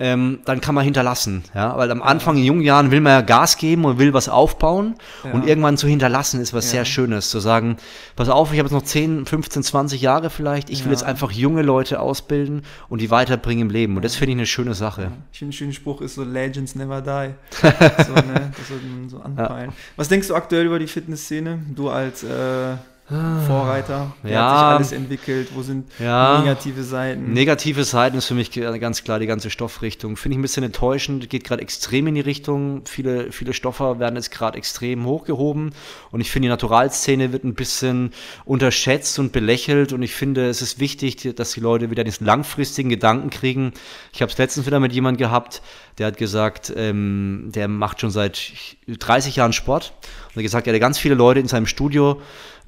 [0.00, 1.44] ähm, dann kann man hinterlassen.
[1.54, 1.76] Ja?
[1.76, 4.94] Weil am Anfang in jungen Jahren will man ja Gas geben und will was aufbauen
[5.22, 5.30] ja.
[5.32, 6.70] und irgendwann zu hinterlassen ist was ja.
[6.70, 7.28] sehr Schönes.
[7.28, 7.76] Zu sagen,
[8.16, 11.30] pass auf, ich habe jetzt noch 10, 15, 20 Jahre vielleicht, ich will jetzt einfach
[11.30, 13.96] junge Leute ausbilden und die weiterbringen im Leben.
[13.96, 15.12] Und das finde ich eine schöne Sache.
[15.32, 17.34] Ich finde, ein schöner Spruch ist so, Legends never die.
[17.60, 18.52] so, ne?
[18.56, 19.72] Das sollte man so anpeilen.
[19.96, 21.58] Was denkst du aktuell über die Fitnessszene?
[21.74, 22.76] Du als äh
[23.10, 24.12] Vorreiter?
[24.22, 25.48] Wie ja, hat sich alles entwickelt?
[25.54, 27.32] Wo sind ja, negative Seiten?
[27.32, 30.16] Negative Seiten ist für mich ganz klar die ganze Stoffrichtung.
[30.16, 32.82] Finde ich ein bisschen enttäuschend, geht gerade extrem in die Richtung.
[32.86, 35.72] Viele, viele Stoffe werden jetzt gerade extrem hochgehoben
[36.12, 38.12] und ich finde, die Naturalszene wird ein bisschen
[38.44, 42.90] unterschätzt und belächelt und ich finde, es ist wichtig, dass die Leute wieder diesen langfristigen
[42.90, 43.72] Gedanken kriegen.
[44.12, 45.62] Ich habe es letztens wieder mit jemandem gehabt,
[45.98, 48.52] der hat gesagt, ähm, der macht schon seit
[48.86, 52.20] 30 Jahren Sport und er hat gesagt, er hat ganz viele Leute in seinem Studio,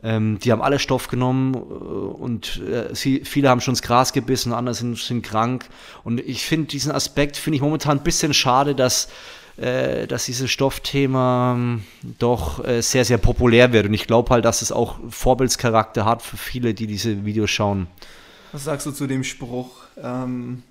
[0.02, 4.12] ähm, die haben alle Stoff genommen äh, und äh, sie, viele haben schon ins Gras
[4.12, 5.68] gebissen, andere sind, sind krank.
[6.04, 9.08] Und ich finde diesen Aspekt, finde ich momentan ein bisschen schade, dass
[9.58, 11.84] äh, dass dieses Stoffthema ähm,
[12.18, 13.86] doch äh, sehr, sehr populär wird.
[13.86, 17.86] Und ich glaube halt, dass es auch Vorbildscharakter hat für viele, die diese Videos schauen.
[18.52, 19.68] Was sagst du zu dem Spruch?
[20.02, 20.62] Ähm,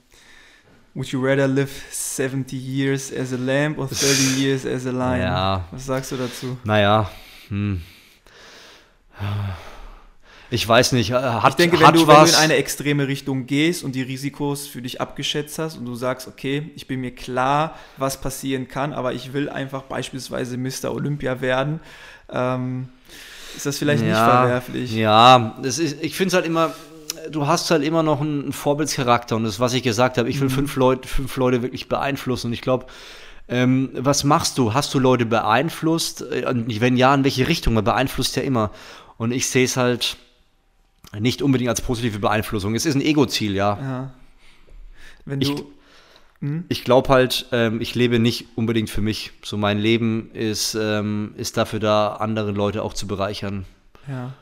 [0.95, 5.21] would you rather live 70 years as a lamb or 30 years as a lion?
[5.21, 5.65] Ja.
[5.71, 6.57] Was sagst du dazu?
[6.63, 7.09] Naja,
[7.49, 7.81] hm.
[10.53, 11.11] Ich weiß nicht.
[11.11, 14.01] Äh, hat, ich denke, wenn, du, wenn du in eine extreme Richtung gehst und die
[14.01, 18.67] Risikos für dich abgeschätzt hast und du sagst, okay, ich bin mir klar, was passieren
[18.67, 20.91] kann, aber ich will einfach beispielsweise Mr.
[20.91, 21.79] Olympia werden,
[22.29, 22.89] ähm,
[23.55, 24.93] ist das vielleicht ja, nicht verwerflich.
[24.93, 26.73] Ja, ist, ich finde es halt immer,
[27.29, 30.49] du hast halt immer noch einen Vorbildscharakter und das, was ich gesagt habe, ich will
[30.49, 30.53] mhm.
[30.53, 32.87] fünf, Leute, fünf Leute wirklich beeinflussen und ich glaube,
[33.51, 34.73] ähm, was machst du?
[34.73, 36.21] Hast du Leute beeinflusst?
[36.21, 37.73] Äh, und wenn ja, in welche Richtung?
[37.73, 38.71] Man beeinflusst ja immer.
[39.21, 40.17] Und ich sehe es halt
[41.19, 42.73] nicht unbedingt als positive Beeinflussung.
[42.73, 43.77] Es ist ein Ego-Ziel, ja.
[43.79, 44.13] ja.
[45.25, 45.53] Wenn du.
[45.53, 45.63] Ich,
[46.39, 46.63] hm?
[46.69, 49.31] ich glaube halt, ähm, ich lebe nicht unbedingt für mich.
[49.43, 53.65] So mein Leben ist, ähm, ist dafür da, andere Leute auch zu bereichern.
[54.07, 54.33] Ja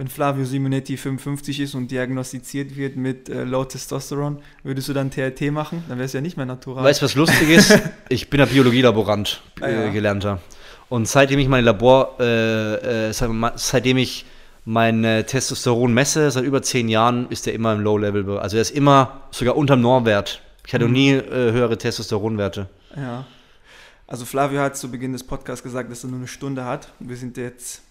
[0.00, 5.10] wenn Flavio Simonetti 55 ist und diagnostiziert wird mit äh, Low Testosteron, würdest du dann
[5.10, 5.84] TRT machen?
[5.88, 6.82] Dann wäre es ja nicht mehr natural.
[6.82, 7.78] Weißt du, was lustig ist?
[8.08, 9.84] ich bin ja Biologielaborant, ah, ja.
[9.84, 10.40] Äh, gelernter.
[10.90, 14.26] Und seitdem ich mein Labor, äh, äh seitdem ich
[14.66, 18.38] mein Testosteron messe, seit über zehn Jahren, ist der immer im Low-Level.
[18.38, 20.42] Also er ist immer sogar unterm Normwert.
[20.66, 20.92] Ich hatte mhm.
[20.92, 22.68] nie äh, höhere Testosteronwerte.
[22.94, 23.24] Ja.
[24.06, 26.92] Also Flavio hat zu Beginn des Podcasts gesagt, dass er nur eine Stunde hat.
[26.98, 27.82] Wir sind jetzt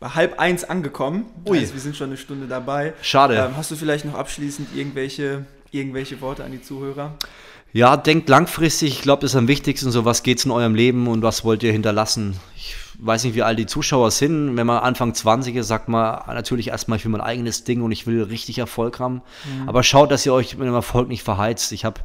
[0.00, 1.26] bei halb eins angekommen.
[1.46, 1.58] Ui.
[1.58, 2.94] Also wir sind schon eine Stunde dabei.
[3.02, 3.36] Schade.
[3.36, 7.14] Ähm, hast du vielleicht noch abschließend irgendwelche, irgendwelche Worte an die Zuhörer?
[7.76, 8.94] Ja, denkt langfristig.
[8.94, 9.90] Ich glaube, das ist am wichtigsten.
[9.90, 12.34] So, was geht's in eurem Leben und was wollt ihr hinterlassen?
[12.56, 14.56] Ich weiß nicht, wie all die Zuschauer sind.
[14.56, 17.92] Wenn man Anfang 20 ist, sagt man natürlich erstmal, ich will mein eigenes Ding und
[17.92, 19.20] ich will richtig Erfolg haben.
[19.44, 19.68] Mhm.
[19.68, 21.70] Aber schaut, dass ihr euch mit dem Erfolg nicht verheizt.
[21.72, 22.00] Ich habe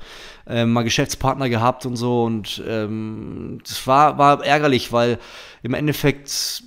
[0.46, 5.20] äh, mal Geschäftspartner gehabt und so und ähm, das war, war ärgerlich, weil
[5.64, 6.64] im Endeffekt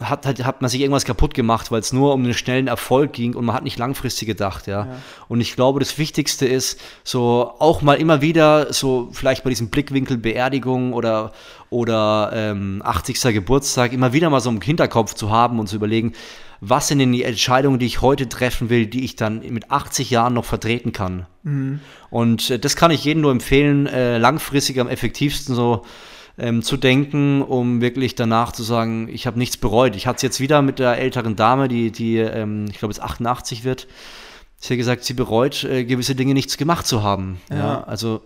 [0.00, 3.12] hat, hat, hat man sich irgendwas kaputt gemacht, weil es nur um einen schnellen Erfolg
[3.12, 4.86] ging und man hat nicht langfristig gedacht, ja.
[4.86, 4.96] ja.
[5.28, 9.68] Und ich glaube, das Wichtigste ist, so auch mal immer wieder, so vielleicht bei diesem
[9.68, 11.32] Blickwinkel Beerdigung oder,
[11.68, 13.34] oder ähm, 80.
[13.34, 16.14] Geburtstag, immer wieder mal so im Hinterkopf zu haben und zu überlegen,
[16.60, 20.10] was sind denn die Entscheidungen, die ich heute treffen will, die ich dann mit 80
[20.10, 21.26] Jahren noch vertreten kann.
[21.42, 21.80] Mhm.
[22.10, 25.84] Und äh, das kann ich jedem nur empfehlen, äh, langfristig am effektivsten so
[26.40, 29.94] ähm, zu denken, um wirklich danach zu sagen, ich habe nichts bereut.
[29.94, 33.02] Ich hatte es jetzt wieder mit der älteren Dame, die, die ähm, ich glaube, jetzt
[33.02, 33.86] 88 wird.
[34.58, 37.40] Sie hat gesagt, sie bereut, äh, gewisse Dinge nichts gemacht zu haben.
[37.50, 37.56] Ja.
[37.56, 38.22] ja also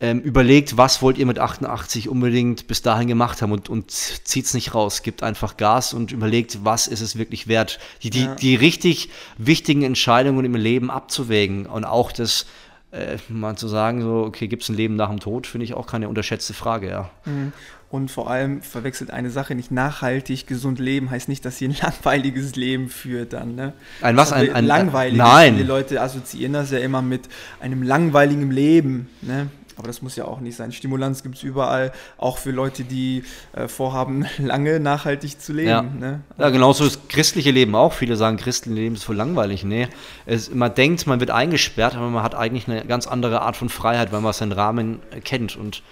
[0.00, 4.44] ähm, überlegt, was wollt ihr mit 88 unbedingt bis dahin gemacht haben und, und zieht
[4.44, 5.02] es nicht raus.
[5.02, 7.78] Gibt einfach Gas und überlegt, was ist es wirklich wert.
[8.02, 8.34] Die, die, ja.
[8.34, 9.08] die richtig
[9.38, 12.46] wichtigen Entscheidungen im Leben abzuwägen und auch das
[12.92, 15.74] äh, mal zu sagen, so, okay, gibt es ein Leben nach dem Tod, finde ich
[15.74, 17.10] auch keine unterschätzte Frage, ja.
[17.24, 17.52] Mhm.
[17.90, 21.76] Und vor allem verwechselt eine Sache nicht nachhaltig, gesund leben heißt nicht, dass sie ein
[21.82, 23.54] langweiliges Leben führt dann.
[23.54, 23.74] Ne?
[24.00, 24.32] Ein was?
[24.32, 25.18] Ein, ein langweiliges.
[25.18, 25.58] Nein.
[25.58, 27.28] Die Leute assoziieren das ja immer mit
[27.60, 29.10] einem langweiligen Leben.
[29.20, 29.48] Ne?
[29.82, 30.70] Aber das muss ja auch nicht sein.
[30.70, 35.68] Stimulanz gibt es überall, auch für Leute, die äh, vorhaben, lange nachhaltig zu leben.
[35.68, 36.20] Ja, ne?
[36.38, 37.92] ja genauso ist christliche Leben auch.
[37.92, 39.64] Viele sagen, christliche Leben ist voll langweilig.
[39.64, 39.88] Nee,
[40.24, 43.68] es, man denkt, man wird eingesperrt, aber man hat eigentlich eine ganz andere Art von
[43.68, 45.56] Freiheit, weil man seinen Rahmen kennt.
[45.56, 45.82] Und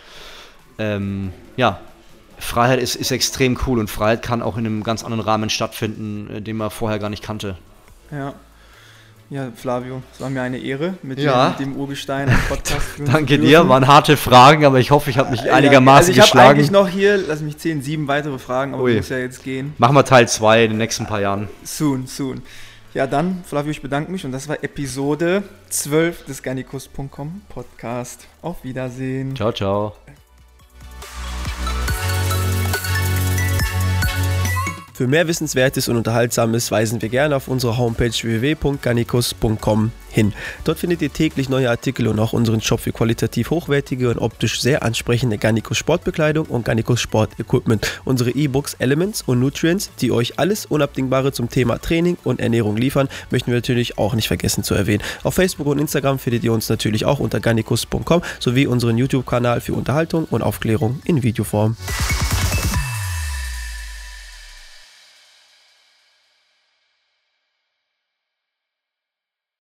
[0.78, 1.80] ähm, ja,
[2.38, 6.30] Freiheit ist, ist extrem cool und Freiheit kann auch in einem ganz anderen Rahmen stattfinden,
[6.36, 7.56] äh, den man vorher gar nicht kannte.
[8.12, 8.34] Ja,
[9.30, 11.50] ja, Flavio, es war mir eine Ehre, mit, ja.
[11.50, 15.18] dem, mit dem Urgestein einen Podcast Danke dir, waren harte Fragen, aber ich hoffe, ich
[15.18, 16.60] habe mich einigermaßen ja, also ich geschlagen.
[16.60, 18.96] Ich habe eigentlich noch hier, lass mich zehn, sieben weitere Fragen, aber Ui.
[18.96, 19.72] muss ja jetzt gehen.
[19.78, 21.48] Machen wir Teil 2 in den nächsten paar Jahren.
[21.64, 22.42] Soon, soon.
[22.92, 28.26] Ja, dann, Flavio, ich bedanke mich und das war Episode 12 des Garnikus.com Podcast.
[28.42, 29.36] Auf Wiedersehen.
[29.36, 29.94] Ciao, ciao.
[35.00, 40.34] Für mehr Wissenswertes und Unterhaltsames weisen wir gerne auf unsere Homepage www.garnicus.com hin.
[40.64, 44.60] Dort findet ihr täglich neue Artikel und auch unseren Shop für qualitativ hochwertige und optisch
[44.60, 47.90] sehr ansprechende Garnicus Sportbekleidung und Garnicus Sport Equipment.
[48.04, 53.08] Unsere E-Books Elements und Nutrients, die euch alles Unabdingbare zum Thema Training und Ernährung liefern,
[53.30, 55.02] möchten wir natürlich auch nicht vergessen zu erwähnen.
[55.22, 59.72] Auf Facebook und Instagram findet ihr uns natürlich auch unter garnicus.com sowie unseren YouTube-Kanal für
[59.72, 61.78] Unterhaltung und Aufklärung in Videoform.